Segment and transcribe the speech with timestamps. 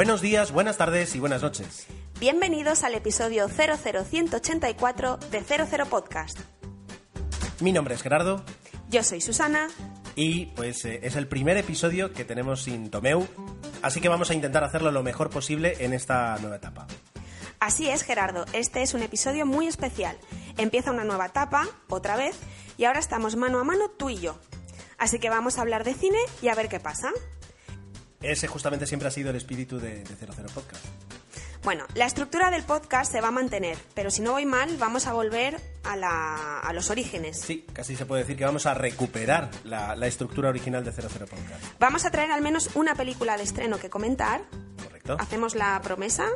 [0.00, 1.86] Buenos días, buenas tardes y buenas noches.
[2.18, 6.38] Bienvenidos al episodio 00184 de 00 Podcast.
[7.60, 8.42] Mi nombre es Gerardo
[8.88, 9.68] Yo soy Susana.
[10.16, 13.28] y pues eh, es el primer episodio que tenemos sin Tomeu,
[13.82, 16.86] así que vamos a intentar hacerlo lo mejor posible en esta nueva etapa.
[17.58, 20.16] Así es, Gerardo, este es un episodio muy especial.
[20.56, 22.38] Empieza una nueva etapa, otra vez,
[22.78, 24.38] y ahora estamos mano a mano tú y yo.
[24.96, 27.12] Así que vamos a hablar de cine y a ver qué pasa.
[28.22, 30.84] Ese justamente siempre ha sido el espíritu de, de 00 Podcast.
[31.62, 35.06] Bueno, la estructura del podcast se va a mantener, pero si no voy mal, vamos
[35.06, 37.38] a volver a, la- a los orígenes.
[37.38, 41.08] Sí, casi se puede decir que vamos a recuperar la, la estructura original de 00
[41.26, 41.64] Podcast.
[41.78, 44.42] Vamos a traer al menos una película de estreno que comentar.
[44.82, 45.16] ¿Correcto?
[45.18, 46.26] Hacemos la promesa.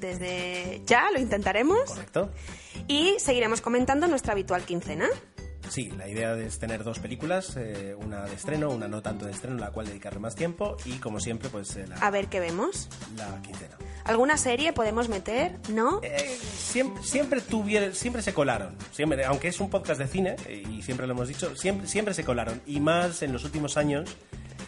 [0.00, 1.80] Desde ya lo intentaremos.
[1.86, 2.30] ¿Correcto?
[2.88, 5.08] Y seguiremos comentando nuestra habitual quincena.
[5.68, 9.32] Sí, la idea es tener dos películas, eh, una de estreno, una no tanto de
[9.32, 12.40] estreno, la cual dedicarle más tiempo y como siempre pues eh, la, A ver qué
[12.40, 12.88] vemos.
[13.16, 13.76] la quincena.
[14.04, 15.58] ¿Alguna serie podemos meter?
[15.70, 16.00] ¿No?
[16.02, 18.76] Eh, siempre, siempre tuvieron, siempre se colaron.
[18.92, 22.24] Siempre, aunque es un podcast de cine, y siempre lo hemos dicho, siempre, siempre se
[22.24, 22.62] colaron.
[22.66, 24.16] Y más en los últimos años,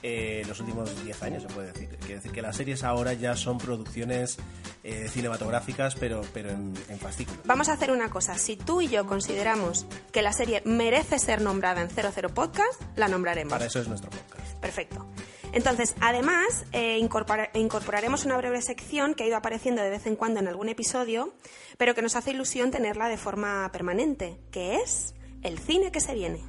[0.02, 1.88] eh, los últimos 10 años se puede decir.
[1.98, 4.36] Quiere decir que las series ahora ya son producciones
[4.84, 7.40] eh, cinematográficas, pero, pero en, en fascículos.
[7.44, 8.38] Vamos a hacer una cosa.
[8.38, 13.08] Si tú y yo consideramos que la serie merece ser nombrada en 00 Podcast, la
[13.08, 13.50] nombraremos.
[13.52, 14.54] Para eso es nuestro podcast.
[14.60, 15.06] Perfecto.
[15.52, 20.14] Entonces, además, eh, incorpora- incorporaremos una breve sección que ha ido apareciendo de vez en
[20.14, 21.32] cuando en algún episodio,
[21.78, 26.12] pero que nos hace ilusión tenerla de forma permanente, que es el cine que se
[26.14, 26.44] viene.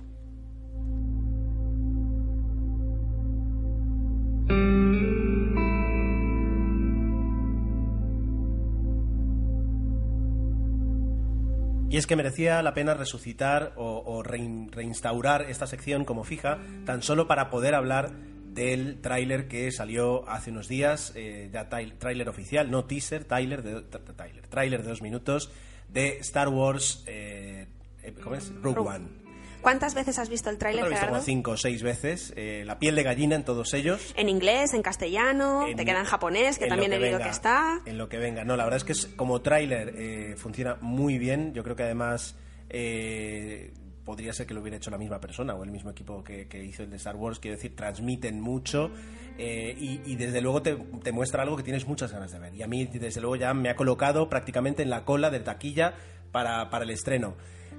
[11.92, 16.60] Y es que merecía la pena resucitar o, o rein- reinstaurar esta sección como fija,
[16.86, 18.12] tan solo para poder hablar
[18.54, 23.64] del tráiler que salió hace unos días, eh, ya tai- tráiler oficial, no teaser, tráiler
[23.64, 25.52] de, tráiler, tráiler de dos minutos
[25.92, 27.66] de Star Wars, eh,
[28.04, 28.54] eh, ¿cómo es?
[28.62, 28.90] Rogue Rogue.
[28.90, 29.29] One.
[29.62, 31.26] ¿Cuántas veces has visto el tráiler, lo he visto como Gerardo?
[31.26, 34.14] cinco o seis veces, eh, la piel de gallina en todos ellos.
[34.16, 37.30] En inglés, en castellano, En- te queda en japonés, que en también he leído que
[37.30, 37.82] está.
[37.86, 38.44] En lo que venga.
[38.46, 41.54] No, la verdad es que es- como tráiler eh, funciona muy bien.
[41.54, 42.36] Yo creo que además
[42.70, 43.74] eh,
[44.06, 46.64] podría ser que lo hubiera hecho la misma persona o el mismo equipo que, que
[46.64, 47.40] hizo el de Star Wars.
[47.40, 48.90] Quiero decir, transmiten mucho
[49.38, 52.56] eh, y, y desde luego te, te muestra algo que tienes muchas ganas de ver.
[52.56, 55.94] Y a mí, desde luego, ya me ha colocado prácticamente en la cola de taquilla
[56.32, 57.36] para, para el estreno.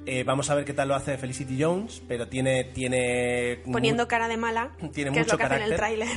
[0.06, 2.64] Eh, vamos a ver qué tal lo hace Felicity Jones, pero tiene...
[2.64, 5.76] tiene Poniendo cara de mala, Tiene que es mucho lo que hace en el carácter.
[5.76, 6.08] tráiler.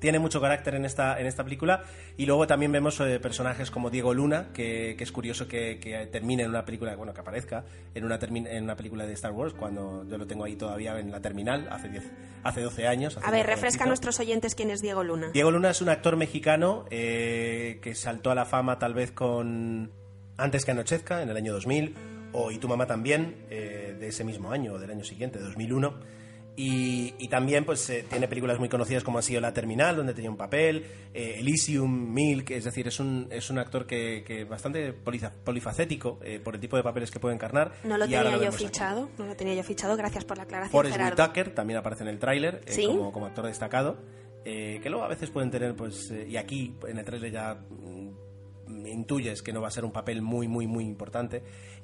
[0.00, 1.84] tiene mucho carácter en esta, en esta película.
[2.16, 6.06] Y luego también vemos eh, personajes como Diego Luna, que, que es curioso que, que
[6.06, 9.54] termine en una película, bueno, que aparezca en una, en una película de Star Wars,
[9.54, 12.10] cuando yo lo tengo ahí todavía en la terminal, hace, 10
[12.42, 13.18] hace 12 años.
[13.22, 15.30] A ver, refresca a nuestros oyentes quién es Diego Luna.
[15.32, 19.92] Diego Luna es un actor mexicano eh, que saltó a la fama tal vez con
[20.36, 21.94] Antes que anochezca, en el año 2000,
[22.32, 26.20] o Y tu mamá también, eh, de ese mismo año, o del año siguiente, 2001.
[26.56, 30.12] Y, y también pues eh, tiene películas muy conocidas como ha sido La Terminal, donde
[30.12, 34.44] tenía un papel, eh, Elysium, Milk, es decir, es un, es un actor que, que
[34.44, 37.72] bastante poliza- polifacético eh, por el tipo de papeles que puede encarnar.
[37.84, 38.64] No lo y tenía yo vemos aquí.
[38.66, 41.22] fichado, no lo tenía yo fichado, gracias por la aclaración, Forrest Gerardo.
[41.22, 42.84] Whitaker también aparece en el tráiler eh, ¿Sí?
[42.84, 43.96] como, como actor destacado,
[44.44, 48.86] eh, que luego a veces pueden tener, pues, y aquí en el tráiler ya mm,
[48.86, 51.42] intuyes que no va a ser un papel muy, muy, muy importante.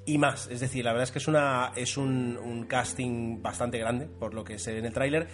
[0.09, 4.06] Y más, es decir, la verdad es que es, una, es un, casting bastante grande,
[4.06, 5.27] por lo que se ve en el tráiler.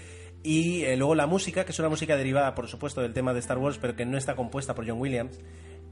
[0.43, 3.41] Y eh, luego la música, que es una música derivada, por supuesto, del tema de
[3.41, 5.39] Star Wars, pero que no está compuesta por John Williams,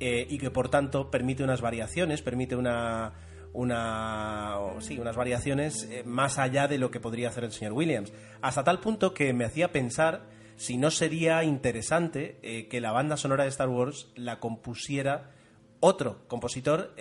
[0.00, 3.12] eh, y que por tanto permite unas variaciones, permite una
[3.52, 8.12] una sí, unas variaciones eh, más allá de lo que podría hacer el señor Williams
[8.42, 12.38] hasta tal punto que me hacía pensar si no sería interesante
[12.70, 15.32] que la banda sonora de Star Wars la compusiera
[15.80, 16.94] otro compositor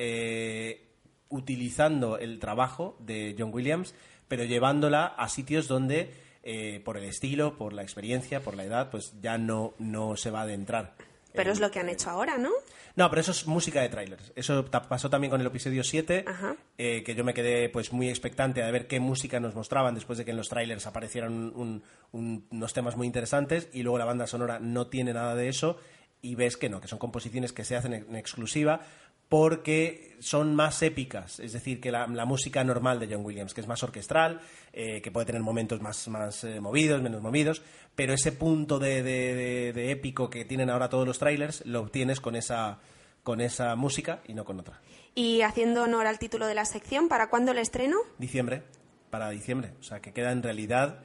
[1.29, 3.93] utilizando el trabajo de John Williams
[4.27, 6.13] pero llevándola a sitios donde
[6.43, 10.31] eh, por el estilo por la experiencia por la edad pues ya no no se
[10.31, 10.95] va a adentrar
[11.33, 12.49] Pero en- es lo que han hecho ahora, ¿no?
[12.95, 14.33] no, pero eso es música de trailers.
[14.35, 16.55] Eso pasó también con el episodio 7, Ajá.
[16.77, 20.17] eh, que yo me quedé pues muy expectante de ver qué música nos mostraban después
[20.17, 24.05] de que en los trailers aparecieran un- un- unos temas muy interesantes y luego la
[24.05, 25.77] banda sonora no tiene nada de eso
[26.21, 28.81] y ves que no, que son composiciones que se hacen en exclusiva
[29.29, 33.61] porque son más épicas, es decir, que la, la música normal de John Williams, que
[33.61, 34.41] es más orquestral,
[34.73, 37.61] eh, que puede tener momentos más, más eh, movidos, menos movidos,
[37.95, 41.79] pero ese punto de, de- de- de épico que tienen ahora todos los trailers lo
[41.81, 42.79] obtienes con esa,
[43.23, 44.81] con esa música y no con otra.
[45.15, 47.97] Y haciendo honor al título de la sección, ¿para cuándo el estreno?
[48.17, 48.63] Diciembre,
[49.09, 50.99] para diciembre, o sea que queda en realidad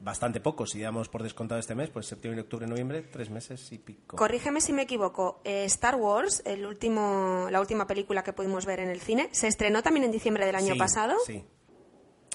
[0.00, 0.66] bastante poco.
[0.66, 4.16] Si damos por descontado este mes, pues septiembre, octubre, noviembre, tres meses y pico.
[4.16, 5.40] Corrígeme si me equivoco.
[5.44, 9.46] eh, Star Wars, el último, la última película que pudimos ver en el cine, se
[9.48, 11.14] estrenó también en diciembre del año Sí, pasado.
[11.26, 11.44] Sí.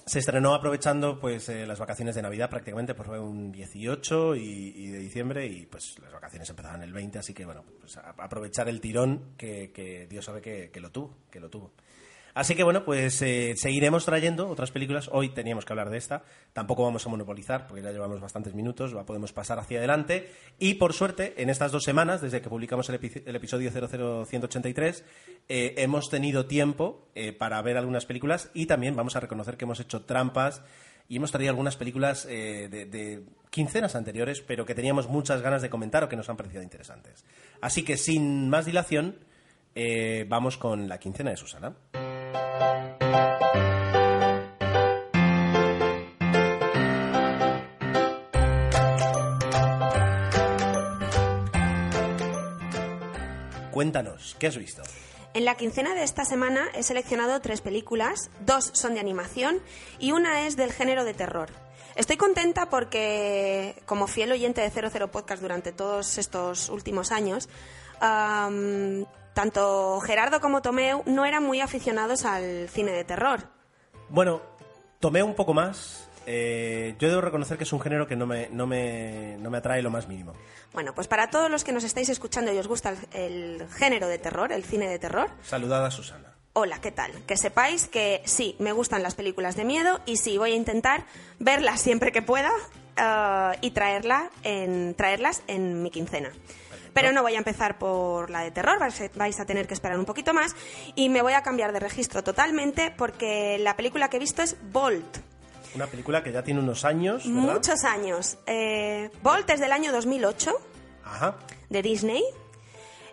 [0.06, 4.74] Se estrenó aprovechando pues eh, las vacaciones de Navidad prácticamente, pues fue un 18 y,
[4.76, 8.10] y de diciembre y pues las vacaciones empezaban el 20, así que bueno, pues a-
[8.18, 11.72] aprovechar el tirón que, que Dios sabe que, que lo tuvo, que lo tuvo.
[12.36, 15.08] Así que bueno, pues eh, seguiremos trayendo otras películas.
[15.12, 16.24] Hoy teníamos que hablar de esta.
[16.52, 20.32] Tampoco vamos a monopolizar porque ya llevamos bastantes minutos, la podemos pasar hacia adelante.
[20.58, 25.04] Y por suerte, en estas dos semanas, desde que publicamos el, epi- el episodio 00183,
[25.48, 29.66] eh, hemos tenido tiempo eh, para ver algunas películas y también vamos a reconocer que
[29.66, 30.64] hemos hecho trampas
[31.08, 35.62] y hemos traído algunas películas eh, de, de quincenas anteriores, pero que teníamos muchas ganas
[35.62, 37.26] de comentar o que nos han parecido interesantes.
[37.62, 39.18] Así que sin más dilación,
[39.76, 41.76] eh, vamos con la quincena de Susana.
[53.72, 54.84] Cuéntanos, ¿qué has visto?
[55.34, 59.60] En la quincena de esta semana he seleccionado tres películas, dos son de animación
[59.98, 61.50] y una es del género de terror.
[61.96, 67.50] Estoy contenta porque, como fiel oyente de 00 Podcast durante todos estos últimos años,
[68.00, 73.50] am, tanto Gerardo como Tomeu no eran muy aficionados al cine de terror.
[74.10, 74.42] Bueno,
[75.00, 76.10] tomé un poco más.
[76.26, 79.58] Eh, yo debo reconocer que es un género que no me, no, me, no me
[79.58, 80.34] atrae lo más mínimo.
[80.72, 84.08] Bueno, pues para todos los que nos estáis escuchando y os gusta el, el género
[84.08, 86.34] de terror, el cine de terror, Saludada Susana.
[86.56, 87.12] Hola, ¿qué tal?
[87.26, 91.06] Que sepáis que sí, me gustan las películas de miedo y sí, voy a intentar
[91.40, 92.52] verlas siempre que pueda
[92.96, 96.32] eh, y traerla en, traerlas en mi quincena.
[96.94, 98.78] Pero no voy a empezar por la de terror,
[99.16, 100.56] vais a- tener que esperar un poquito más
[100.96, 104.56] y me voy a cambiar de registro totalmente porque la película que he visto es
[104.72, 105.18] Bolt.
[105.76, 107.54] Una película que ya tiene unos años, ¿verdad?
[107.54, 108.38] Muchos años.
[108.46, 110.54] Eh, Bolt es del año 2008
[111.04, 111.36] Ajá.
[111.70, 112.24] de Disney.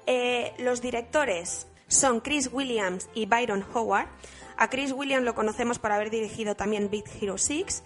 [0.06, 4.09] Eh, los directores son Chris Williams y Byron Howard.
[4.56, 7.82] A Chris Williams lo conocemos por haber dirigido también Big Hero 6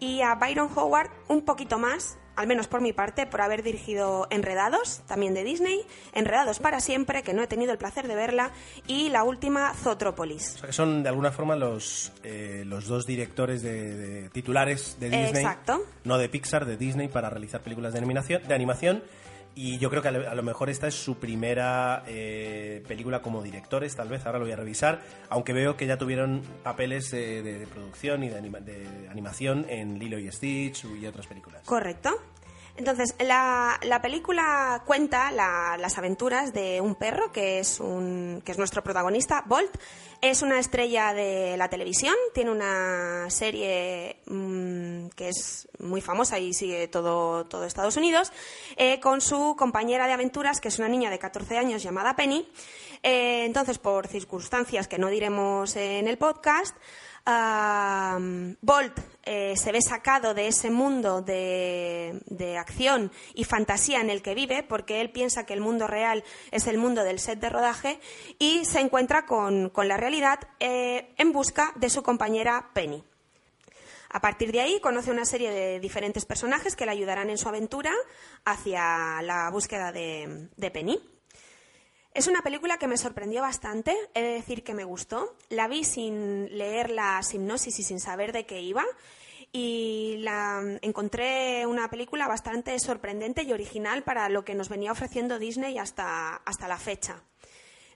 [0.00, 4.26] y a Byron Howard un poquito más, al menos por mi parte, por haber dirigido
[4.30, 5.80] Enredados, también de Disney,
[6.12, 8.50] Enredados para siempre, que no he tenido el placer de verla,
[8.86, 9.72] y la última.
[10.56, 14.96] O sea que son de alguna forma los, eh, los dos directores de, de titulares
[15.00, 15.42] de Disney.
[15.42, 15.84] Exacto.
[16.04, 18.42] No de Pixar, de Disney, para realizar películas de animación.
[18.46, 19.02] De animación
[19.56, 23.94] y yo creo que a lo, mejor esta es su primera eh, película como directores,
[23.96, 27.58] tal vez, ahora lo voy a revisar, aunque veo que ya tuvieron papeles eh, de,
[27.60, 31.62] de producción y de, anima- de animación en Lilo y Stitch y otras películas.
[31.64, 32.10] Correcto.
[32.76, 38.50] Entonces, la, la película cuenta la- las aventuras de un perro que es, un, que
[38.52, 39.70] es nuestro protagonista, Bolt.
[40.20, 46.52] Es una estrella de la televisión, tiene una serie mm, que es muy famosa y
[46.54, 48.32] sigue todo, todo Estados Unidos,
[48.76, 52.48] eh, con su compañera de aventuras, que es una niña de 14 años llamada Penny.
[53.02, 56.74] Eh, entonces, por circunstancias que no diremos en el podcast,
[57.26, 58.18] Ah,
[58.60, 64.22] Bolt eh, se ve sacado de ese mundo de, de acción y fantasía en el
[64.22, 67.48] que vive, porque él piensa que el mundo real es el mundo del set de
[67.48, 68.00] rodaje,
[68.38, 73.04] y se encuentra con, con la realidad eh, en busca de su compañera Penny.
[74.10, 77.48] A partir de ahí conoce una serie de diferentes personajes que le ayudarán en su
[77.48, 77.92] aventura
[78.44, 81.13] hacia la búsqueda de, de Penny.
[82.14, 85.36] Es una película que me sorprendió bastante, he de decir que me gustó.
[85.48, 88.84] La vi sin leer la hipnosis y sin saber de qué iba.
[89.52, 95.38] Y la encontré una película bastante sorprendente y original para lo que nos venía ofreciendo
[95.38, 97.22] Disney hasta, hasta la fecha.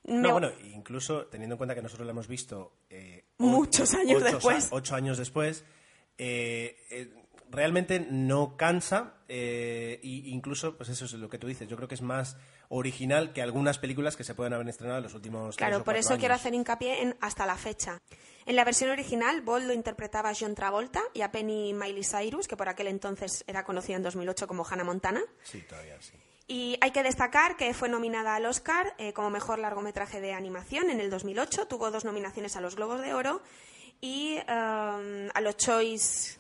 [0.05, 4.23] No, Me- bueno, incluso teniendo en cuenta que nosotros la hemos visto eh, Muchos años
[4.23, 4.69] ocho, después.
[4.71, 5.65] ocho años después,
[6.17, 7.13] eh, eh,
[7.51, 11.95] realmente no cansa e incluso, pues eso es lo que tú dices, yo creo que
[11.95, 12.37] es más
[12.71, 15.85] original que algunas películas que se pueden haber estrenado en los últimos tres Claro, o
[15.85, 18.01] por eso quiero hacer hincapié en hasta la fecha.
[18.47, 22.57] En la versión original, Bolt lo interpretaba John Travolta y a Penny Miley Cyrus, que
[22.57, 25.21] por aquel entonces era conocida en 2008 como Hannah Montana.
[25.43, 26.15] Sí, todavía sí.
[26.51, 30.89] Y hay que destacar que fue nominada al Oscar eh, como mejor largometraje de animación
[30.89, 31.67] en el 2008.
[31.67, 33.43] Tuvo dos nominaciones a los Globos de Oro
[34.01, 36.38] y um, a los Choice,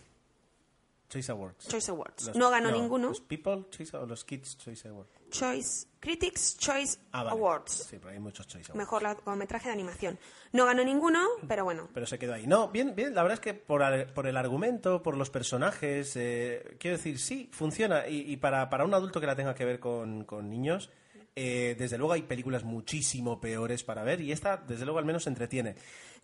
[1.08, 1.68] Choice Awards.
[1.68, 2.26] Choice Awards.
[2.26, 3.08] Los- no ganó ninguno.
[3.08, 5.10] Los People Choice o los Kids Choice Awards.
[5.30, 7.30] Choice Critics Choice Ah, vale.
[7.38, 7.72] Awards.
[7.90, 8.76] Sí, pero hay muchos Choice Awards.
[8.78, 10.18] Mejor largometraje de animación.
[10.52, 11.88] No ganó ninguno, pero bueno.
[11.94, 12.46] Pero se quedó ahí.
[12.46, 13.14] No, bien, bien.
[13.14, 17.18] La verdad es que por, al- por el argumento, por los personajes, eh, quiero decir,
[17.18, 18.06] sí, funciona.
[18.06, 20.90] Y, y para, para un adulto que la tenga que ver con, con niños,
[21.40, 25.26] Eh, desde luego hay películas muchísimo peores para ver y esta, desde luego, al menos
[25.28, 25.76] entretiene.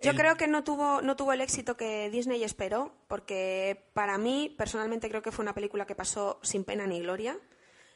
[0.02, 4.18] Yo El- creo que no tuvo, no tuvo el éxito que Disney esperó, porque para
[4.18, 7.38] mí, personalmente, creo que fue una película que pasó sin pena ni gloria.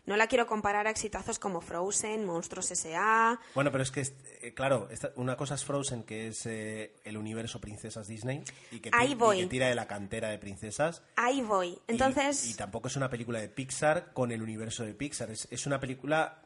[0.06, 3.38] No la quiero comparar a exitazos como Frozen, Monstruos S.A.
[3.54, 4.02] Bueno, pero es que,
[4.40, 8.90] eh, claro, una cosa es Frozen, que es eh, el universo princesas Disney, y que,
[8.94, 9.40] Ahí y voy.
[9.40, 11.02] que tira de la cantera de princesas.
[11.16, 11.70] Ahí voy.
[11.70, 15.30] Y- Entonces, Y, tampoco es una película de Pixar con el universo de Pixar.
[15.30, 16.40] Es, es una película,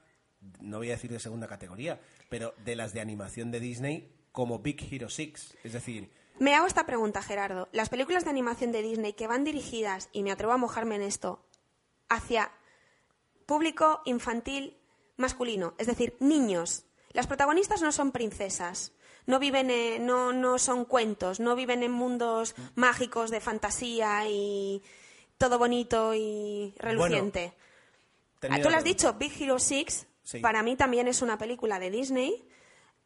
[0.60, 4.58] no voy a decir de segunda categoría, pero de las de animación de Disney como
[4.60, 5.58] Big Hero 6.
[5.64, 7.68] Es decir, me hago esta pregunta, Gerardo.
[7.72, 11.02] Las películas de animación de Disney que van dirigidas, y me atrevo a mojarme en
[11.02, 11.44] esto,
[12.08, 12.50] hacia
[13.46, 14.76] público infantil
[15.16, 16.84] masculino, es decir, niños.
[17.12, 18.92] Las protagonistas no son princesas,
[19.26, 24.82] no viven, en- no, no son cuentos, no viven en mundos mágicos de fantasía y
[25.38, 27.52] todo bonito y reluciente.
[28.40, 30.38] Tú lo has dicho, Big Hero 6, Sí.
[30.40, 32.46] para mí también es una película de Disney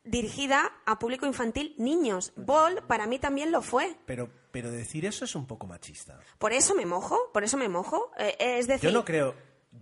[0.05, 2.33] dirigida a público infantil niños.
[2.37, 3.97] Ball para mí también lo fue.
[4.07, 6.21] Pero, pero decir eso es un poco machista.
[6.39, 8.13] Por eso me mojo, por eso me mojo.
[8.19, 9.35] Eh, es decir, Yo no creo,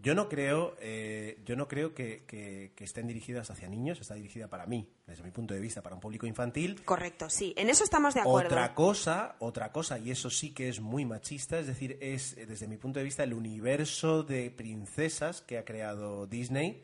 [0.03, 4.01] yo no creo, eh, yo no creo que, que- que estén dirigidas hacia niños.
[4.01, 6.83] Está dirigida para mí, desde mi punto de vista, para un público infantil.
[6.87, 8.49] correcto, sí, en eso estamos de acuerdo.
[8.49, 12.47] Otra cosa, otra cosa, y eso sí que es muy machista, es decir, es eh,
[12.47, 16.83] desde mi punto de vista el universo de princesas que ha creado Disney,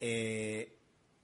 [0.00, 0.72] eh,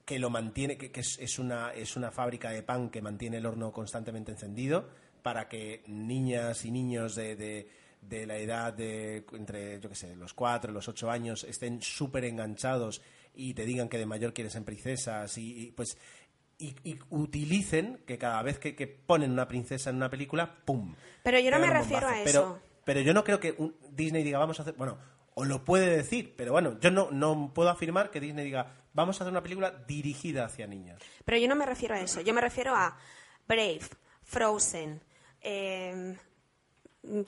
[0.05, 3.39] que lo mantiene, que, que es, es una, es una fábrica de pan que mantiene
[3.39, 4.89] el horno constantemente encendido
[5.23, 7.69] para que niñas y niños de, de-
[8.03, 12.25] de la edad de entre, yo qué sé, los cuatro, los ocho años estén súper
[12.25, 13.01] enganchados
[13.33, 15.97] y te digan que de mayor quieren ser princesas y, y, pues
[16.59, 20.97] y, y utilicen que cada vez que, que ponen una princesa en una película, ¡pum!
[21.23, 22.29] Pero yo no me refiero a bombazo.
[22.29, 22.43] eso.
[22.59, 24.75] Pero, pero yo no creo que un- Disney diga, vamos a hacer.
[24.75, 24.99] Bueno,
[25.35, 29.21] o lo puede decir, pero bueno, yo no, no puedo afirmar que Disney diga, vamos
[29.21, 31.03] a hacer una película dirigida hacia niños.
[31.25, 32.21] Pero yo no me refiero a eso.
[32.21, 32.97] Yo me refiero a
[33.49, 33.81] Brave,
[34.23, 35.03] Frozen.
[35.41, 36.17] eh,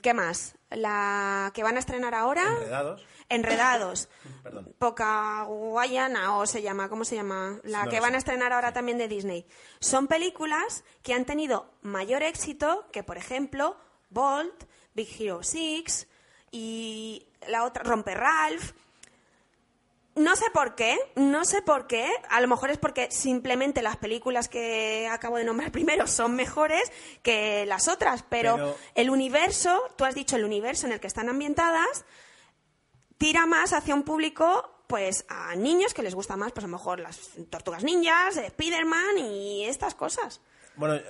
[0.01, 0.55] ¿Qué más?
[0.69, 2.43] La que van a estrenar ahora.
[2.47, 3.05] Enredados.
[3.27, 4.09] Enredados.
[4.43, 4.73] Perdón.
[4.79, 7.59] Poca Guayana o se llama, ¿cómo se llama?
[7.63, 8.15] La No que van sé.
[8.15, 9.45] a estrenar ahora también de Disney.
[9.81, 13.75] Son películas que han tenido mayor éxito que, por ejemplo,
[14.09, 16.07] Bolt, Big Hero 6
[16.51, 18.71] y la otra, Romper Ralph.
[20.15, 22.09] No sé por qué, no sé por qué.
[22.29, 26.89] A lo mejor es porque simplemente las películas que acabo de nombrar primero son mejores
[27.21, 31.07] que las otras, pero, Pero- el universo, tú has dicho el universo en el que
[31.07, 32.05] están ambientadas,
[33.17, 36.77] tira más hacia un público, pues a niños que les gusta más, pues a lo
[36.77, 40.39] mejor las tortugas ninjas, Spider-Man y estas cosas.
[40.75, 41.03] Bueno, eh,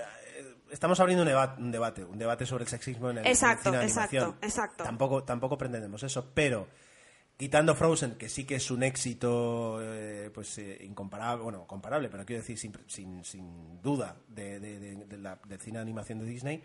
[0.72, 3.32] estamos abriendo un, deba- un debate, un debate sobre el sexismo en el, en el
[3.34, 4.38] Exacto, cine de exacto, animación.
[4.42, 4.84] exacto.
[4.84, 6.68] Tampoco, tampoco pretendemos eso, pero
[7.38, 12.26] quitando Frozen, que sí que es un éxito eh, pues eh, incomparable, bueno, comparable, pero
[12.26, 16.20] quiero decir sin, sin, sin duda de, de- de- de la- del cine de animación
[16.20, 16.64] de Disney,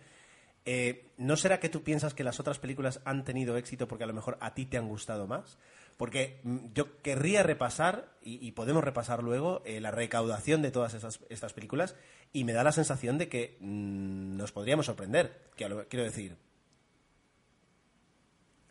[0.65, 4.07] eh, ¿no será que tú piensas que las otras películas han tenido éxito porque a
[4.07, 5.59] lo mejor a ti te han gustado más?
[6.01, 10.95] Porque mm, yo querría repasar, y, y podemos repasar luego, eh, la recaudación de todas
[10.95, 11.95] esas, estas películas,
[12.33, 15.43] y me da la sensación de que mm, nos podríamos sorprender.
[15.59, 16.39] Lo- quiero decir,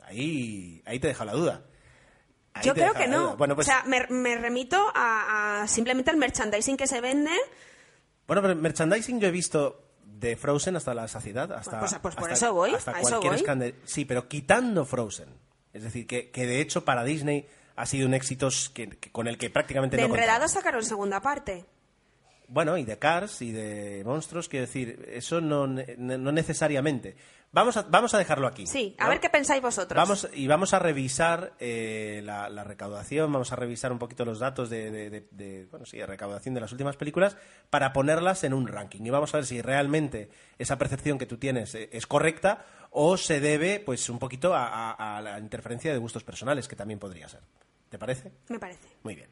[0.02, 1.66] ahí, ahí te deja la duda.
[2.54, 3.38] Ahí Yo creo que no.
[3.38, 7.32] Bueno, pues, O sea, me, me remito a, a simplemente al merchandising que se vende.
[8.26, 12.32] bueno, pero merchandising yo he visto de Frozen hasta la saciedad, hasta, Pues- pues por
[12.32, 13.76] hasta- eso voy, hasta a eso cualquier voy.
[13.86, 15.30] Sí, pero quitando Frozen.
[15.74, 19.28] Es decir, que, que de hecho para Disney ha sido un éxito que, que- con
[19.28, 20.14] el que prácticamente De no.
[20.14, 21.66] Enredados sacaron segunda parte.
[22.48, 27.16] Bueno, y de Cars y de Monstruos, quiero decir, eso no, no necesariamente.
[27.51, 28.68] Vamos a, vamos a dejarlo aquí.
[28.68, 29.10] Sí, a ¿no?
[29.10, 29.96] ver qué pensáis vosotros.
[29.96, 34.38] Vamos, y vamos a revisar eh, la, la recaudación, vamos a revisar un poquito los
[34.38, 37.38] datos de, de- de- de, bueno, sí, de recaudación de las últimas películas
[37.72, 39.03] para ponerlas en un ranking.
[39.03, 40.29] Y vamos a ver si realmente
[40.60, 44.68] esa percepción que tú tienes eh, es correcta o se debe pues un poquito a,
[44.91, 47.41] a- a la interferencia de gustos personales, que también podría ser.
[47.89, 48.32] ¿Te parece?
[48.50, 48.88] Me parece.
[49.01, 49.29] Muy bien.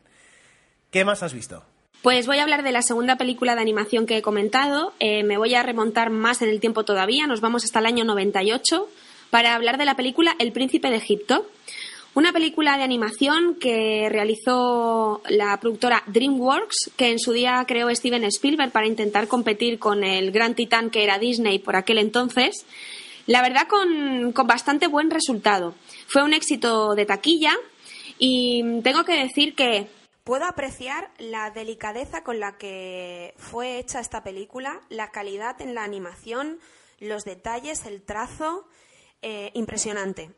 [0.90, 1.64] ¿Qué más has visto?
[2.02, 4.94] Pues voy a hablar de la segunda película de animación que he comentado.
[5.00, 8.06] Eh, me voy a remontar más en el tiempo todavía, nos vamos hasta el año
[8.06, 8.88] 98,
[9.32, 11.48] para hablar de la película El Príncipe de Egipto.
[12.14, 18.24] Una película de animación que realizó la productora DreamWorks, que en su día creó Steven
[18.26, 22.66] Spielberg para intentar competir con el gran titán que era Disney por aquel entonces.
[23.26, 25.76] La verdad, con, con bastante buen resultado.
[26.08, 27.54] Fue un éxito de taquilla
[28.18, 29.88] y tengo que decir que
[30.28, 35.86] Puedo apreciar la delicadeza con la que fue hecha esta película, la calidad en la
[35.86, 36.60] animación,
[37.00, 38.68] los detalles, el trazo,
[39.22, 40.32] eh, impresionante.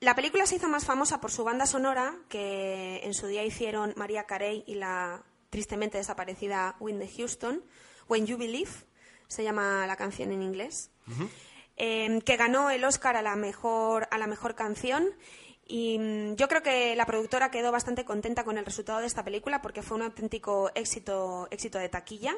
[0.00, 3.92] La película se hizo más famosa por su banda sonora, que en su día hicieron
[3.98, 7.62] María Carey y la tristemente desaparecida Whitney Houston,
[8.08, 8.72] When You Believe,
[9.28, 10.90] se llama la canción en inglés,
[11.76, 15.10] eh, que ganó el Oscar a la mejor, a la mejor canción.
[15.66, 19.24] Y mm, yo creo que la productora quedó bastante contenta con el resultado de esta
[19.24, 22.34] película porque fue un auténtico éxito, éxito de taquilla.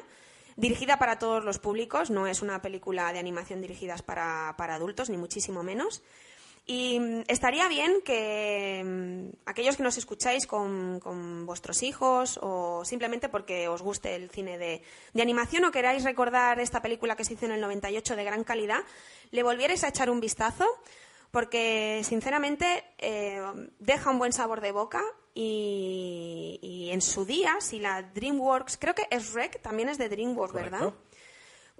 [0.57, 5.09] Dirigida para todos los públicos, no es una película de animación dirigida para, para adultos,
[5.09, 6.01] ni muchísimo menos.
[6.65, 12.83] Y mm, estaría bien que mm, aquellos que nos escucháis con, con vuestros hijos o
[12.85, 14.81] simplemente porque os guste el cine de,
[15.13, 18.43] de animación o queráis recordar esta película que se hizo en el 98 de gran
[18.43, 18.83] calidad,
[19.31, 20.65] le volvierais a echar un vistazo
[21.31, 23.41] porque sinceramente eh,
[23.79, 25.03] deja un buen sabor de boca
[25.33, 30.09] y, y en su día, si la DreamWorks, creo que es Rec, también es de
[30.09, 30.93] DreamWorks, ¿verdad?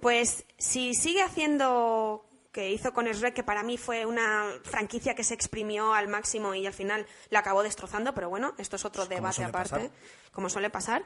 [0.00, 2.26] Pues si sigue haciendo
[2.56, 6.54] que hizo con Shrek, que para mí fue una franquicia que se exprimió al máximo
[6.54, 9.90] y al final la acabó destrozando, pero bueno, esto es otro Como debate aparte, pasar.
[10.32, 11.04] como suele pasar.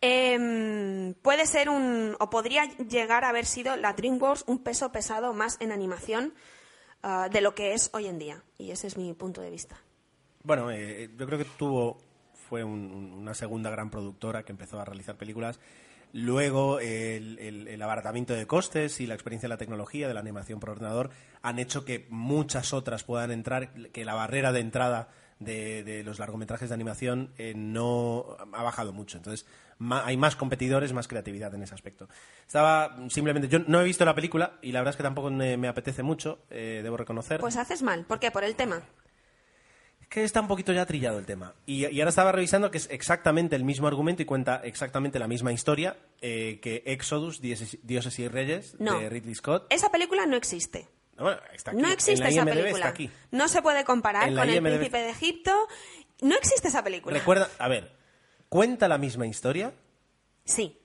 [0.00, 5.34] Em, puede ser un, o podría llegar a haber sido la DreamWorks un peso pesado
[5.34, 6.32] más en animación
[7.02, 8.42] ah, de lo que es hoy en día.
[8.58, 9.76] Y ese es mi punto de vista.
[10.42, 11.98] Bueno, eh, yo creo que tuvo
[12.48, 15.60] fue un- una segunda gran productora que empezó a realizar películas.
[16.12, 20.20] Luego el, el- el abaratamiento de costes y la experiencia de la tecnología, de la
[20.20, 21.10] animación por ordenador,
[21.42, 25.08] han hecho que muchas otras puedan entrar, que la barrera de entrada
[25.40, 29.16] de, de los largometrajes de animación eh, no ha bajado mucho.
[29.16, 29.46] Entonces
[29.78, 32.08] ma- hay más competidores, más creatividad en ese aspecto.
[32.46, 35.56] Estaba simplemente, yo no he visto la película y la verdad es que tampoco me,
[35.56, 37.40] me apetece mucho, eh, debo reconocer.
[37.40, 38.04] Pues haces mal.
[38.04, 38.30] ¿Por qué?
[38.30, 38.82] Por el tema.
[40.00, 41.54] Es que está un poquito ya trillado el tema.
[41.66, 45.28] Y, y ahora estaba revisando que es exactamente el mismo argumento y cuenta exactamente la
[45.28, 48.98] misma historia eh, que Exodus, Dioses, Dioses y Reyes, No.
[48.98, 49.66] de Ridley Scott.
[49.70, 50.88] Esa película no existe.
[51.20, 51.80] Bueno, está aquí.
[51.80, 52.70] No existe en la esa película.
[52.76, 53.10] Está aquí.
[53.30, 54.68] No se puede comparar En la con El IMDb.
[54.70, 55.68] Príncipe de Egipto.
[56.22, 57.16] No existe esa película.
[57.18, 57.94] Recuerda, a ver,
[58.48, 59.72] cuenta la misma historia,
[60.44, 60.76] Sí.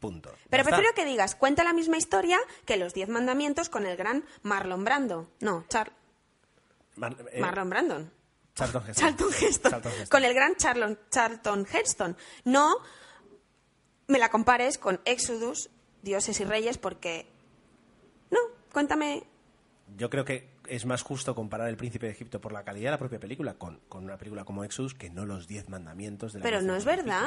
[0.00, 0.30] punto.
[0.30, 0.70] Ya Pero está.
[0.76, 4.84] prefiero que digas, cuenta la misma historia que Los Diez Mandamientos con el gran Marlon
[4.84, 5.30] Brando.
[5.40, 5.92] No, Char-
[6.96, 8.12] Mar- eh, Marlon Brandon.
[8.54, 8.94] Charlton Heston.
[8.94, 9.70] Charlton Heston.
[9.70, 10.06] Charlton Heston.
[10.08, 12.16] Con el gran Charlon, Charlton Heston.
[12.44, 12.76] No
[14.06, 15.68] me la compares con Exodus,
[16.02, 17.26] Dioses y Reyes, porque...
[18.30, 18.38] No,
[18.72, 19.24] cuéntame...
[19.96, 22.90] Yo creo que es más justo comparar El Príncipe de Egipto por la calidad de
[22.92, 26.40] la propia película con, con una película como Exodus que no los Diez Mandamientos de
[26.40, 27.26] la Pero no es verdad.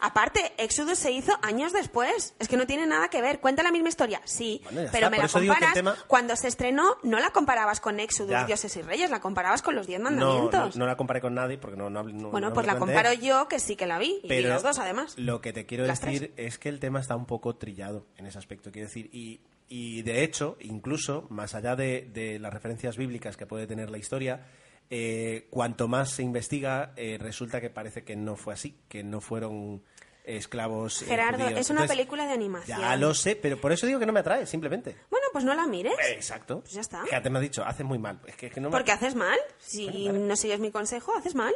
[0.00, 2.34] Aparte, Exodus se hizo años después.
[2.38, 3.40] Es que no tiene nada que ver.
[3.40, 4.60] Cuenta la misma historia, sí.
[4.64, 5.10] Bueno, pero está.
[5.10, 5.74] me Por la comparas.
[5.74, 8.44] tema- Cuando se estrenó, no la comparabas con Exodus, Ya.
[8.44, 10.76] Dioses y Reyes, la comparabas con los Diez Mandamientos.
[10.76, 13.12] no, no la comparé con nadie porque no, no, no- bueno, no pues la comparo
[13.14, 14.20] yo, que sí que la vi.
[14.22, 15.14] Y vi las dos, además.
[15.18, 18.26] Lo que te quiero Las decir es que el tema está un poco trillado en
[18.26, 18.70] ese aspecto.
[18.72, 23.46] Quiero decir, y, y de hecho, incluso, más allá de, de las referencias bíblicas que
[23.46, 24.46] puede tener la historia,
[24.90, 29.20] eh, cuanto más se investiga, eh, resulta que parece que no fue así, que no
[29.20, 29.82] fueron
[30.24, 31.02] esclavos.
[31.02, 31.60] eh, Gerardo, judíos.
[31.60, 32.80] es una Entonces, película de animación.
[32.80, 34.96] Ya lo sé, pero por eso digo que no me atrae, simplemente.
[35.10, 35.94] Bueno, pues no la mires.
[36.10, 36.60] Exacto.
[36.60, 37.04] Pues ya está.
[37.04, 38.20] Fíjate, me has dicho, haces muy mal.
[38.26, 39.38] Es que, es que no me- Porque haces mal.
[39.58, 41.54] Si no sigues mi consejo, haces mal.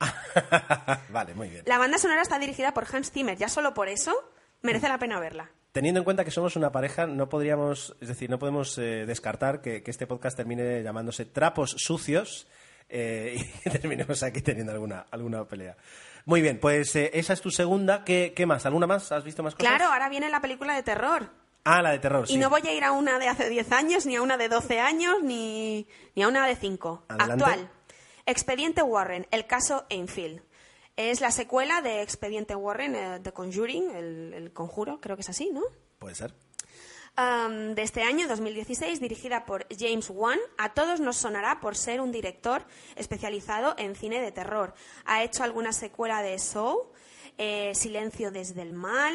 [1.10, 1.62] vale, muy bien.
[1.66, 3.36] La banda sonora está dirigida por Hans Zimmer.
[3.36, 4.12] Ya solo por eso
[4.62, 5.50] merece la pena verla.
[5.72, 9.62] Teniendo en cuenta que somos una pareja, no podríamos, es decir, no podemos eh, descartar
[9.62, 12.46] que, que este podcast termine llamándose Trapos Sucios
[12.92, 15.76] eh, y terminemos aquí teniendo alguna, alguna pelea.
[16.26, 18.04] Muy bien, pues eh, esa es tu segunda.
[18.04, 18.66] ¿Qué, qué más?
[18.66, 19.10] ¿Alguna más?
[19.10, 19.68] ¿Has visto más cosas?
[19.68, 21.30] Claro, ahora viene la película de terror.
[21.64, 22.34] Ah, la de terror, sí.
[22.34, 24.48] Y no voy a ir a una de hace 10 años, ni a una de
[24.48, 27.04] 12 años, ni, ni a una de 5.
[27.08, 27.44] Adelante.
[27.44, 27.70] Actual.
[28.26, 30.42] Expediente Warren, el caso Enfield.
[30.96, 35.30] Es la secuela de Expediente Warren, eh, The Conjuring, el, el conjuro, creo que es
[35.30, 35.62] así, ¿no?
[35.98, 36.34] Puede ser.
[37.14, 40.38] De este año, 2016, dirigida por James Wan.
[40.56, 42.64] A todos nos sonará por ser un director
[42.96, 44.72] especializado en cine de terror.
[45.04, 46.90] Ha hecho alguna secuela de Saw,
[47.36, 49.14] eh, Silencio desde el mal,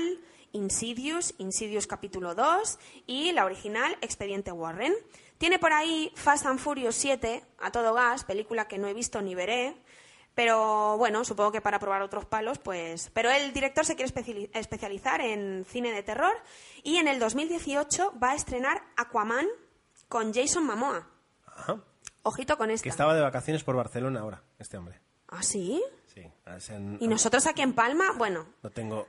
[0.52, 4.94] Insidious, Insidious capítulo 2 y la original Expediente Warren.
[5.40, 9.24] Tiene por ahí Fast and Furious 7, a todo gas, película que no he visto
[9.24, 9.76] ni veré.
[10.38, 13.10] Pero bueno, supongo que para probar otros palos, pues.
[13.16, 16.32] Pero el director se quiere especiali- especializar en cine de terror
[16.84, 19.48] y en el 2018 va a estrenar Aquaman
[20.08, 21.10] con Jason Momoa.
[21.48, 21.82] Ajá.
[22.22, 22.88] Ojito con Que esta.
[22.90, 25.02] estaba de vacaciones por Barcelona ahora, este hombre.
[25.30, 25.84] ¿Ah, sí?
[26.14, 26.22] Sí.
[27.00, 29.08] Y nosotros aquí en Palma, bueno, No tengo...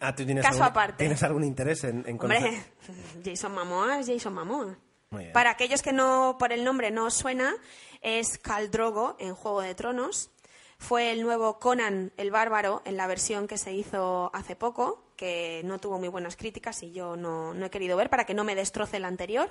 [0.00, 0.98] Ah, ¿tú tienes, Caso algún, aparte.
[1.04, 2.44] ¿tienes algún interés en, en conocer?
[2.46, 2.64] hombre,
[3.24, 4.76] Jason Momoa es Jason Momoa.
[5.10, 5.32] Muy bien.
[5.32, 7.54] Para aquellos que no por el nombre no os suena,
[8.02, 10.30] es Khal Drogo en Juego de Tronos.
[10.78, 15.60] Fue el nuevo Conan el Bárbaro en la versión que se hizo hace poco, que
[15.64, 18.44] no tuvo muy buenas críticas y yo no, no he querido ver para que no
[18.44, 19.50] me destroce el anterior.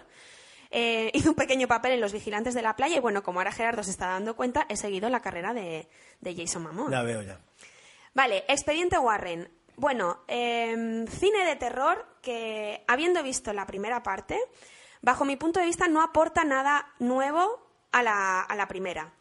[0.71, 3.51] Eh, hizo un pequeño papel en Los Vigilantes de la Playa y bueno, como ahora
[3.51, 5.87] Gerardo se está dando cuenta, he seguido la carrera de,
[6.21, 6.91] de Jason Momoa.
[6.91, 7.39] Ya veo ya.
[8.13, 9.49] Vale, Expediente Warren.
[9.75, 14.39] Bueno, em, cine de terror que, habiendo visto la primera parte,
[15.01, 19.13] bajo mi punto de vista no aporta nada nuevo a la, a la primera.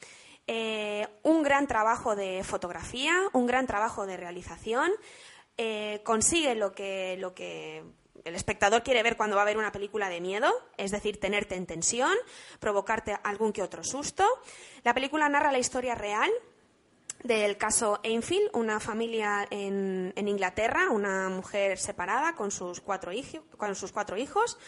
[0.47, 4.93] Eh, un gran trabajo de fotografía, un gran trabajo de realización,
[5.57, 7.83] eh, consigue lo que, lo que
[8.25, 11.55] el espectador quiere ver cuando va a ver una película de miedo, es decir, tenerte
[11.57, 12.15] en tensión,
[12.61, 14.25] provocarte algún que otro susto.
[14.85, 16.31] La película narra la historia real
[17.23, 23.41] del caso Enfield, una familia en, en Inglaterra, una mujer separada con sus cuatro, hijos,
[23.57, 24.59] con sus cuatro hijos,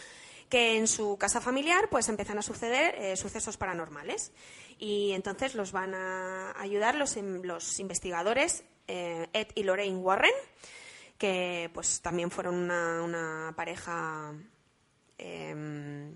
[0.49, 4.31] que en su casa familiar pues empiezan a suceder eh, sucesos paranormales.
[4.79, 10.33] Y entonces los van a ayudar los, los investigadores eh, Ed y Lorraine Warren,
[11.17, 14.33] que pues también fueron una, una pareja...
[15.17, 16.11] Eh,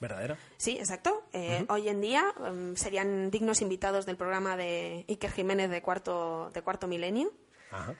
[0.00, 0.38] ¿Verdadera?
[0.56, 1.24] Sí, exacto.
[1.32, 6.50] Eh, Hoy en día um, serían dignos invitados del programa de Iker Jiménez de Cuarto,
[6.52, 7.32] de cuarto Milenio.
[7.70, 7.94] Ajá.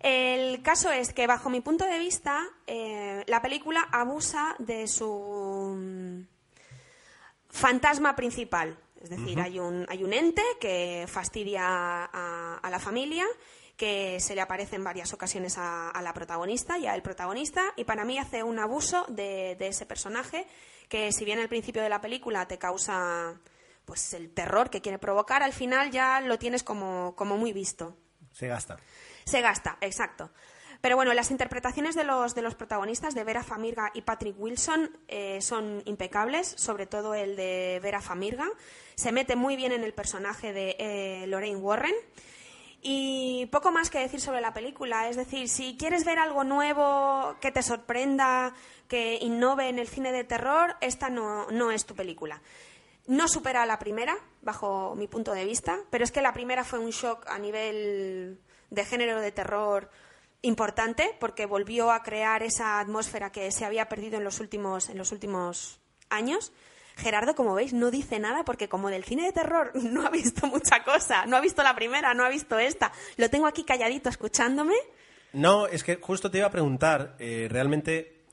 [0.00, 5.10] El caso es que, bajo mi punto de vista, eh, la película abusa de su
[5.10, 6.26] um,
[7.48, 8.78] fantasma principal.
[9.00, 13.24] Es decir, hay, un, hay un ente que fastidia a, a la familia
[13.76, 17.84] que se le aparece en varias ocasiones a, a, la protagonista y al protagonista, y
[17.84, 20.46] para mí hace un abuso de, de, ese personaje
[20.88, 23.38] que, si bien al principio de la película te causa
[23.84, 27.96] pues el terror que quiere provocar, al final ya lo tienes como, como muy visto.
[28.32, 28.78] Se gasta.
[29.26, 30.30] Se gasta, exacto.
[30.80, 34.96] Pero bueno, las interpretaciones de los, de los protagonistas, de Vera Famirga y Patrick Wilson,
[35.08, 38.46] eh, son impecables, sobre todo el de Vera Famirga.
[38.94, 41.94] Se mete muy bien en el personaje de eh, Lorraine Warren.
[42.82, 45.08] Y poco más que decir sobre la película.
[45.08, 48.54] Es decir, si quieres ver algo nuevo, que te sorprenda,
[48.86, 52.40] que innove en el cine de terror, esta no, no es tu película.
[53.08, 56.62] No supera a la primera, bajo mi punto de vista, pero es que la primera
[56.62, 58.38] fue un shock a nivel
[58.70, 59.90] de género de terror
[60.42, 64.98] importante, porque volvió a crear esa atmósfera que se había perdido en los últimos, en
[64.98, 66.52] los últimos años.
[66.96, 70.46] Gerardo, como veis, no dice nada porque como del cine de terror no ha visto
[70.46, 72.92] mucha cosa, no ha visto la primera, no ha visto esta.
[73.16, 74.74] Lo tengo aquí calladito escuchándome.
[75.32, 78.24] No, es que justo te iba a preguntar, eh, realmente,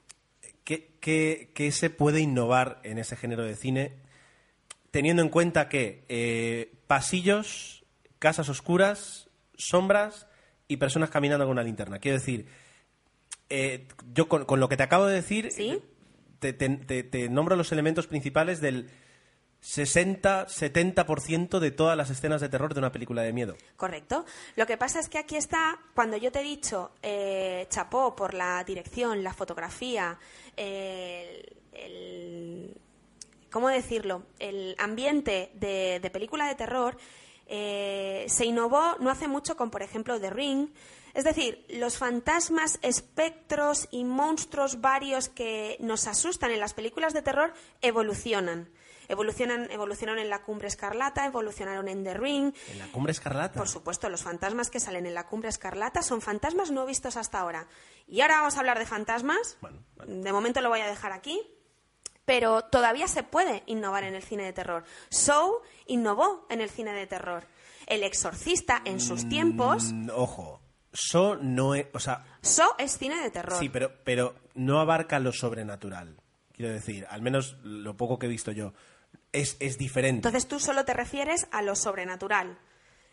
[0.63, 4.03] ¿qué, qué, ¿qué, se puede innovar en ese género de cine
[4.93, 7.83] teniendo en cuenta que eh, pasillos,
[8.19, 9.22] casas oscuras,
[9.55, 10.27] sombras
[10.67, 11.99] y personas caminando con una linterna?
[11.99, 12.47] Quiero decir,
[13.49, 15.51] eh, yo con, con, lo que te acabo de decir...
[15.51, 15.81] ¿Sí?
[16.51, 18.89] te, te, te, nombro los elementos principales del
[19.63, 23.55] 60-70% de todas las escenas de terror de una película de miedo.
[23.77, 24.25] Correcto.
[24.57, 28.33] Lo que pasa es que aquí está, cuando yo te he dicho, eh, chapó por
[28.33, 30.19] la dirección, la fotografía,
[30.57, 32.75] eh, el,
[33.49, 34.23] ¿Cómo decirlo?
[34.39, 36.97] El ambiente de, de película de terror
[37.47, 40.69] eh, se innovó no hace mucho con, por ejemplo, The Ring.
[41.13, 47.21] Es decir, los fantasmas, espectros y monstruos varios que nos asustan en las películas de
[47.21, 48.69] terror evolucionan.
[49.09, 52.53] Evolucionan, evolucionaron en la Cumbre Escarlata, evolucionaron en The Ring.
[52.71, 53.59] ¿En la Cumbre Escarlata?
[53.59, 57.39] Por supuesto, los fantasmas que salen en la Cumbre Escarlata son fantasmas no vistos hasta
[57.39, 57.67] ahora.
[58.07, 59.57] Y ahora vamos a hablar de fantasmas.
[59.61, 59.83] Bueno.
[60.07, 61.39] De momento lo voy a dejar aquí.
[62.25, 64.83] Pero todavía se puede innovar en el cine de terror.
[65.09, 67.45] Show innovó en el cine de terror.
[67.85, 69.91] El exorcista en sus tiempos.
[69.91, 70.61] Mm, ojo,
[70.93, 71.87] So no es.
[71.93, 72.23] O sea.
[72.41, 73.57] So es cine de terror.
[73.59, 76.17] Sí, pero, pero no abarca lo sobrenatural.
[76.53, 78.73] Quiero decir, al menos lo poco que he visto yo.
[79.31, 80.17] Es, es diferente.
[80.17, 82.59] Entonces tú solo te refieres a lo sobrenatural.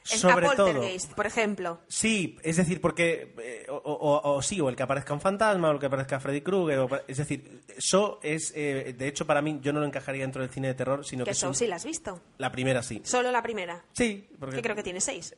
[0.03, 0.83] Sobre a todo.
[1.15, 1.81] por ejemplo.
[1.89, 3.35] Sí, es decir, porque.
[3.43, 6.19] Eh, o, o, o, sí, o el que aparezca un fantasma, o el que aparezca
[6.21, 7.05] Freddy Krueger.
[7.07, 8.53] Es decir, So es.
[8.57, 11.25] Eh, de hecho, para mí, yo no lo encajaría dentro del cine de terror, sino
[11.25, 11.33] que.
[11.33, 12.21] que sí la has visto.
[12.39, 13.03] La primera sí.
[13.05, 13.85] Solo la primera.
[13.93, 14.57] Sí, porque.
[14.57, 15.35] Que creo que tiene seis.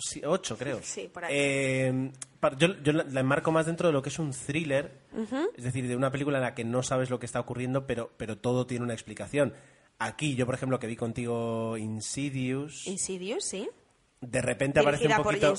[0.00, 0.80] Sí, ocho, creo.
[0.82, 1.34] Sí, por ahí.
[1.34, 2.12] Eh,
[2.58, 5.48] yo, yo, la enmarco más dentro de lo que es un thriller, uh -huh.
[5.56, 8.10] es decir, de una película en la que no sabes lo que está ocurriendo, pero,
[8.16, 9.54] pero todo tiene una explicación.
[9.98, 12.86] Aquí, yo, por ejemplo, que vi contigo Insidious.
[12.86, 13.68] Insidious, sí.
[14.20, 15.54] De repente aparece un poquito.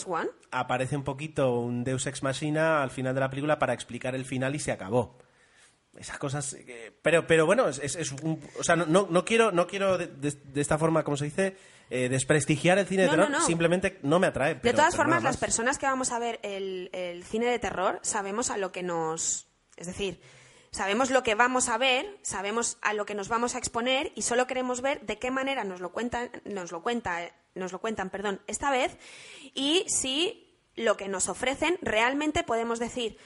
[0.52, 4.26] Aparece un poquito un Deus Ex Machina al final de la película para explicar el
[4.26, 5.18] final y se acabó.
[5.98, 6.54] Esas cosas.
[6.54, 8.42] Eh, pero, pero bueno, es, un.
[8.60, 11.58] O sea, no, no, quiero, no quiero de, de, de, esta forma, como se dice,
[11.90, 13.32] eh, desprestigiar el cine no, de terror.
[13.32, 13.42] No.
[13.46, 14.56] Simplemente no me atrae.
[14.56, 18.00] Pero, de todas formas, las personas que vamos a ver el, el cine de terror
[18.02, 19.48] sabemos a lo que nos.
[19.76, 20.22] Es decir,
[20.72, 24.22] sabemos lo que vamos a ver, sabemos a lo que nos vamos a exponer y
[24.22, 27.22] solo queremos ver de qué manera nos lo cuentan, nos lo cuenta,
[27.60, 28.98] nos lo cuentan, perdón, esta vez
[29.54, 33.18] y si lo que nos ofrecen realmente podemos decir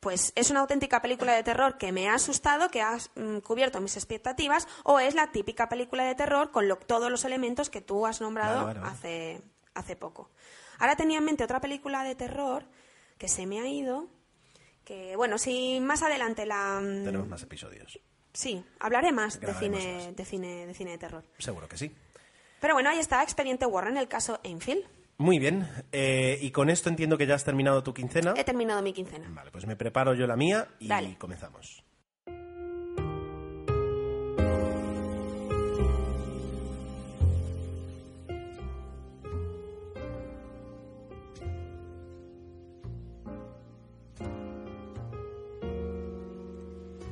[0.00, 3.80] pues es una auténtica película de terror que me ha asustado, que ha mm, cubierto
[3.80, 7.80] mis expectativas, o es la típica película de terror con lo- todos los elementos que
[7.80, 8.66] tú has nombrado.
[8.84, 9.40] Hace,
[9.72, 10.28] hace poco.
[10.78, 12.66] Ahora tenía en mente otra película de terror
[13.16, 14.08] que se me ha ido,
[14.84, 16.80] que bueno, si más adelante la...
[16.82, 17.98] mm, Tenemos más episodios.
[18.34, 20.16] Sí, hablaré más de cine, más.
[20.16, 21.24] de, cine, de cine de terror.
[21.38, 21.90] Seguro que sí.
[22.60, 24.84] Pero bueno, ahí está, Expediente Warren, el caso Enfield.
[25.16, 25.68] Muy bien.
[25.92, 28.34] eh, y con esto entiendo que ya has terminado tu quincena.
[28.36, 29.28] He terminado mi quincena.
[29.30, 31.16] Vale, pues me preparo yo la mía y Dale.
[31.18, 31.84] comenzamos.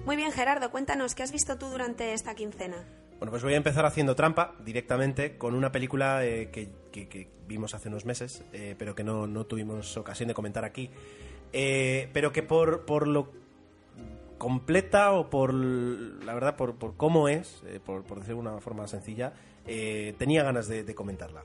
[0.05, 2.85] Muy bien, Gerardo, cuéntanos, ¿qué has visto tú durante esta quincena?
[3.23, 7.87] Bueno, pues voy a empezar haciendo trampa directamente con una película eh, que, vimos hace
[7.89, 10.91] unos meses, eh, pero que no, no tuvimos ocasión de comentar aquí.
[11.53, 13.31] Eh, pero que por, por lo
[14.39, 18.89] completa o por la verdad por, por cómo es, por, por decirlo de una forma
[18.89, 19.35] sencilla,
[20.19, 21.45] tenía ganas de, comentarla.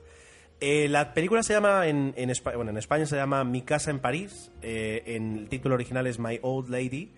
[0.60, 4.00] La película se llama en, en, Espa- bueno, en España se llama Mi casa en
[4.00, 7.12] París, el título original es My Old Lady.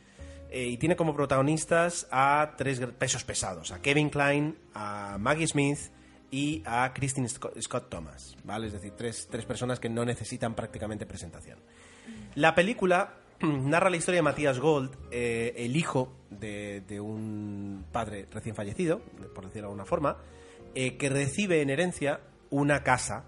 [0.50, 5.78] Eh, y tiene como protagonistas a tres pesos pesados, a Kevin Klein, a Maggie Smith
[6.30, 8.66] y a Christine Scott Thomas, ¿vale?
[8.66, 11.58] Es decir, tres, tres personas que no necesitan prácticamente presentación.
[12.34, 18.26] La película narra la historia de Matías Gold, eh, el hijo de, de un padre
[18.30, 19.00] recién fallecido,
[19.34, 20.18] por decirlo de alguna forma,
[20.74, 23.24] eh, que recibe en herencia una casa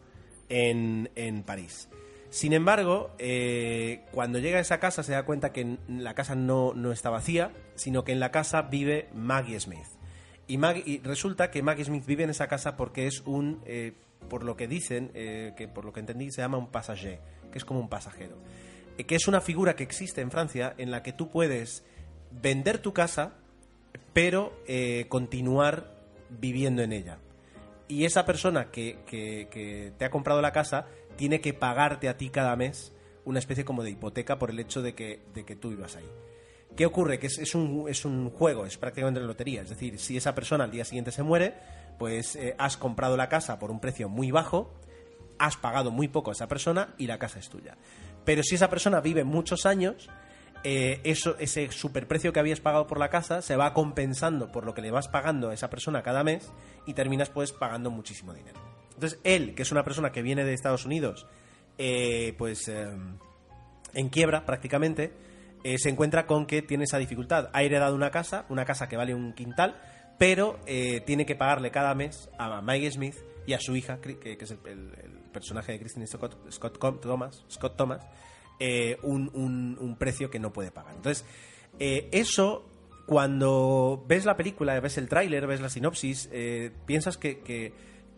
[0.49, 1.89] en, en París.
[2.33, 6.73] Sin embargo, eh, cuando llega a esa casa se da cuenta que la casa no,
[6.73, 9.85] no está vacía, sino que en la casa vive Maggie Smith.
[10.47, 13.93] Y, Maggie- y resulta que Maggie Smith vive en esa casa porque es un, eh,
[14.31, 17.21] por lo que dicen, eh, que por lo que entendí se llama un passager,
[17.53, 18.39] que es como un pasajero.
[18.97, 21.85] Que es una figura que existe en Francia en la que tú puedes
[22.31, 23.35] vender tu casa,
[24.15, 24.55] pero
[25.11, 25.93] continuar
[26.31, 27.19] viviendo en ella.
[27.89, 32.31] Y esa persona que- que te ha comprado la casa tiene que pagarte a ti
[32.31, 32.93] cada mes
[33.25, 36.09] una especie como de hipoteca por el hecho de que, de que tú vivas ahí.
[36.77, 37.19] ¿Qué ocurre?
[37.19, 39.63] Que es, es un, es un juego, es prácticamente una lotería.
[39.63, 41.55] Es decir, si esa persona al día siguiente se muere,
[41.99, 44.73] pues eh, has comprado la casa por un precio muy bajo,
[45.39, 47.77] has pagado muy poco a esa persona y la casa es tuya.
[48.25, 50.09] Pero si esa persona vive muchos años,
[50.65, 54.75] eh, eso, ese superprecio que habías pagado por la casa se va compensando por lo
[54.75, 56.53] que le vas pagando a esa persona cada mes
[56.87, 58.72] y terminas pues pagando muchísimo dinero.
[58.95, 61.27] Entonces él, que es una persona que viene de Estados Unidos,
[61.79, 62.87] eh, pues eh,
[63.95, 65.13] en quiebra prácticamente,
[65.65, 67.49] eh, se encuentra con que tiene esa dificultad.
[67.53, 69.81] Ha heredado una casa, una casa que vale un quintal,
[70.19, 74.19] pero eh, tiene que pagarle cada mes a Maggie Smith y a su hija, que,
[74.19, 78.07] que es el, personaje de Christine Scott, Scott Thomas, Scott Thomas
[79.03, 80.95] un, precio que no puede pagar.
[80.95, 81.25] Entonces,
[81.81, 82.69] eso,
[83.07, 86.29] cuando ves la película, ves el tráiler, ves la sinopsis,
[86.87, 87.73] piensas que-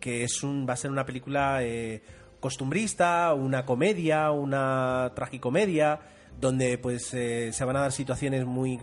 [0.05, 1.99] que es un, va a ser una película eh,
[2.39, 5.99] costumbrista, una comedia, una tragicomedia,
[6.39, 8.79] donde pues eh, se van a dar situaciones muy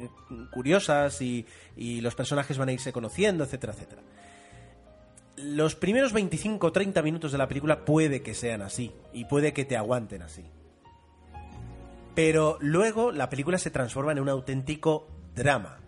[0.50, 4.02] curiosas y, y los personajes van a irse conociendo, etcétera, etcétera.
[5.36, 9.52] Los primeros 25 o 30 minutos de la película puede que sean así y puede
[9.52, 10.42] que te aguanten así.
[12.16, 15.06] Pero luego la película se transforma en un auténtico
[15.36, 15.78] drama.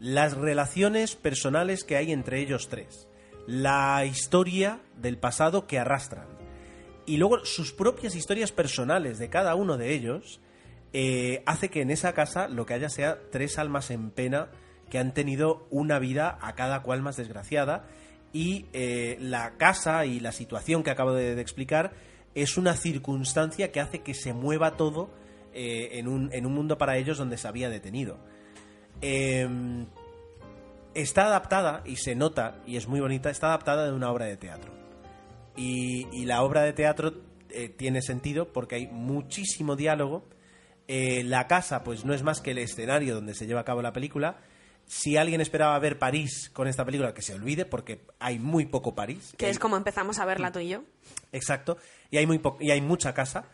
[0.00, 3.06] Las relaciones personales que hay entre ellos tres.
[3.46, 6.26] La historia del pasado que arrastran.
[7.06, 10.40] Y luego sus propias historias personales de cada uno de ellos
[10.92, 14.50] eh, hace que en esa casa lo que haya sea tres almas en pena
[14.90, 17.86] que han tenido una vida a cada cual más desgraciada
[18.32, 21.92] y eh, la casa y la situación que acabo de, explicar
[22.34, 25.10] es una circunstancia que hace que se mueva todo
[25.54, 28.18] eh, en, un, en un mundo para ellos donde se había detenido.
[29.00, 29.86] Em,
[30.94, 34.36] está adaptada, y se nota, y es muy bonita, está adaptada de una obra de
[34.36, 34.72] teatro.
[35.56, 37.14] Y, y la obra de teatro
[37.50, 40.26] eh, tiene sentido porque hay muchísimo diálogo.
[40.88, 43.82] Eh, la casa, pues no es más que el escenario donde se lleva a cabo
[43.82, 44.38] la película.
[44.86, 48.94] Si alguien esperaba ver París con esta película, que se olvide, porque hay muy poco
[48.94, 49.34] París.
[49.38, 50.82] Que es como empezamos a verla tú y yo.
[51.32, 51.76] Exacto.
[52.10, 53.44] Y hay, muy po- y hay mucha casa.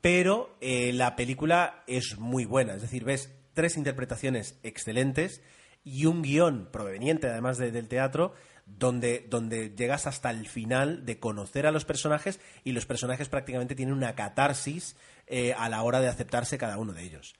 [0.00, 2.74] Pero eh, la película es muy buena.
[2.74, 5.40] Es decir, ves tres interpretaciones excelentes
[5.86, 8.34] y un guion proveniente además de- del teatro
[8.66, 13.76] donde, donde llegas hasta el final de conocer a los personajes y los personajes prácticamente
[13.76, 14.96] tienen una catarsis
[15.28, 17.34] eh, a la hora de aceptarse cada uno de ellos.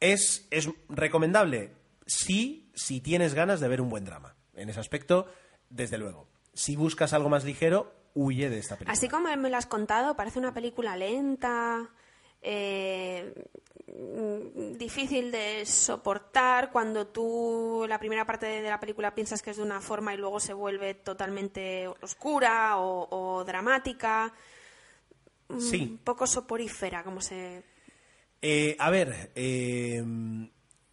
[0.00, 1.72] ¿Es, ¿Es recomendable?
[2.06, 4.36] Sí, si tienes ganas de ver un buen drama.
[4.54, 5.26] En ese aspecto,
[5.70, 6.28] desde luego.
[6.52, 8.92] Si buscas algo más ligero, huye de esta película.
[8.92, 11.88] Así como me lo has contado, parece una película lenta,
[12.42, 13.34] eh,
[13.86, 19.56] mm, difícil de soportar cuando tú la primera parte de la película piensas que es
[19.56, 24.32] de una forma y luego se vuelve totalmente oscura o, o dramática.
[25.48, 25.98] Mm, Sí.
[26.04, 27.62] poco soporífera, como se...
[28.42, 30.04] Eh, a ver, eh,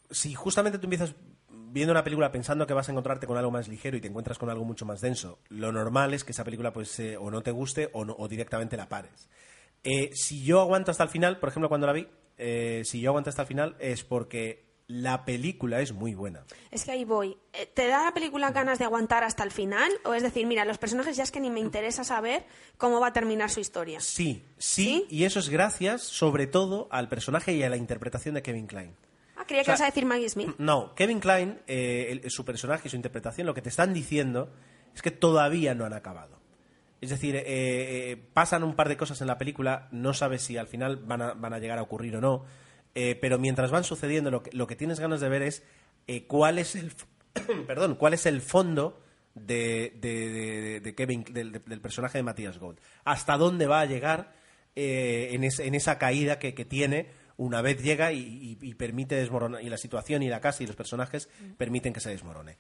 [0.09, 1.13] si justamente tú empiezas
[1.49, 4.37] viendo una película pensando que vas a encontrarte con algo más ligero y te encuentras
[4.39, 7.41] con algo mucho más denso, lo normal es que esa película pues eh, o no
[7.43, 9.27] te guste o, no- o directamente la pares.
[9.85, 13.11] Eh, si yo aguanto hasta el final, por ejemplo, cuando la vi, eh, si yo
[13.11, 16.43] aguanto hasta el final es porque la película es muy buena.
[16.69, 17.37] Es que ahí voy.
[17.53, 19.89] Eh, ¿Te da la película ganas de aguantar hasta el final?
[20.03, 22.45] O es decir, mira, los personajes ya es que ni me interesa saber
[22.77, 23.99] cómo va a terminar su historia.
[23.99, 25.05] Sí, sí, ¿Sí?
[25.09, 28.95] y eso es gracias sobre todo al personaje y a la interpretación de Kevin Klein.
[29.37, 30.49] Ah, creía O que ibas a decir Maggie Smith.
[30.59, 34.51] No, Kevin Klein, eh, el- su personaje y su interpretación, lo que te están diciendo
[34.93, 36.37] es que todavía no han acabado.
[37.05, 40.57] Es decir, eh, eh, pasan un par de cosas en la película, no sabes si
[40.57, 42.43] al final van a, van a llegar a ocurrir o no,
[42.95, 45.63] eh, pero mientras van sucediendo, lo que, lo que tienes ganas de ver es
[46.27, 46.91] cuál es el
[47.67, 49.01] perdón, cuál es el fondo
[49.33, 52.79] de, de- de- de Kevin, del, del personaje de Matías Gold.
[53.03, 54.33] Hasta dónde va a llegar
[54.75, 59.15] en, es- en esa caída que, que tiene una vez llega y, y- y permite
[59.15, 62.57] desmoronar, y la situación y la casa y los personajes permiten que se desmorone.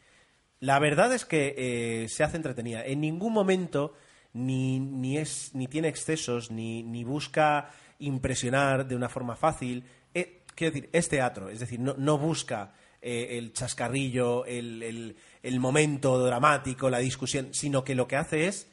[0.59, 2.85] La verdad es que eh, se hace entretenida.
[2.85, 3.93] En ningún momento
[4.35, 9.83] ni, ni, es, ni tiene excesos, ni, ni busca impresionar de una forma fácil.
[10.13, 15.15] Eh, quiero decir, es teatro, es decir, no, no busca eh, el chascarrillo, el, el-
[15.41, 18.67] el momento dramático, la discusión, sino que lo que hace es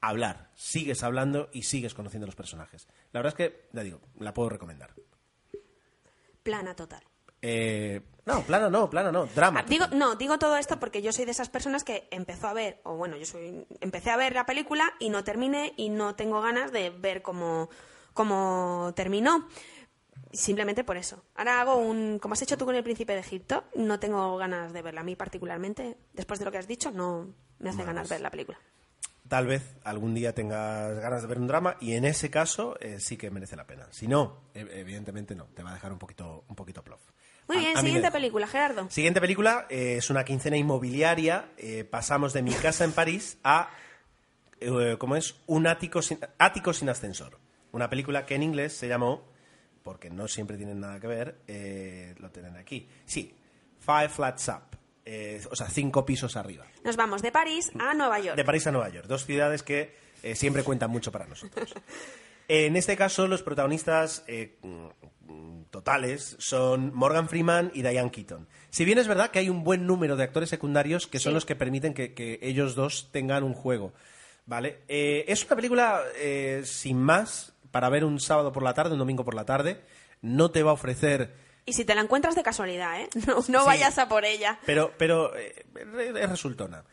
[0.00, 0.50] hablar.
[0.54, 2.86] Sigues hablando y sigues conociendo los personajes.
[3.12, 4.94] La verdad es que, ya digo, la puedo recomendar.
[6.42, 7.02] Plana total.
[7.42, 9.60] Eh, no, plano no, plano no, drama.
[9.60, 12.52] Ah, digo, no, digo todo esto porque yo soy de esas personas que empezó a
[12.52, 16.14] ver, o bueno, yo soy, empecé a ver la película y no terminé y no
[16.14, 17.68] tengo ganas de ver cómo,
[18.14, 19.48] cómo terminó.
[20.32, 21.22] Simplemente por eso.
[21.34, 24.72] Ahora hago un, como has hecho tú con el príncipe de Egipto, no tengo ganas
[24.72, 25.02] de verla.
[25.02, 28.30] A mí particularmente, después de lo que has dicho, no me hace ganas ver la
[28.30, 28.58] película.
[29.28, 32.98] Tal vez algún día tengas ganas de ver un drama y en ese caso eh,
[33.00, 33.86] sí que merece la pena.
[33.90, 37.00] Si no, ev- evidentemente no, te va a dejar un poquito, un poquito plof.
[37.48, 38.88] Muy bien, a siguiente película, Gerardo.
[38.90, 41.46] Siguiente película eh, es una quincena inmobiliaria.
[41.58, 43.68] eh, pasamos de mi casa en París a,
[44.60, 45.34] eh, ¿cómo es?
[45.46, 47.38] Un ático sin, ático sin ascensor.
[47.72, 49.24] Una película que en inglés se llamó,
[49.82, 52.88] porque no siempre tienen nada que ver, eh, lo tienen aquí.
[53.04, 53.34] Sí,
[53.80, 54.78] Five Flats Up.
[55.04, 56.64] eh, o sea, cinco pisos arriba.
[56.84, 58.36] Nos vamos de París a Nueva York.
[58.36, 61.74] De París a Nueva York, dos ciudades que eh, siempre cuentan mucho para nosotros.
[62.54, 64.58] En este caso, los protagonistas eh,
[65.70, 68.46] totales son Morgan Freeman y Diane Keaton.
[68.68, 71.34] Si bien es verdad que hay un buen número de actores secundarios que son Sí.
[71.34, 73.94] los que permiten que, que ellos dos tengan un juego.
[74.44, 74.80] ¿Vale?
[74.88, 78.98] Eh, es una película eh, sin más para ver un sábado por la tarde, un
[78.98, 79.80] domingo por la tarde.
[80.20, 81.32] No te va a ofrecer
[81.64, 83.08] Y si te la encuentras de casualidad, ¿eh?
[83.26, 83.66] No, no Sí.
[83.66, 84.58] vayas a por ella.
[84.66, 85.64] pero, pero eh,
[86.20, 86.84] es resultona.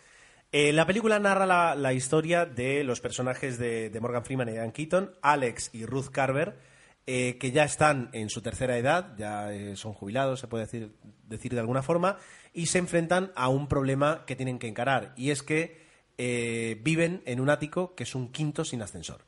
[0.52, 5.16] Eh, la película narra la, historia de los personajes de, Morgan Freeman y Diane Keaton,
[5.22, 6.58] Alex y Ruth Carver,
[7.06, 10.96] eh, que ya están en su tercera edad, ya eh, son jubilados, se puede decir,
[11.28, 12.18] decir de alguna forma,
[12.52, 17.40] y se enfrentan a un problema que tienen que encarar, y es que viven en
[17.40, 19.24] un ático que es un quinto sin ascensor.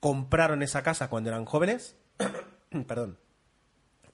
[0.00, 1.96] Compraron esa casa cuando eran jóvenes,
[2.86, 3.18] perdón,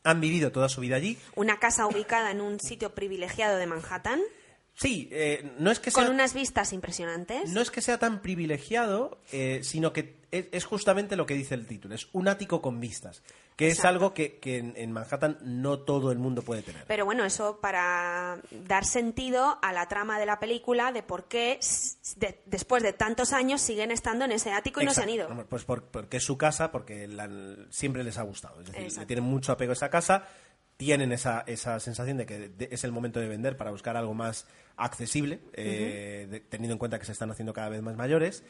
[0.03, 4.21] han vivido toda su vida allí, Una casa ubicada en un sitio privilegiado de Manhattan,
[4.81, 7.51] Sí, eh, no es que sea con unas vistas impresionantes.
[7.51, 11.55] no es que sea tan privilegiado, eh, sino que es, es justamente lo que dice
[11.55, 13.23] el título, es un ático con vistas,
[13.57, 16.85] que es algo que, que en, en Manhattan no todo el mundo puede tener.
[16.87, 21.59] Pero bueno, eso para dar sentido a la trama de la película de por qué
[22.17, 25.29] de- después de tantos años siguen estando en ese ático y no se han ido.
[25.49, 27.29] Pues por- porque es su casa, porque la-
[27.69, 28.61] siempre les ha gustado.
[28.63, 30.27] Es decir, le tienen mucho apego a esa casa,
[30.81, 34.15] tienen esa, esa sensación de que de- es el momento de vender para buscar algo
[34.15, 34.47] más
[34.79, 38.43] accesible, eh, de- teniendo en cuenta que se están haciendo cada vez más mayores.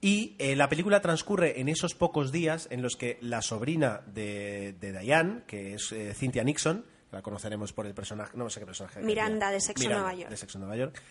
[0.00, 4.74] Y eh, la película transcurre en esos pocos días en los que la sobrina de,
[4.80, 8.66] de Diane, que es eh, Cynthia Nixon, la conoceremos por el personaje, no sé qué
[8.66, 9.00] personaje.
[9.02, 10.30] Miranda de Sexo Miranda, Nueva York.
[10.30, 11.02] de Sexo Nueva York,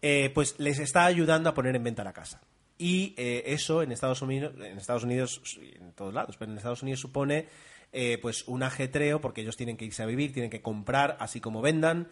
[0.00, 2.40] eh, pues les está ayudando a poner en venta la casa.
[2.78, 6.82] Y eh, eso en Estados Unidos, en Estados Unidos, en todos lados, pero en Estados
[6.82, 7.46] Unidos supone
[7.92, 11.40] eh, pues un ajetreo porque ellos tienen que irse a vivir, tienen que comprar así
[11.40, 12.08] como vendan.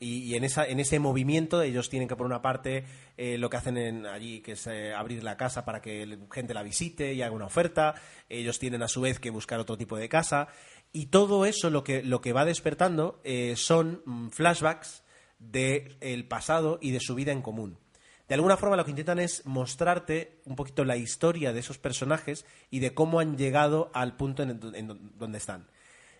[0.00, 2.84] Y, en, esa, en ese movimiento ellos tienen que por una parte
[3.16, 6.52] eh, lo que hacen en- allí que es eh, abrir la casa para que gente
[6.52, 7.94] la visite y haga una oferta
[8.28, 10.48] ellos tienen a su vez que buscar otro tipo de casa
[10.92, 15.04] y todo eso lo que, lo que va despertando eh, son mm, flashbacks
[15.38, 17.78] del pasado y de su vida en común.
[18.28, 22.46] De alguna forma lo que intentan es mostrarte un poquito la historia de esos personajes
[22.70, 24.58] y de cómo han llegado al punto en,
[25.18, 25.68] donde están.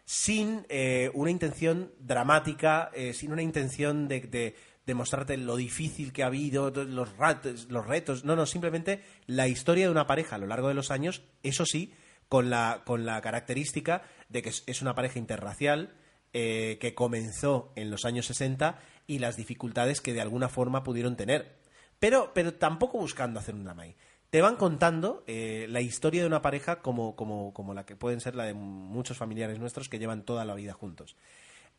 [0.04, 4.54] Sin eh, una intención dramática, eh, sin una intención de,
[4.94, 8.22] mostrarte lo difícil que ha habido, los, ratos, los retos.
[8.22, 11.64] No, no, simplemente la historia de una pareja a lo largo de los años, eso
[11.64, 11.94] sí,
[12.28, 15.94] con la, con la característica de que es, una pareja interracial
[16.34, 21.16] eh, que comenzó en los años 60 y las dificultades que de alguna forma pudieron
[21.16, 21.63] tener.
[22.04, 23.84] Pero, pero tampoco buscando hacer un drama
[24.28, 28.20] Te van contando eh, la historia de una pareja como, como, como, la que pueden
[28.20, 31.16] ser la de muchos familiares nuestros que llevan toda la vida juntos.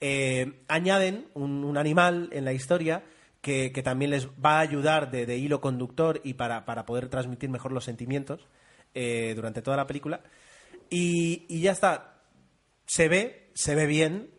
[0.02, 3.04] Eh, añaden un, animal en la historia
[3.42, 7.08] que, que, también les va a ayudar de, de hilo conductor y para, para, poder
[7.08, 8.48] transmitir mejor los sentimientos
[8.96, 10.22] durante toda la película.
[10.90, 12.24] Y, y ya está.
[12.88, 14.32] Se ve, se ve bien,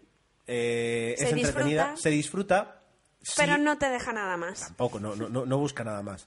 [0.49, 2.76] eh, es entretenida, se disfruta.
[3.37, 4.61] Pero no te deja nada más.
[4.61, 6.27] Tampoco, no, no, no busca nada más.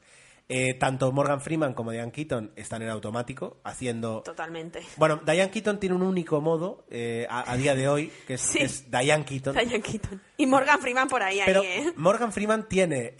[0.52, 4.24] Eh, tanto Morgan Freeman como Diane Keaton están en automático haciendo.
[4.24, 4.82] Totalmente.
[4.98, 9.26] Bueno, Diane Keaton tiene un único modo eh, a, día de hoy, que es, Diane
[9.26, 9.54] Keaton.
[9.54, 10.20] Diane Keaton.
[10.38, 11.94] Y Morgan Freeman por ahí, Pero ahí, ¿eh?
[11.98, 13.14] Morgan Freeman tiene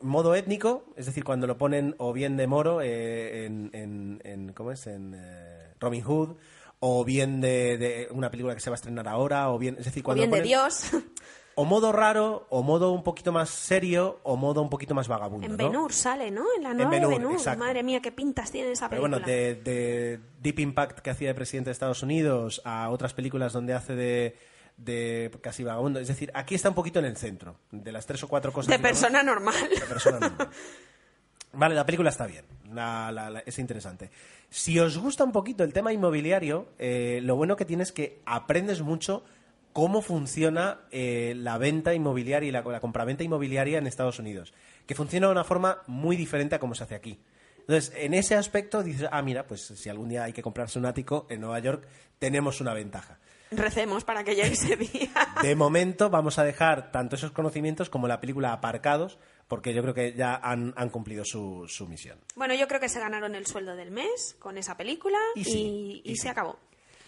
[0.00, 4.70] modo étnico, es decir, cuando lo ponen o bien de moro en, en, en, ¿Cómo
[4.70, 4.86] es?
[4.86, 5.16] En
[5.80, 6.36] Robin Hood
[6.78, 10.04] o bien de, una película que se va a estrenar ahora, o bien, es decir,
[10.04, 10.90] cuando o bien de Dios.
[11.58, 15.46] O modo raro, o modo un poquito más serio, o modo un poquito más vagabundo.
[15.46, 16.44] En Ben-Hur sale, ¿no?
[16.54, 19.22] En la nueva Ben de Madre mía, qué pintas tiene esa película.
[19.24, 23.54] Pero bueno, de, Deep Impact que hacía de presidente de Estados Unidos a otras películas
[23.54, 24.36] donde hace de,
[24.76, 25.98] de casi vagabundo.
[25.98, 28.68] Es decir, aquí está un poquito en el centro, de las tres o cuatro cosas.
[28.68, 29.54] De persona normal.
[29.74, 30.50] De persona normal.
[31.56, 32.44] Vale, la película está bien,
[33.46, 34.10] es interesante.
[34.50, 38.20] Si os gusta un poquito el tema inmobiliario, eh, lo bueno que tienes es que
[38.26, 39.24] aprendes mucho
[39.76, 44.54] cómo funciona eh, la venta inmobiliaria y la, la compraventa inmobiliaria en Estados Unidos,
[44.86, 47.20] que funciona de una forma muy diferente a como se hace aquí.
[47.58, 50.86] Entonces, en ese aspecto dices, ah, mira, pues si algún día hay que comprarse un
[50.86, 51.86] ático en Nueva York,
[52.18, 53.18] tenemos una ventaja.
[53.50, 55.10] Recemos para que llegue ese día.
[55.42, 59.92] De momento vamos a dejar tanto esos conocimientos como la película aparcados porque yo creo
[59.92, 62.18] que ya han, cumplido su, misión.
[62.34, 66.30] Bueno, yo creo que se ganaron el sueldo del mes con esa película y, se
[66.30, 66.58] acabó.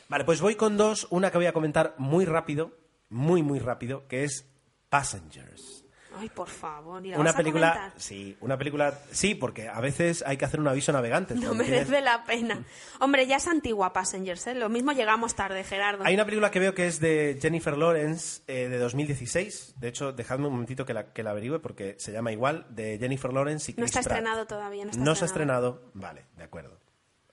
[0.09, 1.06] Vale, pues voy con dos.
[1.11, 2.72] Una que voy a comentar muy rápido,
[3.11, 4.48] muy, muy rápido, que es
[4.88, 5.84] Passengers.
[6.20, 10.59] Ay, por favor, una película, sí, una película, sí, porque a veces hay que hacer
[10.59, 11.34] un aviso navegante.
[11.36, 12.64] No merece la pena.
[12.98, 14.54] Hombre, ya es antigua Passengers, ¿eh?
[14.54, 16.04] Lo mismo llegamos tarde, Gerardo.
[16.04, 19.74] Hay una película que veo que es de Jennifer Lawrence eh, de 2016.
[19.78, 22.98] De hecho, dejadme un momentito que la, que la averigüe porque se llama igual, de
[22.98, 26.24] Jennifer Lawrence y Chris No está estrenado todavía, no está No se ha estrenado, vale,
[26.36, 26.80] de acuerdo.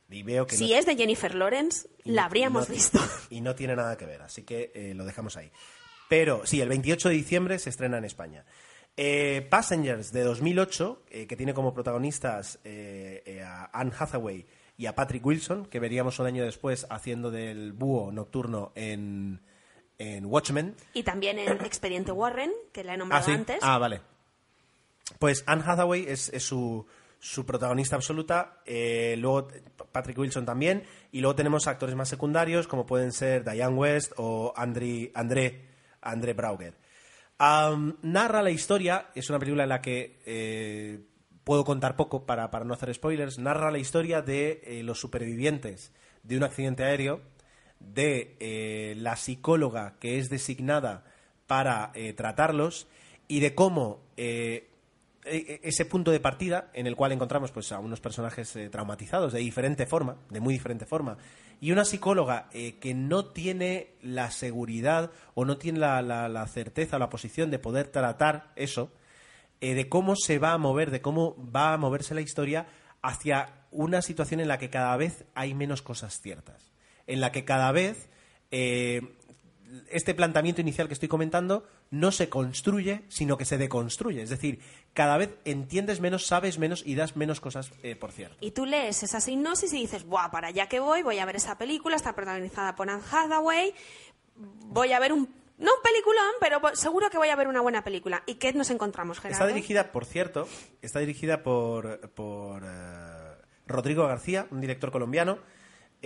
[0.10, 3.00] Y veo que si es de Jennifer Lawrence, la habríamos visto.
[3.30, 5.52] Y no tiene nada que ver, así que eh, lo dejamos ahí.
[6.10, 8.46] Pero sí, el 28 de diciembre se estrena en España.
[8.96, 12.60] Eh, Passengers de 2008, eh, que tiene como protagonistas
[13.44, 14.46] a Anne Hathaway
[14.78, 19.42] y a Patrick Wilson, que veríamos un año después haciendo del búho nocturno en,
[19.98, 20.76] Watchmen.
[20.94, 23.60] Y también en Expediente Warren, que la he nombrado ah, antes.
[23.62, 24.02] Ah, vale.
[25.20, 26.86] Pues Anne Hathaway es, su,
[27.46, 29.48] protagonista absoluta, luego
[29.92, 34.54] Patrick Wilson también, y luego tenemos actores más secundarios como pueden ser Diane West o
[34.56, 35.70] André, André,
[36.02, 36.76] André Brauger.
[37.40, 41.02] Narra la historia, es una película en la que eh,
[41.44, 45.92] puedo contar poco para, no hacer spoilers, narra la historia de eh, los supervivientes
[46.24, 47.22] de un accidente aéreo,
[47.80, 51.04] de eh, la psicóloga que es designada
[51.46, 52.88] para tratarlos
[53.28, 54.02] y de cómo
[55.26, 59.40] ese punto de partida en el cual encontramos pues a unos personajes eh, traumatizados de
[59.40, 61.18] diferente forma, de muy diferente forma,
[61.60, 66.98] y una psicóloga eh, que no tiene la seguridad o no tiene la, la, certeza
[66.98, 68.92] o la posición de poder tratar eso,
[69.62, 72.68] eh, de cómo se va a mover, de cómo va a moverse la historia
[73.02, 76.72] hacia una situación en la que cada vez hay menos cosas ciertas,
[77.08, 78.10] en la que cada vez
[79.90, 84.22] este planteamiento inicial que estoy comentando no se construye, sino que se deconstruye.
[84.22, 84.60] Es decir,
[84.94, 88.38] cada vez entiendes menos, sabes menos y das menos cosas eh, por cierto.
[88.42, 91.04] Y tú lees esa hipnosis y dices, ¡buah, para allá que voy!
[91.04, 93.74] Voy a ver esa película, está protagonizada por Anne Hathaway,
[94.36, 97.84] voy a ver un no un peliculón, pero seguro que voy a ver una buena
[97.84, 98.24] película.
[98.26, 99.46] ¿Y qué nos encontramos, Gerardo?
[99.46, 100.48] Está dirigida, por cierto,
[100.82, 105.40] está dirigida por, por eh, Rodrigo García, un director colombiano,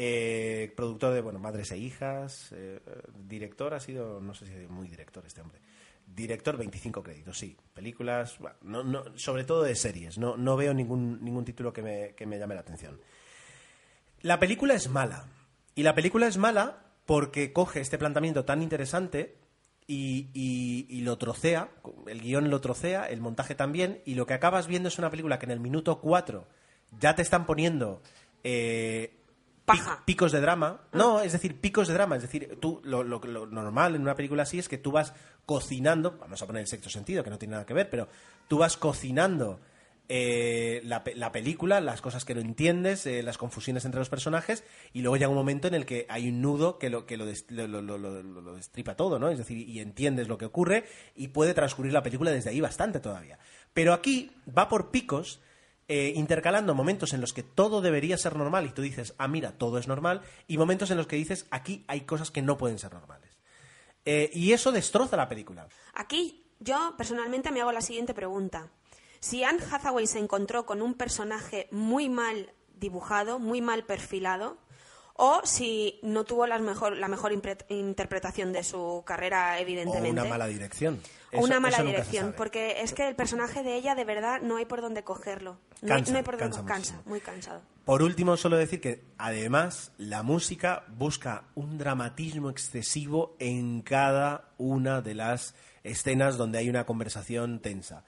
[0.02, 2.80] eh, productor de bueno Madres e Hijas, eh,
[3.28, 5.60] director ha sido, no sé si es muy director este hombre.
[6.08, 7.58] Director 25 créditos, sí.
[7.74, 10.18] Películas, no, no, sobre todo de series.
[10.18, 13.00] No, no veo ningún, ningún título que me, que me llame la atención.
[14.22, 15.28] La película es mala.
[15.76, 19.36] Y la película es mala porque coge este planteamiento tan interesante
[19.86, 21.70] y, y- lo trocea,
[22.08, 25.40] el guion lo trocea, el montaje también, y lo que acabas viendo es una película
[25.40, 26.48] que en el minuto 4
[27.00, 28.02] ya te están poniendo
[28.44, 29.19] eh,
[29.78, 30.04] Paja.
[30.06, 30.82] picos de drama.
[30.94, 32.16] No, es decir, picos de drama.
[32.16, 35.14] Es decir, tú, lo, lo- lo normal en una película así es que tú vas
[35.46, 38.08] cocinando, vamos a poner el sexto sentido, que no tiene nada que ver, pero
[38.48, 39.60] tú vas cocinando
[40.12, 44.64] eh, la, la película, las cosas que no entiendes, eh, las confusiones entre los personajes,
[44.92, 47.26] y luego llega un momento en el que hay un nudo que lo, que lo,
[47.28, 49.30] des- lo- lo- lo- lo- lo destripa todo, ¿no?
[49.30, 53.00] Es decir, y entiendes lo que ocurre y puede transcurrir la película desde ahí bastante
[53.00, 53.38] todavía.
[53.74, 55.42] Pero aquí va por picos
[55.92, 59.58] eh, intercalando momentos en los que todo debería ser normal y tú dices, ah, mira,
[59.58, 62.78] todo es normal, y momentos en los que dices, aquí hay cosas que no pueden
[62.78, 63.40] ser normales.
[64.06, 65.68] Eh, y eso destroza la película.
[65.96, 68.70] Aquí yo personalmente me hago la siguiente pregunta.
[69.20, 74.60] Si Anne Hathaway se encontró con un personaje muy mal dibujado, muy mal perfilado,
[75.22, 77.34] o si no tuvo las mejor, la mejor
[77.68, 80.12] interpretación de su carrera, O evidentemente.
[80.22, 81.02] una mala dirección.
[81.34, 84.66] O una mala dirección, porque es que el personaje de ella de verdad no hay
[84.66, 85.58] por dónde cogerlo.
[85.82, 87.62] No, hay- Cansa, no hay por dónde cansa cansa, muy cansado.
[87.86, 95.02] Por último, solo decir que además la música busca un dramatismo excesivo en cada una
[95.02, 95.54] de las
[95.84, 98.06] escenas donde hay una conversación tensa.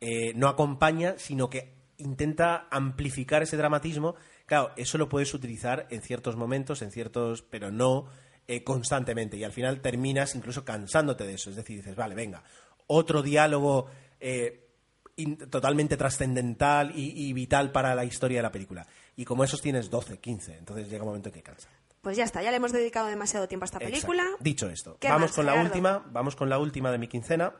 [0.00, 4.14] Eh, no acompaña, sino que intenta amplificar ese dramatismo.
[4.46, 8.06] Claro, eso lo puedes utilizar en ciertos momentos, en ciertos, pero no
[8.46, 9.36] eh, constantemente.
[9.38, 11.50] Y al final terminas incluso cansándote de eso.
[11.50, 12.42] Es decir, dices, vale, venga,
[12.86, 13.86] otro diálogo
[14.20, 14.68] eh,
[15.16, 18.86] in- totalmente trascendental y, y vital para la historia de la película.
[19.16, 21.68] Y como esos tienes 12, 15, entonces llega un momento en que cansa.
[22.02, 23.92] Pues ya está, ya le hemos dedicado demasiado tiempo a esta Exacto.
[24.08, 24.26] película.
[24.40, 27.54] Dicho esto, ¿Qué vamos más, con la última, vamos con la última de mi quincena.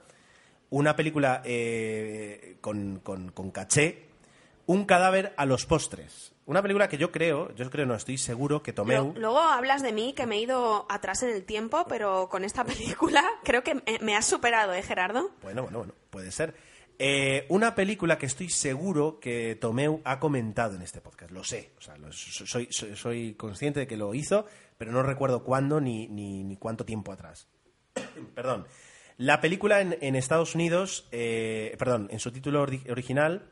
[0.69, 4.09] Una película eh, con, con- con caché,
[4.67, 6.34] Un cadáver a los postres.
[6.47, 9.15] Una película que yo creo, yo creo, no estoy seguro que Tomeu.
[9.17, 12.65] Luego hablas de mí, que me he ido atrás en el tiempo, pero con esta
[12.67, 15.31] película creo que me, me has superado, ¿eh, Gerardo?
[15.43, 16.55] Bueno, bueno, bueno, puede ser.
[16.99, 21.33] Eh, una película que estoy seguro que Tomeu ha comentado en este podcast.
[21.33, 24.47] Lo sé, o sea, lo- soy, soy, soy consciente de que lo hizo,
[24.79, 27.49] pero no recuerdo cuándo ni, ni, ni cuánto tiempo atrás.
[28.35, 28.67] perdón.
[29.17, 33.49] La película en, en Estados Unidos, eh, perdón, en su título ori- original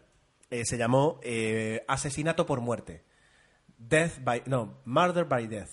[0.53, 3.03] eh, se llamó eh, Asesinato por muerte.
[3.79, 4.43] Death by.
[4.47, 5.71] No, Murder by Death.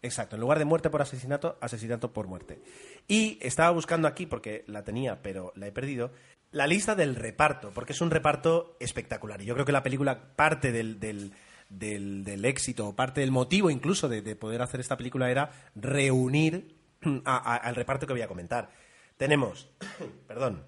[0.00, 2.60] Exacto, en lugar de muerte por asesinato, asesinato por muerte.
[3.06, 6.10] Y estaba buscando aquí, porque la tenía, pero la he perdido,
[6.50, 9.40] la lista del reparto, porque es un reparto espectacular.
[9.40, 11.32] Y yo creo que la película, parte del, del,
[11.68, 15.50] del- del éxito, o parte del motivo incluso de, de poder hacer esta película era
[15.76, 16.74] reunir
[17.24, 18.70] a- al reparto que voy a comentar.
[19.16, 19.70] Tenemos,
[20.26, 20.64] perdón,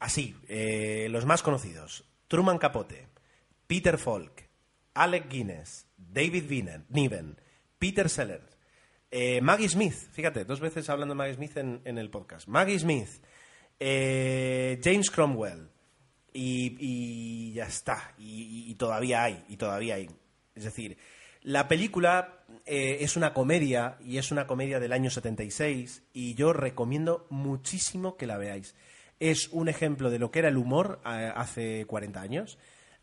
[0.00, 3.06] así, eh, los más conocidos: Truman Capote,
[3.66, 4.48] Peter Falk,
[4.94, 6.50] Alec Guinness, David
[6.88, 7.38] Niven,
[7.78, 8.58] Peter Sellers,
[9.10, 12.48] eh, Maggie Smith, fíjate, dos veces hablando de Maggie Smith en, el podcast.
[12.48, 13.08] Maggie Smith,
[13.78, 15.68] eh, James Cromwell,
[16.32, 20.08] y, y ya está, y, todavía hay, y todavía hay.
[20.54, 20.96] Es decir,
[21.42, 27.26] la película es una comedia, y es una comedia del año 76, y yo recomiendo
[27.30, 28.76] muchísimo que la veáis.
[29.20, 32.58] Es un ejemplo de lo que era el humor eh, hace 40 años.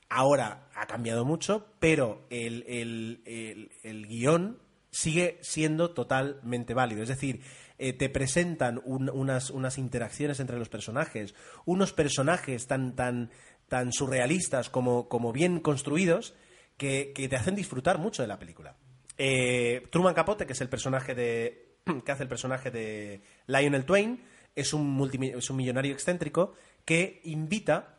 [0.10, 4.58] Ahora ha cambiado mucho, pero el, el- el- guion
[4.90, 7.04] sigue siendo totalmente válido.
[7.04, 7.42] Es decir,
[7.78, 13.30] eh, te presentan un- unas, unas interacciones entre los personajes, unos personajes tan, tan,
[13.68, 16.34] tan surrealistas como, como bien construidos
[16.78, 18.76] que, que te hacen disfrutar mucho de la película.
[19.18, 21.76] Eh, Truman Capote, que es el personaje de.
[22.06, 24.24] que hace el personaje de Lionel Twain,
[24.58, 26.54] es un, es un millonario excéntrico
[26.84, 27.98] que invita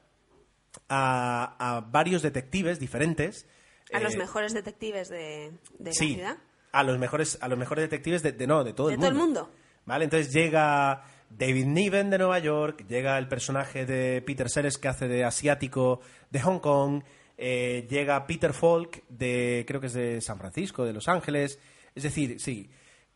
[0.89, 3.47] a, a varios detectives diferentes.
[3.93, 6.37] A los eh, mejores detectives de, de sí, la ciudad.
[6.73, 9.11] a los mejores, a los mejores detectives de, de- no, de todo De el todo
[9.13, 9.41] mundo.
[9.41, 9.51] el mundo.
[9.87, 14.89] Vale, entonces llega David Niven de Nueva York, llega el personaje de Peter Sellers que
[14.89, 16.01] hace de asiático
[16.31, 17.03] de Hong Kong,
[17.39, 21.59] eh, llega Peter Falk de, creo que es de San Francisco, de Los Ángeles,
[21.95, 22.69] es decir, sí,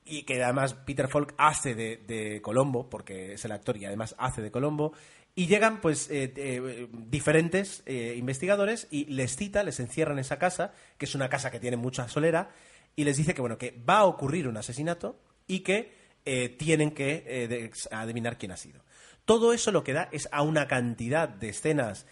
[0.05, 4.43] y que además Peter Falk hace de, Colombo, porque es el actor y además hace
[4.43, 4.93] de Colombo,
[5.35, 10.39] y llegan pues eh, eh, diferentes eh, investigadores y les cita, les encierran en esa
[10.39, 12.51] casa, que es una casa que tiene mucha solera,
[12.97, 15.93] y les dice que bueno, que va a ocurrir un asesinato y que
[16.27, 18.83] eh, tienen que adivinar quién ha sido.
[19.25, 22.07] Todo eso lo que da es a una cantidad de escenas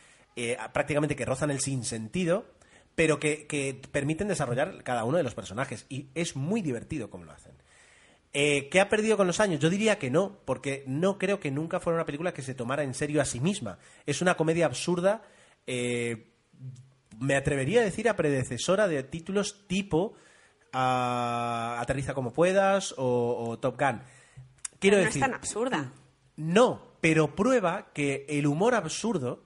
[0.73, 2.47] prácticamente que rozan el sinsentido,
[2.95, 5.85] pero que, que permiten desarrollar cada uno de los personajes.
[5.91, 7.60] Y es muy divertido como lo hacen.
[8.33, 9.61] Eh, ¿Qué ha perdido con los años?
[9.61, 12.85] Yo diría que no, porque no creo que nunca fuera una película que se tomara
[12.85, 13.79] en serio a sí misma.
[14.07, 15.23] Es una comedia absurda,
[15.67, 16.33] eh,
[17.19, 20.15] me atrevería a decir a predecesora de títulos tipo
[20.73, 24.01] ah, Aterriza como puedas o, o Top Gun.
[24.79, 25.93] Quiero no decir, es tan absurda.
[26.37, 29.45] No, pero prueba que el humor absurdo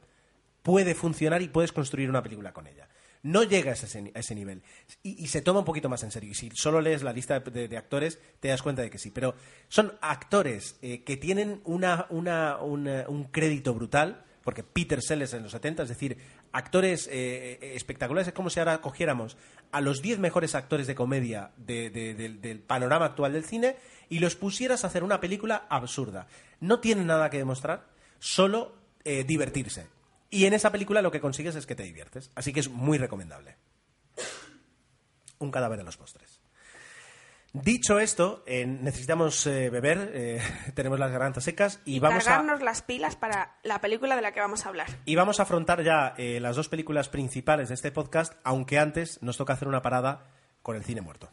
[0.62, 2.88] puede funcionar y puedes construir una película con ella.
[3.24, 4.62] No llega a ese, a ese nivel.
[5.02, 6.30] Y, se toma un poquito más en serio.
[6.30, 9.10] Y si solo lees la lista de, de- actores, te das cuenta de que sí.
[9.10, 9.34] Pero
[9.68, 15.52] son actores eh, que tienen una, una- un crédito brutal, porque Peter Sellers en los
[15.52, 16.18] 70, es decir,
[16.52, 18.28] actores eh, eh, espectaculares.
[18.28, 19.38] Es como si ahora cogiéramos
[19.72, 23.76] a los 10 mejores actores de comedia de- de- del- del panorama actual del cine
[24.10, 26.26] y los pusieras a hacer una película absurda.
[26.60, 29.86] No tienen nada que demostrar, solo eh, divertirse.
[30.34, 32.32] Y en esa película lo que consigues es que te diviertes.
[32.34, 33.56] Así que es muy recomendable.
[35.38, 36.40] Un cadáver en los postres.
[37.52, 40.42] Dicho esto, eh, necesitamos eh, beber, eh,
[40.74, 44.22] tenemos las gargantas secas y, Y, vamos a, cargarnos las pilas para la película de
[44.22, 44.88] la que vamos a hablar.
[45.04, 49.36] y vamos a afrontar ya las dos películas principales de este podcast, aunque antes nos
[49.36, 50.26] toca hacer una parada
[50.62, 51.30] con el cine muerto.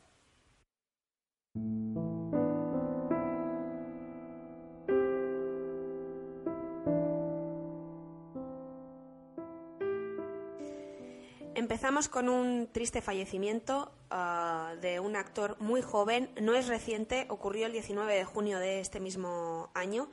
[11.81, 16.29] Empezamos con un triste fallecimiento ah, de un actor muy joven.
[16.39, 20.11] No es reciente, ocurrió el 19 de junio de este mismo año.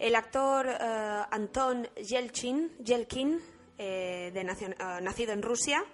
[0.00, 3.40] El actor ah, Anton Yelchin, Yelkin,
[3.78, 5.84] eh, de nacion- ah, nacido en Rusia,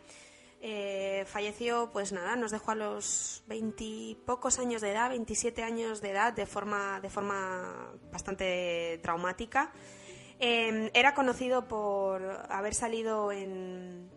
[0.62, 6.12] eh, falleció, pues nada, nos dejó a los veintipocos años de edad, 27 años de
[6.12, 9.70] edad, de forma, de forma bastante traumática.
[10.40, 14.13] Eh, era conocido por haber salido en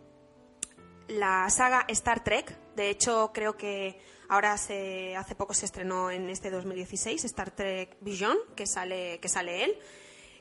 [1.08, 2.56] la saga Star Trek.
[2.76, 7.96] De hecho, creo que ahora se, hace poco se estrenó en este 2016 Star Trek
[8.00, 9.78] Vision, que sale, que sale él,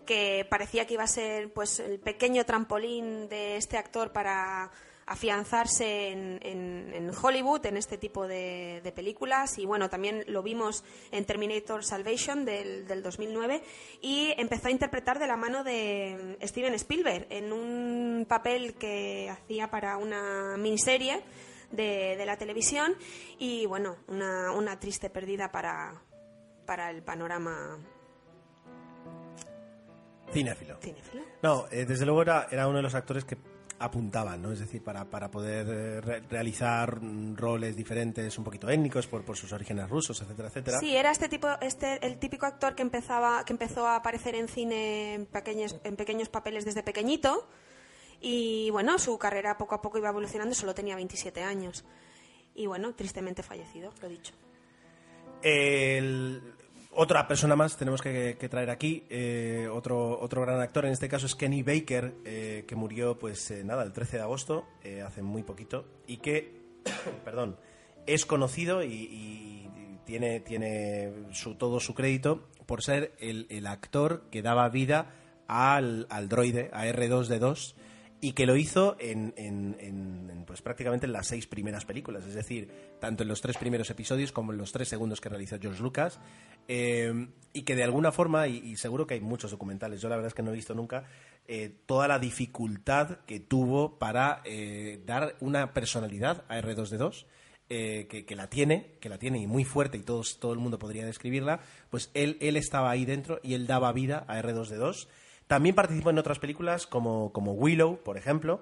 [0.06, 4.72] que parecía que iba a ser pues el pequeño trampolín de este actor para
[5.08, 10.44] afianzarse en, en- en Hollywood en este tipo de, de películas y bueno también lo
[10.44, 13.64] vimos en Terminator Salvation del, del 2009
[14.02, 19.70] y empezó a interpretar de la mano de Steven Spielberg en un papel que hacía
[19.72, 21.22] para una miniserie
[21.72, 22.94] de, de la televisión
[23.40, 26.02] y bueno una, una triste pérdida para,
[26.66, 27.80] para el panorama
[30.34, 30.78] Cinéfilo.
[30.82, 31.24] cinéfilo.
[31.42, 33.38] No, eh, desde luego era, era uno de los actores que
[33.80, 34.52] apuntaban, ¿no?
[34.52, 37.00] Es decir, para, para poder eh, re- realizar
[37.36, 40.80] roles diferentes, un poquito étnicos por, por sus orígenes rusos, etcétera, etcétera.
[40.80, 44.48] Sí, era este tipo, este, el típico actor que empezaba, que empezó a aparecer en
[44.48, 47.48] cine en pequeños, en pequeños papeles desde pequeñito.
[48.20, 51.86] Y bueno, su carrera poco a poco iba evolucionando, solo tenía 27 años.
[52.56, 54.34] Y bueno, tristemente fallecido, lo dicho.
[55.44, 56.42] El-
[56.92, 61.26] otra persona más tenemos que, traer aquí, eh, otro, otro gran actor, en este caso
[61.26, 65.22] es Kenny Baker, eh, que murió, pues eh, nada, el 13 de agosto, eh, hace
[65.22, 66.82] muy poquito, y que,
[67.26, 67.58] perdón,
[68.06, 69.70] es conocido y, y
[70.06, 75.14] tiene, tiene su, todo su crédito por ser el, el actor que daba vida
[75.48, 77.76] al, al droide, a R2D2,
[78.20, 82.70] y que lo hizo en, en- pues prácticamente en las seis primeras películas, es decir,
[83.00, 86.20] tanto en los tres primeros episodios como en los tres segundos que realizó George Lucas,
[86.70, 90.30] eh, y que de alguna forma, y, seguro que hay muchos documentales, yo la verdad
[90.30, 91.04] es que no he visto nunca,
[91.48, 97.26] eh, toda la dificultad que tuvo para eh, dar una personalidad a R2D2,
[97.70, 100.60] eh, que, que la tiene, que la tiene y muy fuerte y todos, todo el
[100.60, 101.60] mundo podría describirla,
[101.90, 105.08] pues él, él estaba ahí dentro y él daba vida a R2D2.
[105.48, 108.62] También participó en otras películas como, como Willow, por ejemplo,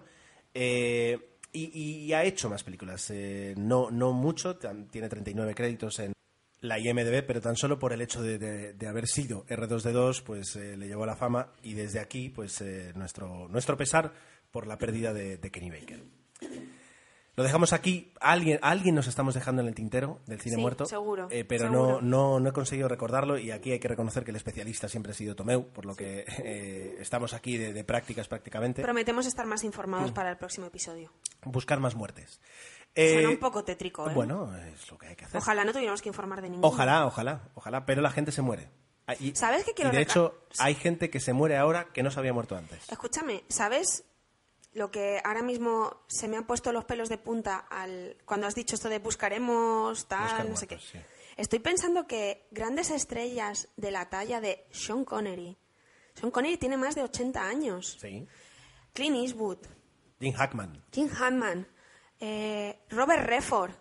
[0.54, 3.10] eh, y, ha hecho más películas.
[3.12, 6.14] eh, no, no mucho, tiene 39 créditos en
[6.62, 10.88] la IMDB, pero tan solo por el hecho de, haber sido R2D2, pues eh, le
[10.88, 12.64] llevó a la fama y desde aquí, pues
[12.96, 14.14] nuestro, nuestro pesar
[14.52, 16.04] por la pérdida de Kenny Baker.
[17.36, 18.14] Lo dejamos aquí.
[18.22, 20.86] Alguien, alguien nos estamos dejando en el tintero del cine Sí, muerto.
[20.86, 22.02] seguro, eh, pero seguro.
[22.02, 25.12] No, no, no he conseguido recordarlo y aquí hay que reconocer que el especialista siempre
[25.12, 28.82] ha sido Tomeu, por lo que eh, estamos aquí de, de prácticas prácticamente.
[28.82, 31.12] Prometemos estar más informados para el próximo episodio.
[31.44, 32.40] Buscar más muertes.
[32.96, 34.14] Suena Eh, un poco tétrico, ¿eh?
[34.14, 35.38] Bueno, es lo que hay que hacer.
[35.38, 36.66] Ojalá no tuviéramos que informar de ninguno.
[36.68, 38.70] Ojalá, ojalá, ojalá, pero la gente se muere.
[39.08, 42.02] Ah, y- ¿Sabes qué quiero Y de hecho, hay gente que se muere ahora que
[42.02, 42.90] no se había muerto antes.
[42.90, 44.06] Escúchame, ¿sabes
[44.76, 48.56] lo que ahora mismo se me han puesto los pelos de punta al cuando has
[48.56, 50.78] dicho esto de buscaremos tal, Buscar no sé qué?
[50.80, 51.00] sí.
[51.38, 55.58] Estoy pensando que grandes estrellas de la talla de Sean Connery.
[56.14, 57.98] Sean Connery tiene más de 80 años.
[58.00, 58.26] Sí.
[58.94, 59.58] Clint Eastwood,
[60.20, 60.84] Jim Hackman.
[60.94, 61.68] Jim Hammond,
[62.20, 63.72] eh, Robert Redford.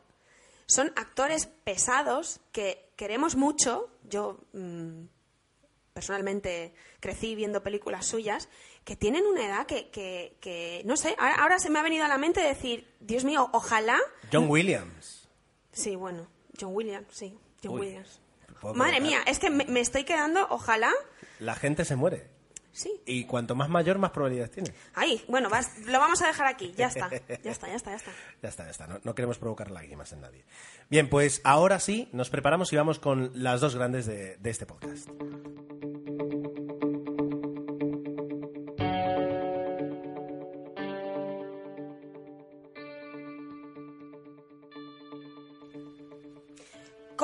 [0.67, 3.91] Son actores pesados que queremos mucho.
[4.05, 5.05] Yo mm,
[5.93, 8.49] personalmente crecí viendo películas suyas
[8.85, 12.05] que tienen una edad que, que- que, no sé, ahora, ahora se me ha venido
[12.05, 13.99] a la mente decir, Dios mío, ojalá.
[14.33, 15.29] John Williams.
[15.73, 16.27] Sí, bueno,
[16.61, 17.81] John Williams, sí, John Uy.
[17.81, 18.21] Williams.
[18.75, 20.91] Madre mía, es que me, me estoy quedando, ojalá.
[21.39, 22.33] La gente se muere.
[22.73, 22.91] Sí.
[23.07, 24.75] Y cuanto más mayor, más probabilidades tiene.
[24.95, 26.73] Ahí, bueno, vas- lo vamos a dejar aquí.
[26.77, 27.09] Ya está,
[27.43, 28.11] ya está, ya está, ya está.
[28.43, 28.87] Ya está, ya está.
[28.89, 30.45] No, no queremos provocar lágrimas en nadie.
[30.91, 34.67] Bien, pues ahora sí, nos preparamos y vamos con las dos grandes de, de este
[34.67, 35.09] podcast.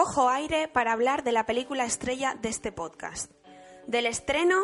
[0.01, 3.31] Cojo aire para hablar de la película estrella de este podcast.
[3.87, 4.57] Del estreno,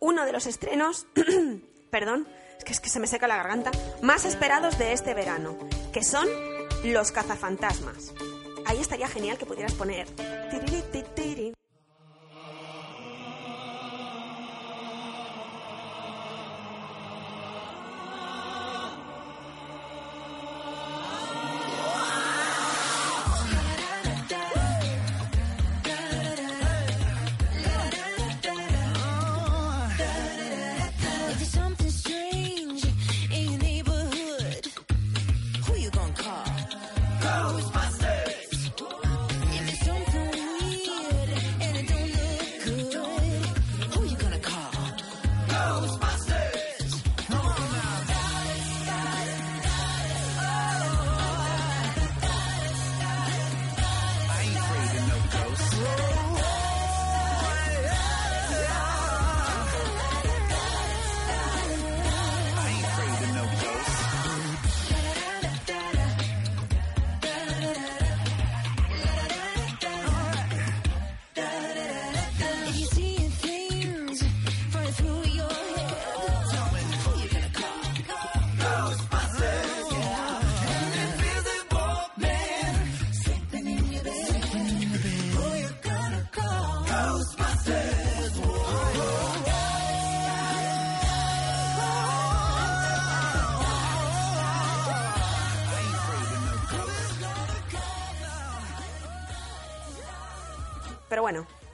[0.00, 1.06] uno de los estrenos,
[1.92, 2.26] perdón,
[2.58, 3.70] es que, es que se me seca la garganta,
[4.02, 5.56] más esperados de este verano,
[5.92, 6.26] que son
[6.82, 8.12] Los cazafantasmas.
[8.66, 10.08] Ahí estaría genial que pudieras poner.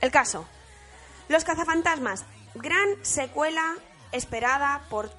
[0.08, 0.46] El caso.
[1.28, 3.74] Los cazafantasmas, gran secuela
[4.12, 5.10] esperada por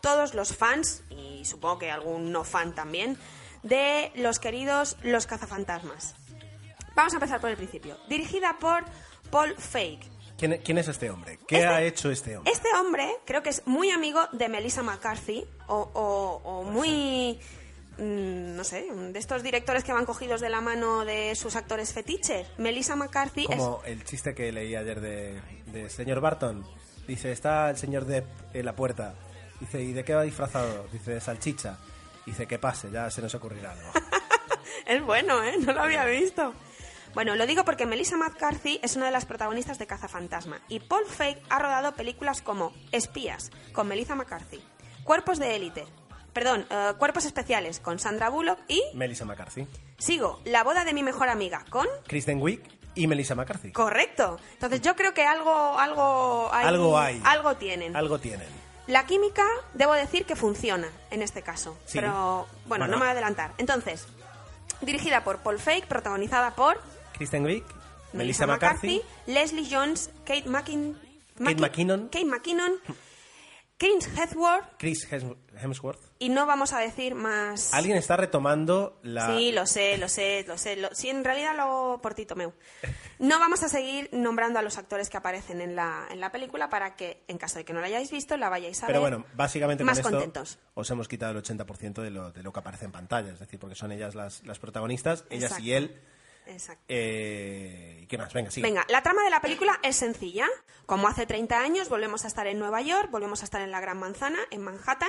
[0.00, 3.18] todos los fans, y supongo que algún no fan también,
[3.62, 6.14] de los queridos Los cazafantasmas.
[6.96, 7.96] Vamos a empezar por el principio.
[8.08, 8.84] Dirigida por
[9.30, 10.00] Paul Feig.
[10.36, 11.38] ¿Quién, quién es este hombre?
[11.46, 12.52] ¿Qué Este- ha hecho este hombre?
[12.52, 17.38] Este hombre creo que es muy amigo de Melissa McCarthy o, o- o muy,
[17.98, 22.46] no sé, de estos directores que van cogidos de la mano de sus actores fetiches.
[22.58, 23.56] Melissa McCarthy es...
[23.56, 26.64] Como el chiste que leí ayer de, de señor Barton.
[27.06, 29.14] Dice, está el señor Depp en la puerta.
[29.60, 30.86] Dice, ¿y de qué va disfrazado?
[30.92, 31.78] Dice, de salchicha.
[32.26, 33.90] Dice, que pase, ya se nos ocurrirá algo.
[34.86, 35.56] Es bueno, ¿eh?
[35.58, 36.54] No lo había visto.
[37.14, 41.04] Bueno, lo digo porque Melissa McCarthy es una de las protagonistas de Cazafantasma y Paul
[41.04, 44.62] Feig ha rodado películas como Espías con Melissa McCarthy,
[45.04, 45.84] Cuerpos de élite,
[46.32, 49.66] perdón, eh, Cuerpos especiales con Sandra Bullock y Melissa McCarthy.
[49.98, 52.62] sigo La boda de mi mejor amiga con Kristen Wiig
[52.94, 53.72] y Melissa McCarthy.
[53.72, 54.38] Correcto.
[54.54, 57.20] Entonces yo creo que algo algo hay, Algo hay.
[57.24, 57.96] algo tienen.
[57.96, 58.48] Algo tienen.
[58.88, 61.78] La química, debo decir que funciona en este caso.
[61.86, 61.98] Sí.
[61.98, 62.86] Pero bueno, Bueno.
[62.88, 63.52] no me voy a adelantar.
[63.58, 64.06] Entonces,
[64.80, 66.80] dirigida por Paul Feig, protagonizada por
[67.12, 67.62] Kristen Wiig,
[68.12, 70.94] Melissa Melissa McCarthy, McCarthy, Leslie Jones, Kate, Mackin-
[71.38, 72.08] Kate Mackin- McKinnon.
[72.08, 72.72] Kate McKinnon,
[73.82, 76.00] Chris Hemsworth Chris Hems- Hemsworth.
[76.18, 77.74] y no vamos a decir más.
[77.74, 79.36] Alguien está retomando la...
[79.36, 80.76] Sí, lo sé, lo sé, lo sé.
[80.76, 80.94] Lo...
[80.94, 82.52] Sí, en realidad lo por Tito Meu.
[83.18, 86.68] No vamos a seguir nombrando a los actores que aparecen en la, en la película
[86.70, 89.10] para que, en caso de que no la hayáis visto, la vayáis a Pero ver.
[89.12, 90.58] bueno, básicamente más con esto contentos.
[90.74, 93.32] os hemos quitado el 80% de lo, de lo que aparece en pantalla.
[93.32, 95.64] Es decir, porque son ellas las, las protagonistas, ellas Exacto.
[95.64, 96.00] y él.
[96.46, 96.82] Exacto.
[96.88, 98.30] Eh, ¿y ¿Qué más?
[98.34, 98.66] Venga, sigue.
[98.68, 100.46] Venga, la trama de la película es sencilla.
[100.84, 103.80] Como hace 30 años, volvemos a estar en Nueva York, volvemos a estar en la
[103.80, 105.08] Gran Manzana, en Manhattan,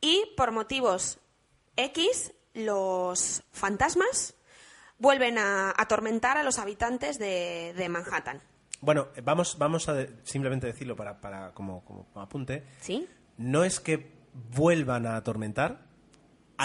[0.00, 1.20] y por motivos
[1.76, 4.34] X, los fantasmas
[4.98, 8.42] vuelven a atormentar a los habitantes de, de Manhattan.
[8.80, 12.64] Bueno, vamos, vamos a de- simplemente decirlo para, para como, como apunte.
[12.80, 13.08] ¿Sí?
[13.36, 15.86] No es que vuelvan a atormentar,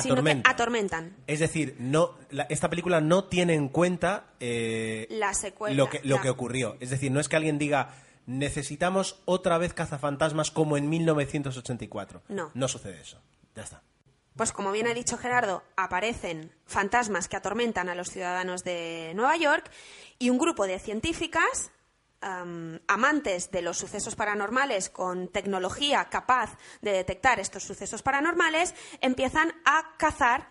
[0.02, 0.52] Sino que atormentan.
[0.54, 1.16] atormentan.
[1.28, 6.02] Es decir, no, la- esta película no tiene en cuenta eh, La secuela, lo, que,
[6.04, 6.78] lo la- que ocurrió.
[6.80, 7.94] Es decir, no es que alguien diga
[8.26, 12.24] necesitamos otra vez cazafantasmas como en 1984.
[12.30, 12.52] No.
[12.54, 13.22] No sucede eso.
[13.56, 13.82] Ya está.
[14.36, 19.38] Pues como bien ha dicho Gerardo, aparecen fantasmas que atormentan a los ciudadanos de Nueva
[19.38, 19.70] York
[20.18, 21.70] y un grupo de científicas
[22.24, 29.54] am, amantes de los sucesos paranormales con tecnología capaz de detectar estos sucesos paranormales empiezan
[29.66, 30.48] a cazar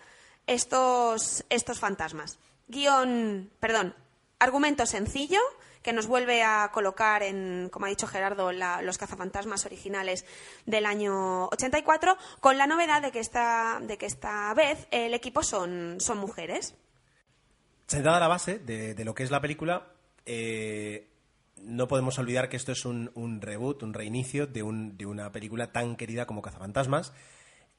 [0.47, 2.39] estos, estos fantasmas.
[2.69, 3.95] Guión, perdón,
[4.39, 5.41] argumento sencillo
[5.83, 10.25] que nos vuelve a colocar en, como ha dicho Gerardo, los cazafantasmas originales
[10.65, 15.43] del año 84, con la novedad de que esta, de que esta vez el equipo
[15.43, 16.77] son, son mujeres.
[17.89, 19.89] Sentada la base de, de lo que es la película,
[20.25, 21.12] eh,
[21.65, 25.33] no podemos olvidar que esto es un, un reboot, un reinicio de, un- de una
[25.33, 27.13] película tan querida como Cazafantasmas.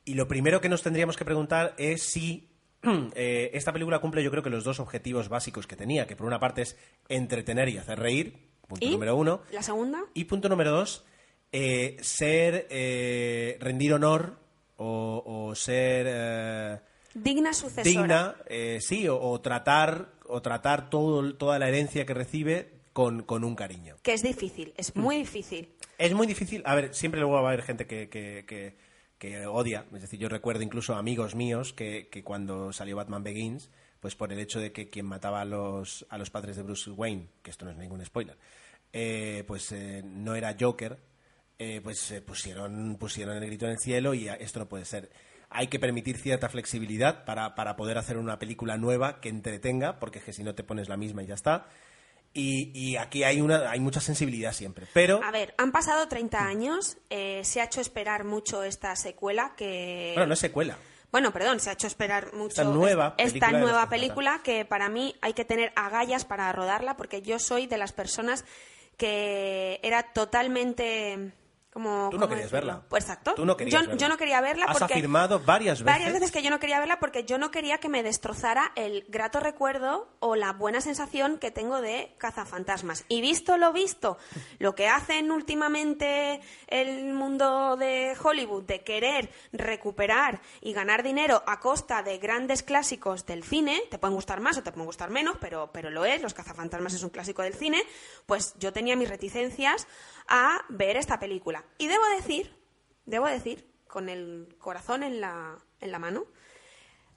[0.05, 2.49] Y lo primero que nos tendríamos que preguntar es si
[3.15, 6.25] eh, esta película cumple, yo creo que los dos objetivos básicos que tenía, que por
[6.27, 6.77] una parte es
[7.09, 8.91] entretener y hacer reír, punto ¿Y?
[8.91, 9.41] número uno.
[9.51, 11.05] La segunda, Y punto número dos,
[11.51, 14.38] eh, ser, eh, rendir honor
[14.77, 16.81] o, o ser...
[17.13, 17.84] digna sucesora.
[17.84, 18.36] digna,
[18.81, 23.56] sí, o, o tratar, o tratar todo, toda la herencia que recibe con, con un
[23.56, 23.96] cariño.
[24.02, 25.70] Que es difícil, es muy difícil.
[25.98, 28.76] Es muy difícil, a ver, siempre luego va a haber gente que, que, que-
[29.20, 33.70] que odia, es decir, yo recuerdo incluso amigos míos que, que cuando salió Batman Begins,
[34.02, 36.91] pues por el hecho de que quien mataba a los, a los padres de Bruce
[36.91, 38.38] Wayne, que esto no es ningún spoiler,
[38.91, 40.98] eh, pues eh, no era Joker,
[41.58, 45.10] eh, pues pusieron, pusieron el grito en el cielo y esto no puede ser.
[45.50, 50.20] Hay que permitir cierta flexibilidad para, para poder hacer una película nueva que entretenga, porque
[50.20, 51.68] es que si no te pones la misma y ya está.
[52.34, 54.88] Y, y aquí hay, una, hay mucha sensibilidad siempre.
[54.93, 59.53] Pero, A ver, han pasado 30 años, eh, se ha hecho esperar mucho esta secuela
[59.55, 60.13] que...
[60.15, 60.77] bueno, no es secuela.
[61.11, 64.65] Bueno, perdón, se ha hecho esperar mucho Esta nueva esta película de nueva película que
[64.65, 68.45] para mí hay que tener agallas para rodarla porque yo soy de las personas
[68.97, 71.34] que era totalmente
[71.74, 72.74] como Tú no ¿cómo querías decirlo?
[72.74, 72.86] verla.
[72.88, 73.34] Pues exacto.
[73.36, 73.95] Tú no querías yo, verla.
[73.97, 75.86] yo no quería verla Has porque afirmado varias veces.
[75.86, 79.05] varias veces que yo no quería verla porque yo no quería que me destrozara el
[79.09, 83.05] grato recuerdo o la buena sensación que tengo de cazafantasmas.
[83.09, 84.17] Y visto lo visto,
[84.59, 91.59] lo que hacen últimamente el mundo de Hollywood de querer recuperar y ganar dinero a
[91.59, 95.38] costa de grandes clásicos del cine, te pueden gustar más o te pueden gustar menos,
[95.39, 97.82] pero, pero lo es, Los cazafantasmas es un clásico del cine,
[98.26, 99.88] pues yo tenía mis reticencias
[100.28, 101.63] a ver esta película.
[101.78, 102.55] Y debo decir,
[103.05, 106.26] debo decir, con el corazón en la, en la mano,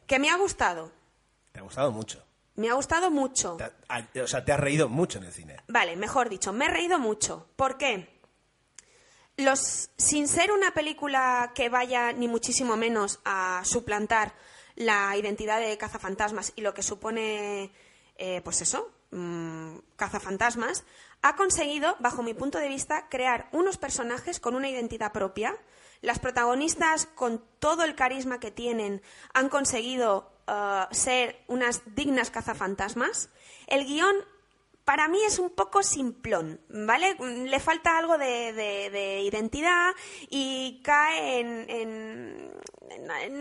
[0.07, 0.92] que me ha gustado.
[1.52, 2.24] Te ha gustado mucho.
[2.54, 3.59] Me ha gustado mucho.
[3.88, 5.57] Ha- a- o sea, te has reído mucho en el cine.
[5.68, 7.48] Vale, mejor dicho, me he reído mucho.
[7.57, 8.14] ¿Por qué?
[9.36, 14.34] Los, sin ser una película que vaya ni muchísimo menos a suplantar
[14.76, 17.70] la identidad de cazafantasmas y lo que supone,
[18.16, 20.84] eh, pues eso, mm, cazafantasmas,
[21.22, 25.56] ha conseguido, bajo mi punto de vista, crear unos personajes con una identidad propia.
[26.02, 29.02] Las protagonistas, con todo el carisma que tienen,
[29.34, 33.30] han conseguido eh, ser unas dignas cazafantasmas.
[33.66, 34.14] El guion
[34.84, 37.16] para mí es un poco simplón, ¿vale?
[37.18, 39.90] Le falta algo de, de- de identidad
[40.30, 42.52] y cae en, en-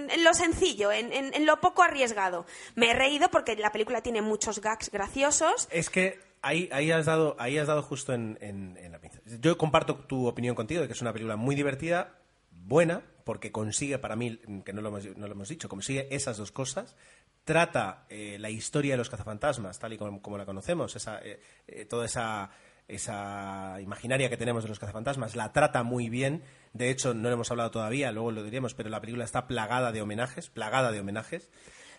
[0.10, 2.48] en- lo sencillo, en, en- en lo poco arriesgado.
[2.74, 5.68] Me he reído porque la película tiene muchos gags graciosos.
[5.70, 9.20] Es que ahí, has, dado, ahí has dado justo en, la pinza.
[9.42, 12.20] Yo comparto tu opinión contigo de que es una película muy divertida,
[12.52, 16.96] buena, porque consigue para mí, que no lo hemos, no dicho, consigue esas dos cosas.
[17.44, 21.86] Trata eh, la historia de los cazafantasmas, tal y como, la conocemos, esa, eh, eh,
[21.86, 22.50] toda esa,
[22.88, 26.44] esa imaginaria que tenemos de los cazafantasmas, la trata muy bien.
[26.74, 29.92] De hecho, no lo hemos hablado todavía, luego lo diríamos, pero la película está plagada
[29.92, 31.50] de homenajes, plagada de homenajes.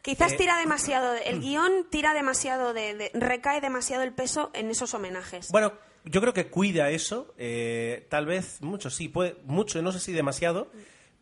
[0.07, 4.71] Quizás Eh, tira demasiado, el guion tira demasiado de, de- recae demasiado el peso en
[4.71, 5.49] esos homenajes.
[5.51, 5.73] Bueno,
[6.05, 10.13] yo creo que cuida eso, eh, tal vez mucho, sí, puede, mucho, no sé si
[10.13, 10.71] demasiado,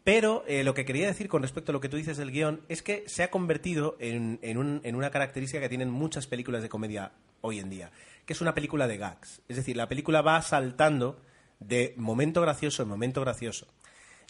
[0.04, 2.60] pero eh, lo que quería decir con respecto a lo que tú dices del guion
[2.68, 6.60] es que se ha convertido en, en un- en una característica que tienen muchas películas
[6.62, 7.90] de comedia hoy en día,
[8.26, 9.40] que es una película de gags.
[9.48, 11.18] Es decir, la película va saltando
[11.58, 13.66] de momento gracioso en momento gracioso.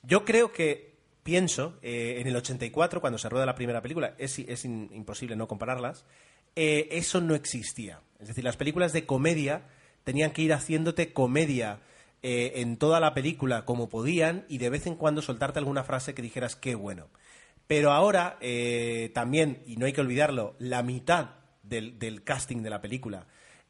[0.04, 0.93] Yo creo que,
[1.24, 5.48] pienso, eh, en el 84, cuando se rueda la primera película, es, es imposible no
[5.48, 6.04] compararlas,
[6.54, 8.00] eh, eso no existía.
[8.20, 9.62] Es decir, las películas de comedia
[10.04, 11.80] tenían que ir haciéndote comedia
[12.22, 16.14] eh, en toda la película como podían y de vez en cuando soltarte alguna frase
[16.14, 17.08] que dijeras qué bueno.
[17.66, 18.38] Pero ahora
[19.14, 21.30] también, y no hay que olvidarlo, la mitad
[21.62, 23.26] del, del casting de la película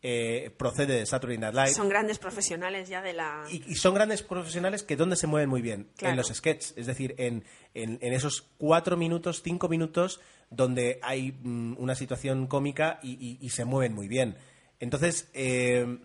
[0.07, 1.69] eh, procede de Saturday Night Live.
[1.73, 3.45] Son grandes profesionales ya de la...
[3.51, 6.11] Y, y son grandes profesionales que donde se mueven muy bien, Claro.
[6.13, 7.43] en los sketches, es decir, en,
[7.73, 13.39] en- en esos cuatro minutos, cinco minutos donde hay mm, una situación cómica y, y-
[13.41, 14.37] y se mueven muy bien.
[14.79, 15.99] Entonces, eh,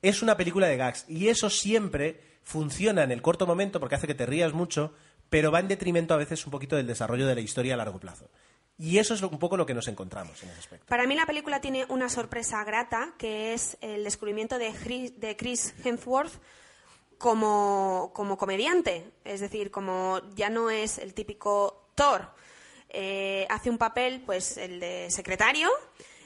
[0.00, 4.06] es una película de gags y eso siempre funciona en el corto momento porque hace
[4.06, 4.94] que te rías mucho,
[5.28, 7.98] pero va en detrimento a veces un poquito del desarrollo de la historia a largo
[7.98, 8.30] plazo.
[8.82, 10.86] Y eso es un poco lo que nos encontramos en ese aspecto.
[10.88, 15.36] Para mí la película tiene una sorpresa grata, que es el descubrimiento de Chris, de
[15.36, 16.32] Chris Hemsworth
[17.18, 19.04] como, como comediante.
[19.24, 22.30] Es decir, como ya no es el típico Thor.
[22.88, 25.68] Eh, hace un papel, pues, el de secretario,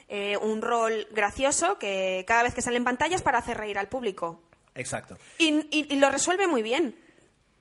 [0.07, 3.77] eh, un rol gracioso que cada vez que sale en pantalla es para hacer reír
[3.77, 4.41] al público.
[4.75, 5.17] Exacto.
[5.37, 6.95] Y, y- y lo resuelve muy bien.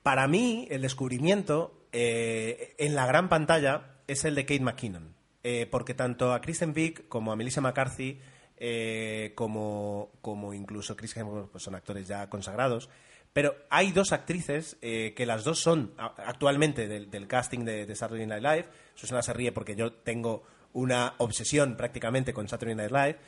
[0.03, 5.15] Para mí, el descubrimiento eh, en la gran pantalla es el de Kate McKinnon.
[5.47, 8.19] Eh, porque tanto a Kristen Wiig como a Melissa McCarthy,
[8.57, 12.89] eh, como, como incluso Chris Hemsworth, pues son actores ya consagrados.
[13.35, 17.95] Pero hay dos actrices eh, que las dos son actualmente del, del casting de, de
[17.95, 18.67] Saturday Night Live.
[18.95, 23.19] Susana se ríe porque yo tengo una obsesión prácticamente con Saturday Night Live.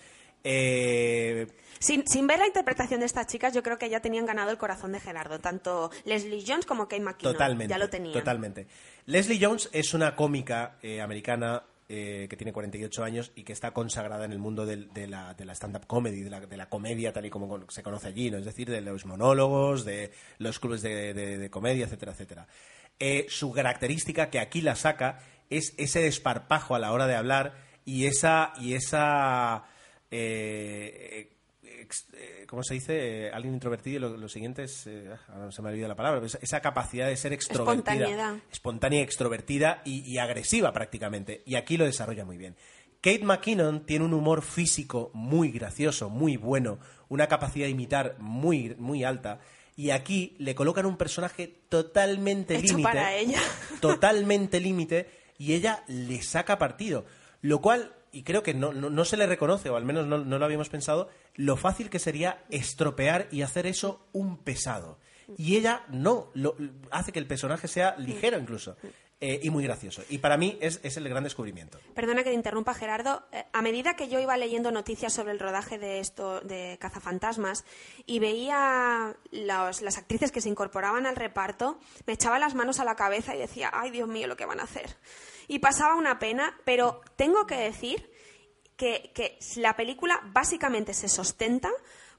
[0.45, 1.47] Eh,
[1.79, 4.59] Sin, sin ver la interpretación de estas chicas, yo creo que ya tenían ganado el
[4.59, 5.39] corazón de Gerardo.
[5.41, 7.35] Tanto Leslie Jones como Kate McKinnon.
[7.35, 7.71] Totalmente.
[7.71, 8.15] Ya lo tenían.
[8.15, 8.67] Totalmente.
[9.07, 13.71] Leslie Jones es una cómica eh, americana eh, que tiene 48 años y que está
[13.73, 16.69] consagrada en el mundo del- de, la, de la stand-up comedy, de la, de la
[16.69, 18.39] comedia tal y como se conoce allí, ¿no?
[18.39, 22.49] es decir, de los monólogos, de los clubes de, de- de comedia, etcétera, etcétera.
[22.99, 25.21] Eh, su característica que aquí la saca
[25.51, 29.65] es ese desparpajo a la hora de hablar y esa y esa
[30.11, 31.33] eh,
[31.63, 33.27] ex- eh, ¿cómo se dice?
[33.27, 34.89] Eh, alguien introvertido y lo, lo siguiente es
[35.29, 39.83] ahora se me ha olvidado la palabra pero esa, capacidad de ser extrovertida espontánea extrovertida
[39.85, 42.57] y, y agresiva prácticamente y aquí lo desarrolla muy bien
[43.07, 48.75] Kate McKinnon tiene un humor físico muy gracioso, muy bueno, una capacidad de imitar muy,
[48.79, 49.39] muy alta.
[49.77, 52.83] Y aquí le colocan un personaje totalmente límite.
[52.83, 53.39] para ella.
[53.81, 55.09] Totalmente límite.
[55.39, 57.05] Y ella le saca partido.
[57.43, 60.19] Lo cual, y creo que no, no, no se le reconoce, o al menos no,
[60.19, 64.99] no lo habíamos pensado, lo fácil que sería estropear y hacer eso un pesado.
[65.37, 66.55] Y ella no, lo,
[66.91, 68.77] hace que el personaje sea ligero incluso.
[69.19, 70.03] eh, y muy gracioso.
[70.11, 71.79] Y para mí es, es el gran descubrimiento.
[71.95, 73.23] Perdona que te interrumpa, Gerardo.
[73.33, 77.65] Eh, a medida que yo iba leyendo noticias sobre el rodaje de esto de Cazafantasmas
[78.05, 82.85] y veía los- las actrices que se incorporaban al reparto, me echaba las manos a
[82.85, 84.91] la cabeza y decía, ay Dios mío, lo que van a hacer.
[85.49, 88.11] Y pasaba una pena, pero tengo que decir
[88.77, 91.71] que, que la película básicamente se sostenta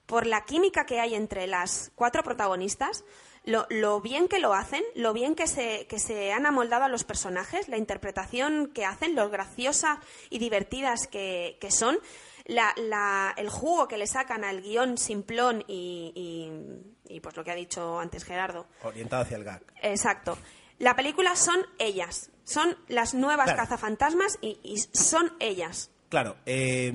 [0.05, 3.03] por la química que hay entre las cuatro protagonistas,
[3.43, 6.89] lo, lo bien que lo hacen, lo bien que se, que se han amoldado a
[6.89, 9.99] los personajes, la interpretación que hacen, lo graciosas
[10.29, 11.97] y divertidas que, que son,
[12.45, 17.43] la- la- el jugo que le sacan al guion simplón y, y- y, pues lo
[17.43, 18.67] que ha dicho antes Gerardo.
[18.83, 19.61] Orientado hacia el gag.
[19.81, 20.37] Exacto.
[20.79, 23.59] La película son ellas, son las nuevas Claro.
[23.59, 25.91] cazafantasmas y, y son ellas.
[26.07, 26.93] Claro, eh,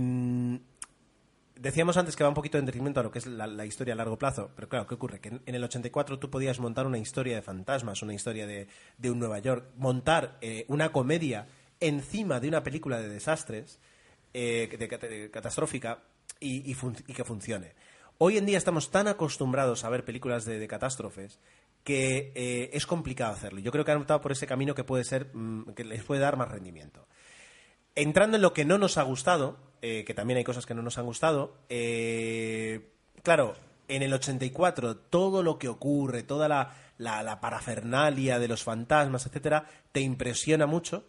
[1.57, 3.95] decíamos antes que va un poquito en detrimento a lo que es la, la historia
[3.95, 5.21] a largo plazo, pero claro, ¿qué ocurre?
[5.21, 8.69] Que en, en el 84 tú podías montar una historia de fantasmas, una historia de,
[8.99, 11.47] de un Nueva York, montar eh, una comedia
[11.81, 13.79] encima de una película de desastres,
[14.35, 16.03] eh, de, de catastrófica,
[16.41, 17.75] y, y fun- y que funcione.
[18.19, 21.39] Hoy en día estamos tan acostumbrados a ver películas de, de catástrofes
[21.85, 23.61] que eh, es complicado hacerlo.
[23.61, 26.21] Yo creo que han optado por ese camino que puede ser, mm, que les puede
[26.21, 27.07] dar más rendimiento.
[27.95, 30.83] Entrando en lo que no nos ha gustado, eh, que también hay cosas que no
[30.83, 32.89] nos han gustado, eh,
[33.23, 33.55] claro,
[33.89, 39.67] en el 84 todo lo que ocurre, toda la, la- parafernalia de los fantasmas, etcétera,
[39.93, 41.05] te impresiona mucho.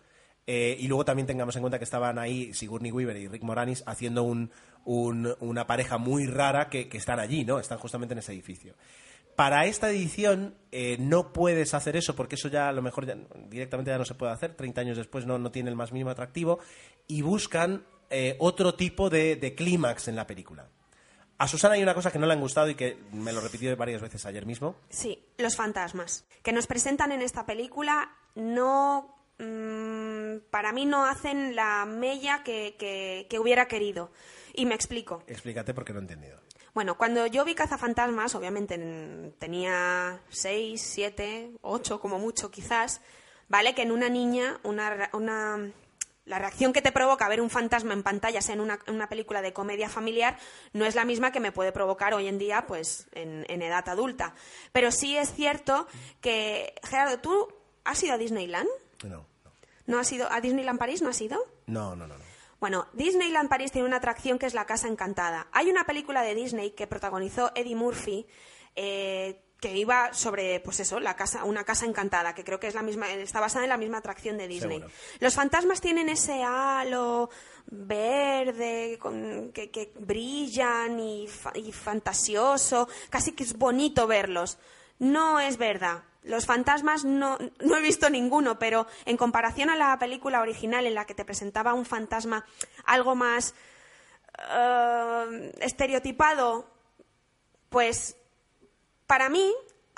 [0.45, 4.23] y luego también tengamos en cuenta que estaban ahí Sigourney Weaver y Rick Moranis haciendo
[4.23, 4.51] un-
[4.83, 7.59] un- una pareja muy rara que, que están allí, ¿no?
[7.59, 8.73] Están justamente en ese edificio.
[9.35, 13.17] Para esta edición eh, no puedes hacer eso porque eso ya a lo mejor ya-
[13.49, 14.55] directamente ya no se puede hacer.
[14.55, 16.59] 30 años después no, no tiene el más mínimo atractivo
[17.07, 20.67] y buscan eh, otro tipo de, de clímax en la película.
[21.39, 23.75] A Susana hay una cosa que no le han gustado y que me lo repitió
[23.75, 24.75] varias veces ayer mismo.
[24.89, 31.55] Sí, los fantasmas que nos presentan en esta película no, mm, para mí no hacen
[31.55, 34.11] la mella que, que- que hubiera querido.
[34.53, 35.23] Y me explico.
[35.25, 36.39] Explícate porque no he entendido.
[36.73, 43.01] Bueno, cuando yo vi Cazafantasmas, obviamente en- tenía 6, 7, 8 como mucho quizás,
[43.47, 43.75] ¿vale?
[43.75, 45.71] Que en una niña, una, una-
[46.25, 49.07] la reacción que te provoca ver un fantasma en pantalla, sea en una, en una
[49.09, 50.39] película de comedia familiar,
[50.71, 53.87] no es la misma que me puede provocar hoy en día, pues, en, en edad
[53.89, 54.33] adulta.
[54.71, 55.85] Pero sí es cierto
[56.21, 57.49] que, Gerardo, ¿tú
[57.83, 58.69] has ido a Disneyland?
[59.03, 59.25] No, no.
[59.85, 61.01] ¿No has ido a Disneyland París?
[61.01, 61.37] ¿No has ido?
[61.67, 62.17] No, no, no.
[62.17, 62.23] no.
[62.63, 65.47] Bueno, Disneyland París tiene una atracción que es la Casa Encantada.
[65.51, 68.25] Hay una película de Disney que protagonizó Eddie Murphy
[68.77, 72.73] eh, que iba sobre, pues eso, la casa, una casa encantada, que creo que es
[72.73, 74.77] la misma, está basada en la misma atracción de Disney.
[74.79, 74.93] Seguro.
[75.19, 77.29] Los fantasmas tienen ese halo
[77.67, 84.57] verde con- que, que brillan y, fa- y fantasioso, casi que es bonito verlos.
[84.99, 86.03] No es verdad.
[86.23, 90.95] Los fantasmas no, no he visto ninguno, pero en comparación a la película original en
[90.95, 92.45] la que te presentaba un fantasma
[92.85, 93.53] algo más
[94.49, 96.67] eh, estereotipado,
[97.69, 98.17] pues
[99.07, 99.53] para mí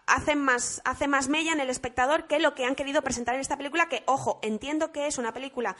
[0.07, 3.41] hace más, hace más mella en el espectador que lo que han querido presentar en
[3.41, 5.75] esta película, que, ojo, entiendo que es una película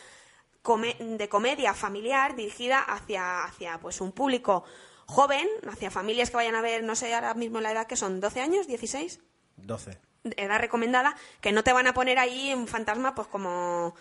[1.00, 4.64] de comedia familiar dirigida hacia, hacia pues un público
[5.06, 8.20] joven, hacia familias que vayan a ver, no sé ahora mismo la edad que son,
[8.20, 9.20] 12 años, 16,
[9.58, 10.15] 12.
[10.38, 13.96] Edad recomendada, que no te van a poner ahí un fantasma pues como...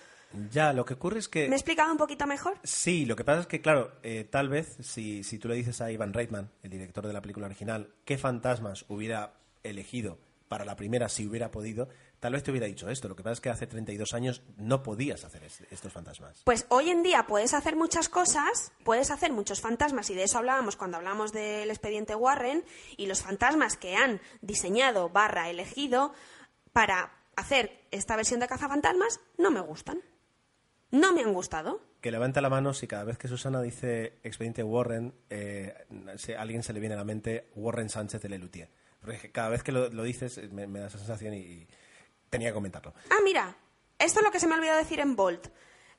[0.51, 1.49] Ya, lo que ocurre es que...
[1.49, 2.59] ¿Me he explicado un poquito mejor?
[2.65, 5.81] Sí, lo que pasa es que, claro, eh, tal vez si, si tú le dices
[5.81, 10.19] a Ivan Reitman, el director de la película original, qué fantasmas hubiera elegido
[10.49, 11.89] para la primera si hubiera podido,
[12.25, 13.07] tal vez te hubiera dicho esto.
[13.07, 16.41] Lo que pasa es que hace 32 años no podías hacer es- estos fantasmas.
[16.45, 20.39] Pues hoy en día puedes hacer muchas cosas, puedes hacer muchos fantasmas, y de eso
[20.39, 22.65] hablábamos cuando hablamos del expediente Warren,
[22.97, 26.15] y los fantasmas que han diseñado barra elegido
[26.73, 30.01] para hacer esta versión de cazafantasmas no me gustan.
[30.91, 31.83] No me han gustado.
[32.01, 35.75] Que levante la mano si cada vez que Susana dice expediente Warren, eh,
[36.39, 38.71] a alguien se le viene a la mente Warren Sánchez de Lelutier.
[39.01, 41.69] Porque cada vez que lo, lo dices eh, me, me da esa sensación y, y
[42.35, 42.93] tenía que comentarlo.
[43.11, 43.57] Ah, mira,
[43.99, 45.49] esto es lo que se me ha olvidado decir en Bolt.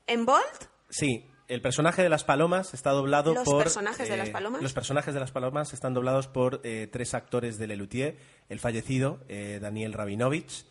[0.07, 3.63] En Bolt Sí, el personaje de las palomas está doblado ¿Los por...
[3.63, 4.61] personajes de las palomas?
[4.61, 8.17] Los personajes de las palomas están doblados por eh, tres actores de Lelutier.
[8.49, 10.65] El fallecido, eh, Daniel Rabinovich,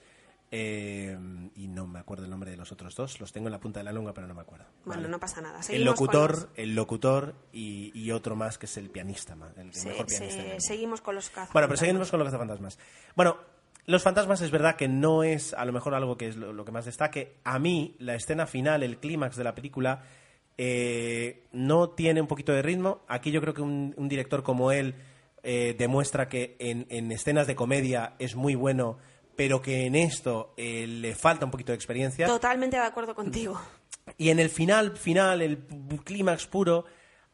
[0.50, 1.18] eh,
[1.56, 3.18] y no me acuerdo el nombre de los otros dos.
[3.20, 4.66] Los tengo en la punta de la lengua, pero no me acuerdo.
[4.84, 5.08] Bueno, Vale.
[5.10, 5.60] no pasa nada.
[5.68, 9.88] El locutor, los- el locutor y, y otro más que es el pianista, el se-
[9.88, 10.42] mejor pianista.
[10.42, 10.56] mundo.
[10.60, 11.52] seguimos con los cazafantasmas.
[11.54, 12.78] Bueno, pero seguimos con los cazafantasmas.
[13.16, 13.36] Bueno,
[13.86, 16.64] los fantasmas es verdad que no es a lo mejor algo que es lo, lo
[16.64, 17.36] que más destaque.
[17.44, 20.02] A mí, la escena final, el clímax de la película,
[20.56, 23.02] eh, no tiene un poquito de ritmo.
[23.08, 24.94] Aquí yo creo que un, un director como él
[25.42, 28.98] eh, demuestra que en, en escenas de comedia es muy bueno,
[29.36, 32.26] pero que en esto eh, le falta un poquito de experiencia.
[32.26, 33.60] Totalmente de acuerdo contigo.
[34.16, 35.58] Y en el final, final, el
[36.04, 36.84] clímax puro,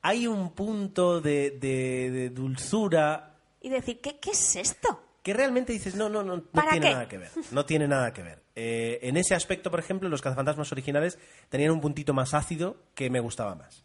[0.03, 5.03] hay un punto de, de- de dulzura Y decir, ¿qué, qué es esto?
[5.23, 6.93] Que realmente dices, no, no, no, no ¿Para tiene qué?
[6.95, 7.31] nada que ver.
[7.51, 8.43] No tiene nada que ver.
[8.57, 11.19] Eh, en ese aspecto, por ejemplo, los cazafantasmas originales
[11.49, 13.85] tenían un puntito más ácido que me gustaba más.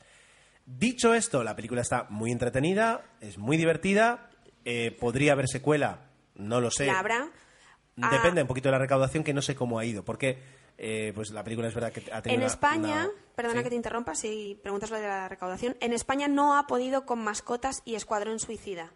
[0.65, 4.29] Dicho esto, la película está muy entretenida, es muy divertida,
[4.63, 6.87] eh, podría haber secuela, no lo sé.
[6.87, 7.29] La habrá.
[8.01, 10.39] Ah, Depende un poquito de la recaudación, que no sé cómo ha ido, porque
[10.77, 13.63] eh, pues la película es verdad que ha tenido En una- España, una- perdona ¿sí?
[13.63, 17.23] que te interrumpa si preguntas lo de la recaudación, en España no ha podido con
[17.23, 18.91] mascotas y Escuadrón Suicida.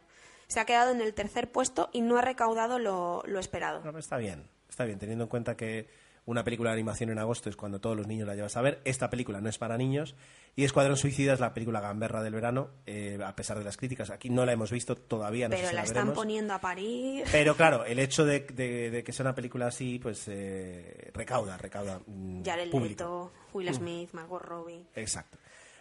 [0.49, 3.81] Se ha quedado en el tercer puesto y no ha recaudado lo, lo esperado.
[3.97, 5.87] Está bien, está bien, teniendo en cuenta que
[6.25, 8.81] una película de animación en agosto es cuando todos los niños la llevas a ver.
[8.83, 10.15] Esta película no es para niños.
[10.55, 14.09] Y Escuadrón Suicida es la película gamberra del verano, eh, a pesar de las críticas.
[14.09, 16.17] Aquí no la hemos visto todavía, no sé Pero si la la están veremos.
[16.17, 17.25] poniendo a parir.
[17.31, 21.57] Pero claro, el hecho de, de- de que sea una película así, pues eh, recauda,
[21.57, 22.73] recauda mm, Jared.
[22.73, 24.85] Leto, Will Smith, Margot Robbie.
[24.95, 25.37] Exacto.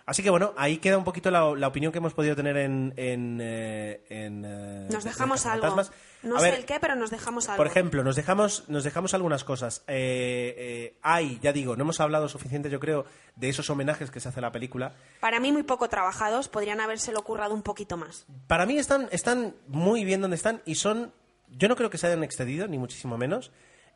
[0.08, 2.94] Así que bueno, ahí queda un poquito la, la opinión que hemos podido tener en...
[2.96, 5.82] en, eh, en, eh, Nos de- dejamos de algo.
[6.22, 7.58] No A sé ver, el qué, pero nos dejamos algo.
[7.58, 9.84] por ejemplo, nos dejamos, nos dejamos algunas cosas.
[9.86, 13.04] Eh, eh, hay, ya digo, no hemos hablado suficiente, yo creo,
[13.36, 14.94] de esos homenajes que se hace a la película.
[15.20, 18.24] Para mí muy poco trabajados, podrían habérselo currado un poquito más.
[18.46, 21.12] Para mí están, están muy bien donde están y son.
[21.50, 23.52] Yo no creo que se hayan excedido, ni muchísimo menos.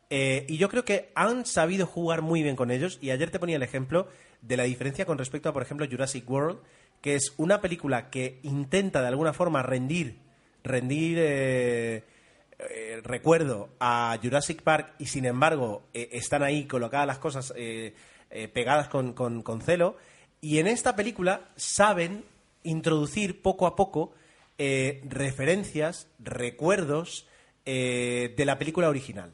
[0.09, 2.99] Eh, y yo creo que han sabido jugar muy bien con ellos.
[3.01, 4.07] Y ayer te ponía el ejemplo
[4.43, 6.59] de la diferencia con respecto a, por ejemplo, Jurassic World,
[7.01, 10.19] que es una película que intenta de alguna forma rendir,
[10.63, 12.03] rendir eh,
[12.59, 17.53] eh, recuerdo a Jurassic Park y sin embargo eh, están ahí colocadas las cosas
[18.53, 19.95] pegadas con, con- con celo.
[20.41, 22.23] Y en esta película saben
[22.63, 24.13] introducir poco a poco
[24.57, 27.27] referencias, recuerdos
[27.65, 29.33] de la película original.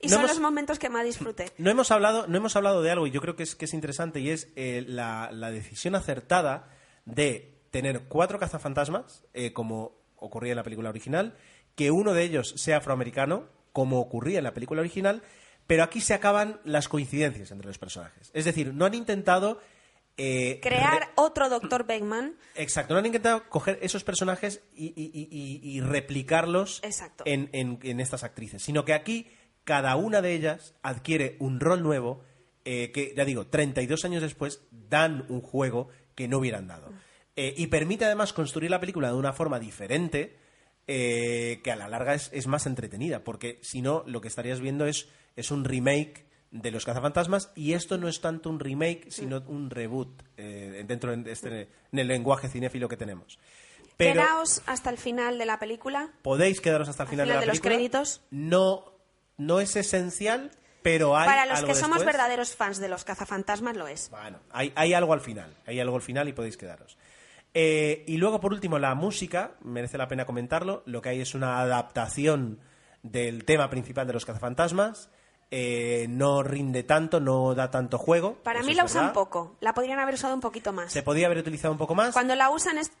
[0.00, 1.50] Y No son hemos- los momentos que más disfruté.
[1.58, 3.74] no hemos hablado, no hemos hablado de algo y yo creo que es, que es
[3.74, 6.70] interesante y es eh, la, la decisión acertada
[7.04, 11.36] de tener cuatro cazafantasmas, eh, como ocurría en la película original,
[11.74, 15.22] que uno de ellos sea afroamericano, como ocurría en la película original,
[15.66, 18.30] pero aquí se acaban las coincidencias entre los personajes.
[18.34, 19.60] Es decir, no han intentado...
[20.16, 21.84] eh, Crear re- otro Dr.
[21.86, 22.36] Beckman.
[22.56, 26.80] Exacto, no han intentado coger esos personajes y, y- y- y- y replicarlos
[27.26, 29.30] en, en- en estas actrices, sino que aquí
[29.68, 32.24] cada una de ellas adquiere un rol nuevo
[32.64, 36.90] eh, que, ya digo, 32 años después dan un juego que no hubieran dado.
[37.36, 40.38] Eh, y permite además construir la película de una forma diferente
[40.86, 44.60] eh, que a la larga es, es más entretenida, porque si no, lo que estarías
[44.60, 49.10] viendo es, es un remake de Los Cazafantasmas y esto no es tanto un remake,
[49.10, 53.38] sino un reboot eh, dentro de este, en el lenguaje cinéfilo que tenemos.
[53.98, 56.10] Pero Quedaos hasta el final de la película.
[56.22, 57.74] podéis quedaros hasta el Al final, final de de la los película.
[57.76, 58.22] créditos.
[58.30, 58.97] No,
[59.38, 60.50] no es esencial,
[60.82, 64.10] pero hay Para los algo que somos verdaderos fans de los cazafantasmas lo es.
[64.10, 66.98] Bueno, hay, hay algo al final, hay algo al final y podéis quedaros.
[67.54, 70.82] Eh, y luego, por último, la música, merece la pena comentarlo.
[70.86, 72.60] Lo que hay es una adaptación
[73.02, 75.10] del tema principal de los cazafantasmas.
[75.50, 78.34] eh, no rinde tanto, no da tanto juego.
[78.42, 79.56] Para mí la usan poco.
[79.60, 80.92] La podrían haber usado un poquito más.
[80.92, 82.12] Se podía haber utilizado un poco más.
[82.12, 82.92] Cuando la usan es,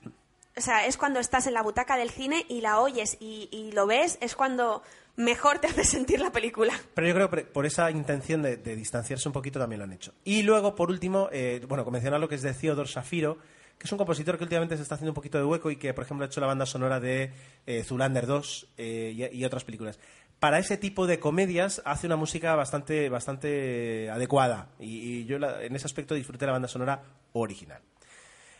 [0.58, 3.72] o sea, es cuando estás en la butaca del cine y la oyes y, y
[3.72, 4.82] lo ves, es cuando
[5.16, 6.72] mejor te hace sentir la película.
[6.94, 9.92] Pero yo creo que por esa intención de, de distanciarse un poquito también lo han
[9.92, 10.12] hecho.
[10.24, 13.38] Y luego, por último, eh, bueno, mencionar lo que es de Theodore Shafiro,
[13.78, 15.94] que es un compositor que últimamente se está haciendo un poquito de hueco y que,
[15.94, 17.32] por ejemplo, ha hecho la banda sonora de
[17.66, 19.98] eh, Zoolander 2 eh, y, y otras películas.
[20.40, 25.62] Para ese tipo de comedias hace una música bastante, bastante adecuada y, y yo la-
[25.64, 27.02] en ese aspecto disfruté la banda sonora
[27.32, 27.80] original.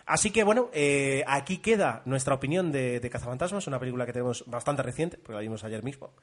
[0.09, 4.43] Así que bueno, eh, aquí queda nuestra opinión de, de Cazafantasmas, una película que tenemos
[4.47, 6.15] bastante reciente, porque la vimos ayer mismo.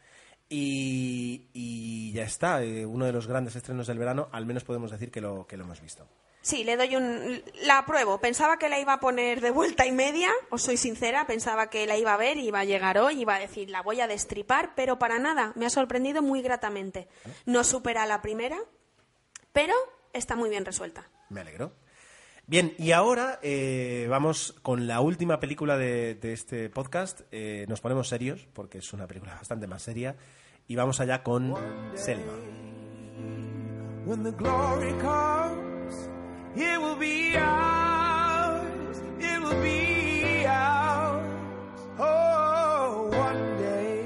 [0.49, 4.89] Y, y ya está, eh, uno de los grandes estrenos del verano, al menos podemos
[4.89, 6.07] decir que lo, que lo hemos visto.
[6.41, 7.43] Sí, le doy un...
[7.63, 8.19] La apruebo.
[8.19, 11.85] Pensaba que la iba a poner de vuelta y media, os soy sincera, pensaba que
[11.85, 14.73] la iba a ver, iba a llegar hoy, iba a decir, la voy a destripar,
[14.75, 17.07] pero para nada, me ha sorprendido muy gratamente.
[17.45, 18.57] No supera a la primera,
[19.53, 19.75] pero
[20.11, 21.07] está muy bien resuelta.
[21.29, 21.71] Me alegro.
[22.47, 27.21] Bien, y ahora eh, vamos con la última película de, de este podcast.
[27.31, 30.15] Eh, nos ponemos serios, porque es una película bastante más seria.
[30.67, 31.55] Y vamos allá con
[31.95, 32.33] Selma.
[34.05, 36.09] When the glory comes,
[36.55, 39.01] it will be ours.
[39.19, 41.25] It will be ours.
[41.97, 44.03] Oh, one day,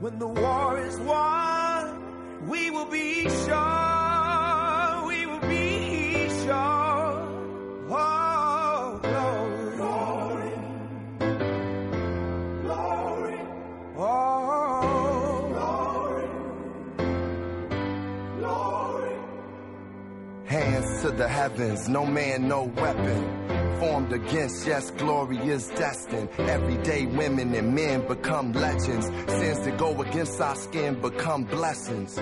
[0.00, 3.89] when the war is won, we will be sure.
[20.50, 23.78] Hands to the heavens, no man, no weapon.
[23.78, 26.28] Formed against, yes, glory is destined.
[26.38, 29.06] Everyday women and men become legends.
[29.28, 32.16] Sins that go against our skin become blessings.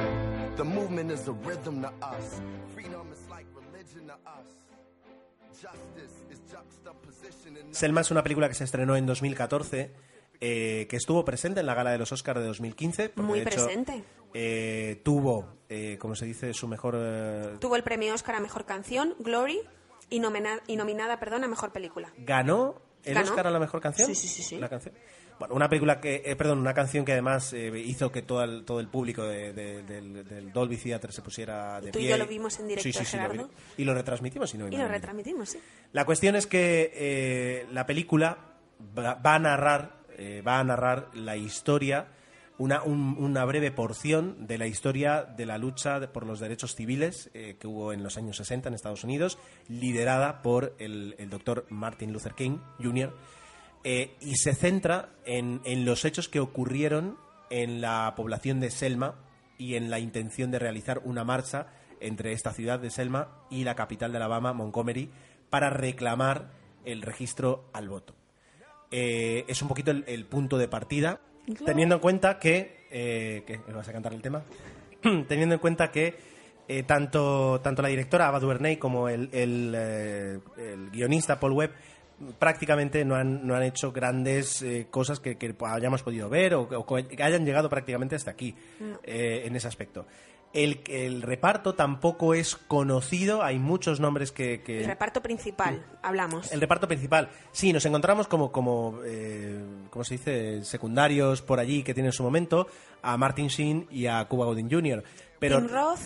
[0.56, 2.42] The movement is a rhythm to us.
[2.74, 4.48] Freedom is like religion to us.
[5.62, 9.90] Justice is juxtaposition in Selma es una película que se estrenó en 2014,
[10.42, 13.08] eh, que estuvo presente en la gala de los Oscars de 2015.
[13.08, 14.04] porque, Muy de hecho, presente.
[14.34, 16.94] Eh, tuvo, eh, como se dice, su mejor...
[16.98, 19.60] eh, Tuvo el premio Oscar a Mejor Canción, Glory,
[20.10, 22.12] y, nomina- y nominada perdón, a Mejor Película.
[22.18, 23.28] ganó el ¿Ganó?
[23.28, 24.08] Oscar a la mejor canción.
[24.08, 24.58] Sí, sí, sí, sí.
[24.58, 24.94] La canción.
[25.38, 28.64] Bueno, una película que, eh, perdón, una canción que además eh, hizo que todo el,
[28.64, 32.10] todo el público de- de- del, del Dolby Theatre se pusiera de Tú y pie.
[32.10, 33.36] yo lo vimos en directo, Sí, sí, sí, lo vi.
[33.38, 33.50] Gerardo.
[33.76, 34.52] y lo retransmitimos.
[34.52, 34.88] Y, no, Y lo no.
[34.88, 35.60] retransmitimos, sí.
[35.92, 38.36] La cuestión es que eh, la película
[38.98, 42.08] va, va a narrar, eh, va a narrar la historia,
[42.58, 47.30] una, un- una breve porción de la historia de la lucha por los derechos civiles
[47.34, 51.66] eh, que hubo en los años 60 en Estados Unidos, liderada por el, el doctor
[51.70, 53.14] Martin Luther King Jr.
[53.84, 57.16] eh, y se centra en, en los hechos que ocurrieron
[57.50, 59.14] en la población de Selma
[59.56, 61.68] y en la intención de realizar una marcha
[62.00, 65.10] entre esta ciudad de Selma y la capital de Alabama, Montgomery,
[65.50, 66.50] para reclamar
[66.84, 68.14] el registro al voto.
[68.90, 71.20] Eh, es un poquito el punto de partida,
[71.64, 72.86] teniendo en cuenta que...
[72.90, 73.60] Eh, ¿qué?
[73.66, 74.42] ¿Me vas a cantar el tema?
[75.28, 76.14] teniendo en cuenta que
[76.66, 81.72] eh, tanto, tanto la directora Ava DuVernay como el, el, eh, el guionista Paul Webb
[82.38, 86.62] prácticamente no han, no han hecho grandes eh, cosas que, que hayamos podido ver o,
[86.62, 88.54] o que hayan llegado prácticamente hasta aquí
[89.04, 90.06] eh, en ese aspecto.
[90.54, 94.62] El, el reparto tampoco es conocido, hay muchos nombres que...
[94.62, 96.50] que- El reparto principal, hablamos.
[96.52, 97.28] el reparto principal.
[97.52, 100.64] Sí, nos encontramos como, como eh, ¿cómo se dice?
[100.64, 102.66] Secundarios por allí que tienen su momento
[103.02, 105.04] a Martin Sheen y a Cuba Gooding Jr.
[105.38, 106.00] Pero, Tim Roth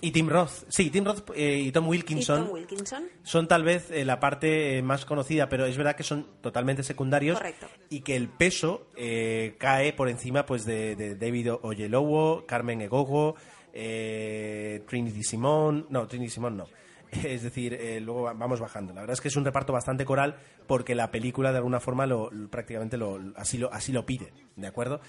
[0.00, 0.64] Y Tim Roth.
[0.68, 3.04] Sí, Tim Roth eh, y Tom y Wilkinson Tom Wilkinson.
[3.24, 6.82] son tal vez eh, la parte eh, más conocida, pero es verdad que son totalmente
[6.82, 7.66] secundarios Correcto.
[7.90, 13.34] y que el peso eh, cae por encima pues de, de David Oyelowo, Carmen Egogo,
[13.72, 16.66] eh, Trinity Simón, no, Trinity Simón no.
[17.12, 18.94] Es decir, eh, luego va- vamos bajando.
[18.94, 20.36] La verdad es que es un reparto bastante coral
[20.66, 22.96] porque la película de alguna forma lo, prácticamente
[23.36, 23.70] así, lo,
[24.06, 25.00] pide, ¿de acuerdo?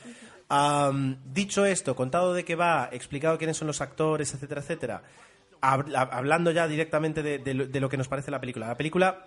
[1.26, 5.04] Dicho esto, contado de qué va, explicado quiénes son los actores, etcétera, etcétera,
[5.62, 8.68] hab- hablando ya directamente de, de lo, de lo que nos parece la película.
[8.68, 9.26] La película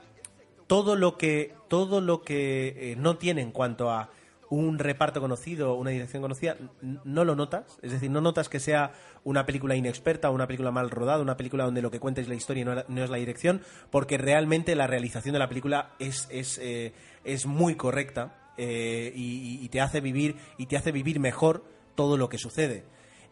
[0.66, 4.10] todo lo que todo lo que eh, no tiene en cuanto a
[4.48, 7.78] un reparto conocido, una dirección conocida, no lo notas.
[7.82, 8.92] Es decir, no notas que sea
[9.24, 12.34] una película inexperta una película mal rodada, una película donde lo que cuenta es la
[12.36, 13.60] historia y no, es la dirección,
[13.90, 16.92] porque realmente la realización de la película es, es, eh,
[17.24, 21.64] es muy correcta eh, y, te hace vivir y te hace vivir mejor
[21.96, 22.84] todo lo que sucede.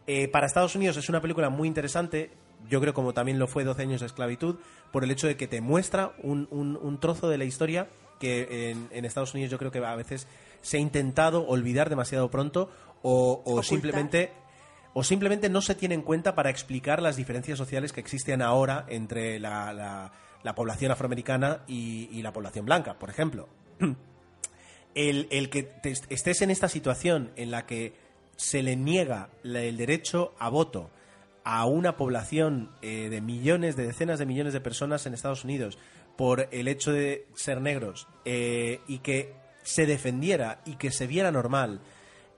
[0.07, 2.31] Eh, para Estados Unidos es una película muy interesante,
[2.69, 4.57] yo creo como también lo fue 12 años de esclavitud,
[4.93, 7.89] por el hecho de que te muestra un, un- un trozo de la historia
[8.21, 10.27] que en Estados Unidos yo creo que a veces
[10.65, 12.71] se ha intentado olvidar demasiado pronto
[13.03, 14.33] o, simplemente
[14.95, 18.85] o simplemente no se tiene en cuenta para explicar las diferencias sociales que existen ahora
[18.89, 20.11] entre la, la-
[20.43, 23.49] la población afroamericana y, y la población blanca, por ejemplo.
[24.95, 27.95] El, el que te estés en esta situación en la que
[28.37, 30.91] se le niega el derecho a voto
[31.43, 35.79] a una población eh, de millones, de decenas de millones de personas en Estados Unidos
[36.17, 39.35] por el hecho de ser negros eh, y que
[39.65, 41.81] se defendiera y que se viera normal,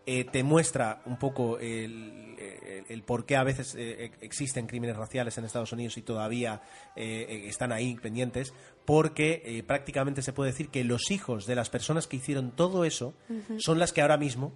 [0.08, 4.96] eh, te muestra un poco el, el- el por qué a veces eh, existen crímenes
[4.96, 6.62] raciales en Estados Unidos y todavía
[6.94, 8.54] eh, están ahí pendientes,
[8.84, 13.14] porque prácticamente se puede decir que los hijos de las personas que hicieron todo eso
[13.58, 14.54] son las que ahora mismo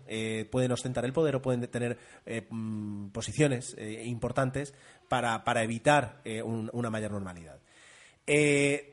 [0.52, 1.98] pueden ostentar el poder o pueden tener
[2.48, 4.72] mm, posiciones importantes
[5.08, 7.58] para, para evitar un- una mayor normalidad.
[8.26, 8.90] Eh,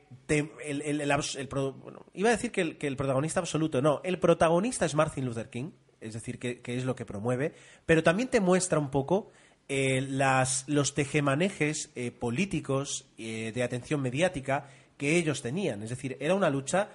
[2.14, 6.14] iba a decir que el, protagonista absoluto, no, el protagonista es Martin Luther King, es
[6.14, 7.54] decir, que, es lo que promueve,
[7.86, 9.30] pero también te muestra un poco
[9.68, 15.82] eh, las, los tejemanejes eh, políticos eh, de atención mediática que ellos tenían.
[15.82, 16.88] Es decir, era una lucha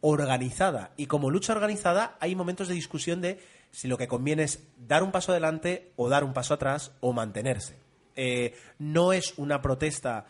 [0.00, 0.92] organizada.
[0.96, 3.38] Y como lucha organizada hay momentos de discusión de
[3.70, 7.12] si lo que conviene es dar un paso adelante o dar un paso atrás o
[7.12, 7.76] mantenerse.
[8.78, 10.26] No es una protesta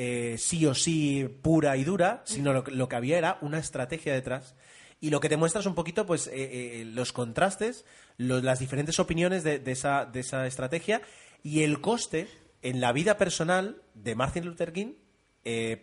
[0.00, 4.12] eh, sí o sí pura y dura, sino lo, lo que había era una estrategia
[4.12, 4.54] detrás.
[5.00, 7.84] Y lo que te muestra es un poquito pues eh, eh, los contrastes,
[8.16, 11.02] las diferentes opiniones de, esa, de esa estrategia
[11.42, 12.28] y el coste
[12.62, 14.94] en la vida personal de Martin Luther King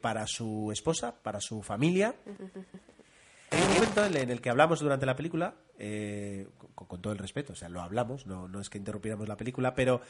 [0.02, 2.16] para su esposa, para su familia.
[3.52, 5.56] Hay un momento en el que hablamos durante la película,
[6.76, 9.36] con, con todo el respeto, o sea, lo hablamos, no, no es que interrumpiéramos la
[9.36, 10.02] película, pero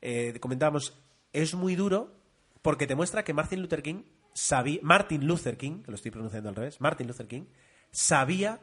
[0.00, 0.98] eh, comentábamos,
[1.32, 2.17] es muy duro
[2.62, 6.48] porque te muestra que Martin Luther King sabía, Martin Luther King, que lo estoy pronunciando
[6.48, 7.46] al revés, Martin Luther King,
[7.90, 8.60] sabía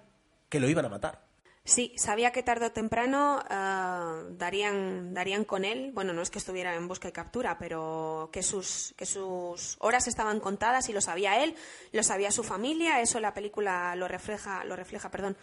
[0.50, 1.26] que lo iban a matar.
[1.68, 5.92] Sí, sabía que tarde o temprano ah, darían, darían con él.
[5.94, 10.08] Bueno, no es que estuviera en busca y captura, pero que sus, que sus horas
[10.08, 11.56] estaban contadas y lo sabía él,
[11.92, 13.02] lo sabía su familia.
[13.02, 15.38] Eso la película lo refleja, lo refleja, perdón,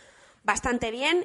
[0.45, 1.25] bastante bien.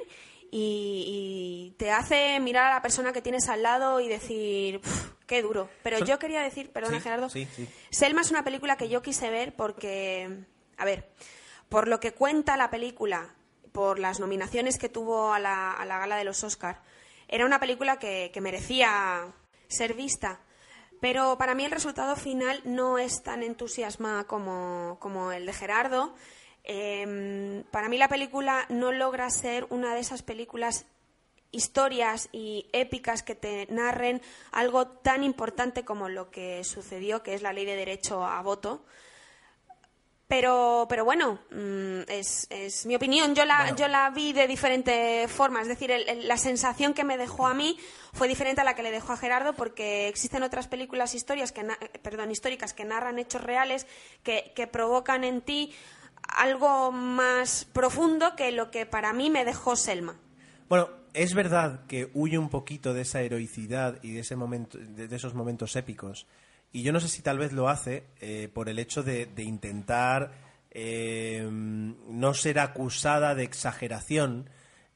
[0.50, 5.42] Y, te hace mirar a la persona que tienes al lado y decir, "Pf, qué
[5.42, 5.70] duro.
[5.84, 7.68] Pero yo quería decir, perdona Sí, Gerardo, sí, sí.
[7.90, 10.44] Selma es una película que yo quise ver porque,
[10.76, 11.08] a ver,
[11.68, 13.36] por lo que cuenta la película,
[13.70, 16.82] por las nominaciones que tuvo a la, a la gala de los Oscar,
[17.28, 19.32] era una película que, que merecía
[19.68, 20.40] ser vista.
[21.00, 26.14] Pero para mí el resultado final no es tan entusiasma como, como el de Gerardo.
[26.64, 30.86] Em, para mí la película no logra ser una de esas películas
[31.50, 34.20] historias y épicas que te narren
[34.52, 38.84] algo tan importante como lo que sucedió, que es la ley de derecho a voto.
[40.26, 43.34] Pero, pero bueno, mm, es, es mi opinión.
[43.34, 45.62] Yo la, yo la vi de diferente forma.
[45.62, 47.78] Es decir, el- el- la sensación que me dejó a mí
[48.12, 51.64] fue diferente a la que le dejó a Gerardo porque existen otras películas historias que
[52.02, 53.86] perdón, históricas que narran hechos reales
[54.22, 55.74] que, que provocan en ti
[56.28, 60.20] algo más profundo que lo que para mí me dejó Selma.
[60.68, 65.14] Bueno, es verdad que huye un poquito de esa heroicidad y de, ese momento, de,
[65.14, 66.26] esos momentos épicos.
[66.72, 70.32] Y yo no sé si tal vez lo hace eh, por el hecho de, intentar
[70.70, 74.50] eh, no ser acusada de exageración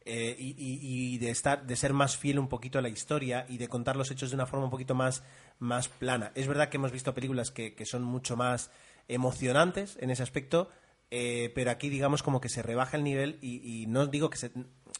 [0.04, 3.68] eh, y, de, estar, de ser más fiel un poquito a la historia y de
[3.68, 5.22] contar los hechos de una forma un poquito más,
[5.58, 6.32] más plana.
[6.34, 8.70] Es verdad que hemos visto películas que son mucho más
[9.08, 10.70] emocionantes en ese aspecto,
[11.14, 14.38] eh, pero aquí digamos como que se rebaja el nivel y, y no digo que
[14.38, 14.50] se,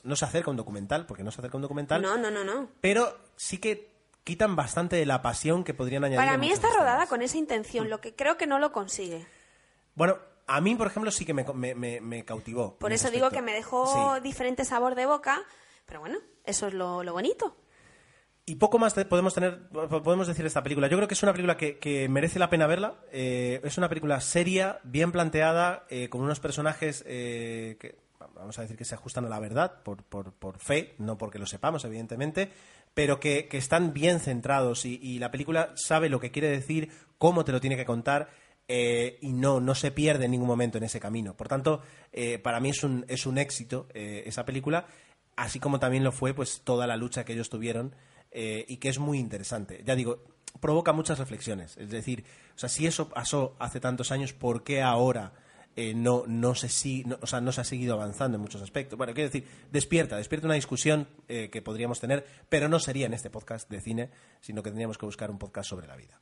[0.05, 2.68] no se acerca un documental, porque no se acerca un documental, No, no, no, no.
[2.82, 3.90] pero sí que
[4.22, 6.24] quitan bastante de la pasión que podrían añadir.
[6.24, 9.26] Para mí está rodada con esa intención, lo que creo que no lo consigue.
[9.94, 12.76] Bueno, a mí, por ejemplo, sí que me, me- me- me cautivó.
[12.78, 14.20] Por eso digo que me dejó Sí.
[14.22, 15.43] diferente sabor de boca,
[15.86, 17.56] pero bueno, eso es lo, lo bonito.
[18.44, 20.89] Y poco más podemos tener, podemos decir de esta película.
[20.89, 22.97] Yo creo que es una película que, que merece la pena verla.
[23.12, 27.94] Eh, es una película seria, bien planteada, eh, con unos personajes eh, que
[28.35, 31.39] vamos a decir que se ajustan a la verdad por, por, por fe, no porque
[31.39, 32.51] lo sepamos, evidentemente,
[32.94, 36.90] pero que, que están bien centrados y, y la película sabe lo que quiere decir,
[37.19, 38.28] cómo te lo tiene que contar.
[38.66, 41.36] eh, y no, no se pierde en ningún momento en ese camino.
[41.36, 41.82] Por tanto,
[42.43, 44.86] para mí es un, es un éxito esa película,
[45.36, 47.94] así como también lo fue pues toda la lucha que ellos tuvieron
[48.32, 49.82] eh, y que es muy interesante.
[49.84, 50.24] Ya digo,
[50.60, 51.76] provoca muchas reflexiones.
[51.76, 55.32] Es decir, o sea, si eso pasó hace tantos años, ¿por qué ahora
[55.74, 58.60] eh, no, no, se si- no- o sea, no se ha seguido avanzando en muchos
[58.60, 58.98] aspectos?
[58.98, 63.14] Bueno, quiero decir, despierta, despierta una discusión eh, que podríamos tener, pero no sería en
[63.14, 64.10] este podcast de cine,
[64.40, 66.20] sino que tendríamos que buscar un podcast sobre la vida.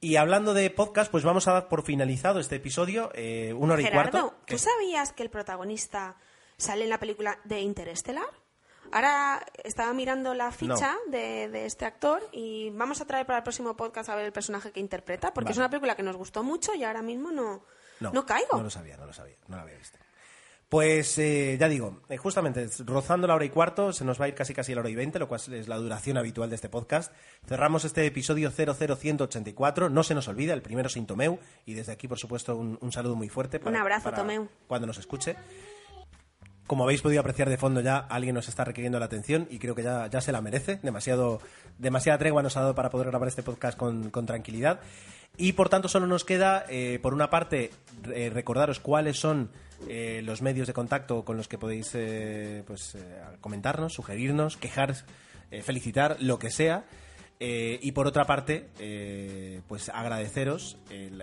[0.00, 3.82] Y hablando de podcast, pues vamos a dar por finalizado este episodio, eh, una hora
[3.82, 4.36] y Gerardo, cuarto.
[4.40, 6.18] ¿tú que- sabías que el protagonista
[6.58, 8.28] sale en la película de Interestelar?
[8.92, 13.42] Ahora estaba mirando la ficha de, de este actor y vamos a traer para el
[13.42, 15.52] próximo podcast a ver el personaje que interpreta, porque Vale.
[15.52, 17.64] es una película que nos gustó mucho y ahora mismo no,
[18.00, 18.56] no, caigo.
[18.56, 19.98] No lo sabía, no lo sabía, no lo había visto.
[20.68, 24.28] Pues eh, ya digo, eh, justamente rozando la hora y cuarto, se nos va a
[24.28, 26.68] ir casi casi la hora y veinte, lo cual es la duración habitual de este
[26.68, 27.12] podcast.
[27.46, 32.08] Cerramos este episodio 00184, no se nos olvida, el primero sin Tomeu, y desde aquí,
[32.08, 33.60] por supuesto, un, un saludo muy fuerte.
[33.64, 34.48] Un abrazo, Tomeu.
[34.66, 35.36] Cuando nos escuche.
[36.66, 39.74] Como habéis podido apreciar de fondo ya, alguien nos está requiriendo la atención y creo
[39.74, 40.78] que ya, ya se la merece.
[40.82, 41.40] Demasiado,
[41.78, 44.80] demasiada tregua nos ha dado para poder grabar este podcast con, tranquilidad.
[45.36, 47.70] Y por tanto solo nos queda, eh, por una parte,
[48.02, 49.50] recordaros cuáles son
[49.88, 53.04] eh, los medios de contacto con los que podéis eh, pues, eh,
[53.40, 54.94] comentarnos, sugerirnos, quejar,
[55.62, 56.84] felicitar, lo que sea.
[57.46, 61.20] Eh, y por otra parte, eh, pues agradeceros el,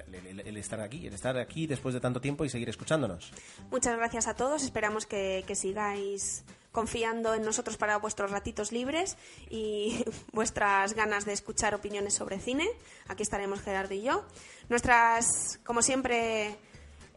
[0.55, 3.31] estar aquí, el estar aquí después de tanto tiempo y seguir escuchándonos.
[3.71, 4.61] Muchas gracias a todos.
[4.61, 9.17] Esperamos que, sigáis confiando en nosotros para vuestros ratitos libres
[9.49, 12.67] y vuestras ganas de escuchar opiniones sobre cine.
[13.07, 14.23] Aquí estaremos Gerardo y yo.
[14.69, 16.55] Nuestras, como siempre,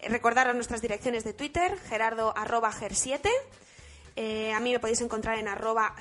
[0.08, 3.28] recordaros nuestras direcciones de Twitter, gerardo arroba ger7.
[4.16, 5.94] Eh, a mí me podéis encontrar en arroba.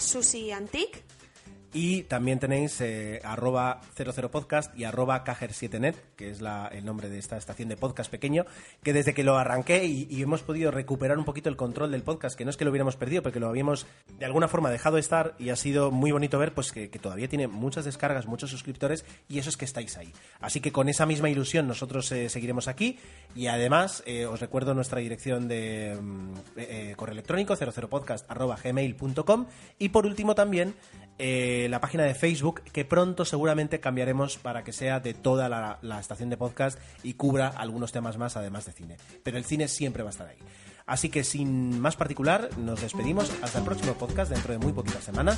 [1.73, 7.17] Y también tenéis eh, arroba 00podcast y arroba cajer7net, que es la- el nombre de
[7.17, 8.45] esta estación de podcast pequeño,
[8.83, 12.37] que desde que lo arranqué y, hemos podido recuperar un poquito el control del podcast,
[12.37, 13.87] que no es que lo hubiéramos perdido, porque lo habíamos
[14.19, 17.27] de alguna forma dejado de estar y ha sido muy bonito ver pues que, todavía
[17.27, 20.13] tiene muchas descargas, muchos suscriptores y eso es que estáis ahí.
[20.39, 22.99] Así que con esa misma ilusión nosotros eh, seguiremos aquí
[23.35, 29.45] y además eh, os recuerdo nuestra dirección de mm, eh, correo electrónico 00podcast.gmail.com
[29.79, 30.75] y por último también
[31.19, 35.79] eh, la página de Facebook que pronto seguramente cambiaremos para que sea de toda la,
[35.81, 38.97] la estación de podcast y cubra algunos temas más además de cine.
[39.23, 40.37] Pero el cine siempre va a estar ahí.
[40.85, 45.03] Así que sin más particular, nos despedimos hasta el próximo podcast dentro de muy poquitas
[45.03, 45.37] semanas.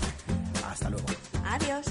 [0.66, 1.06] Hasta luego.
[1.44, 1.86] Adiós.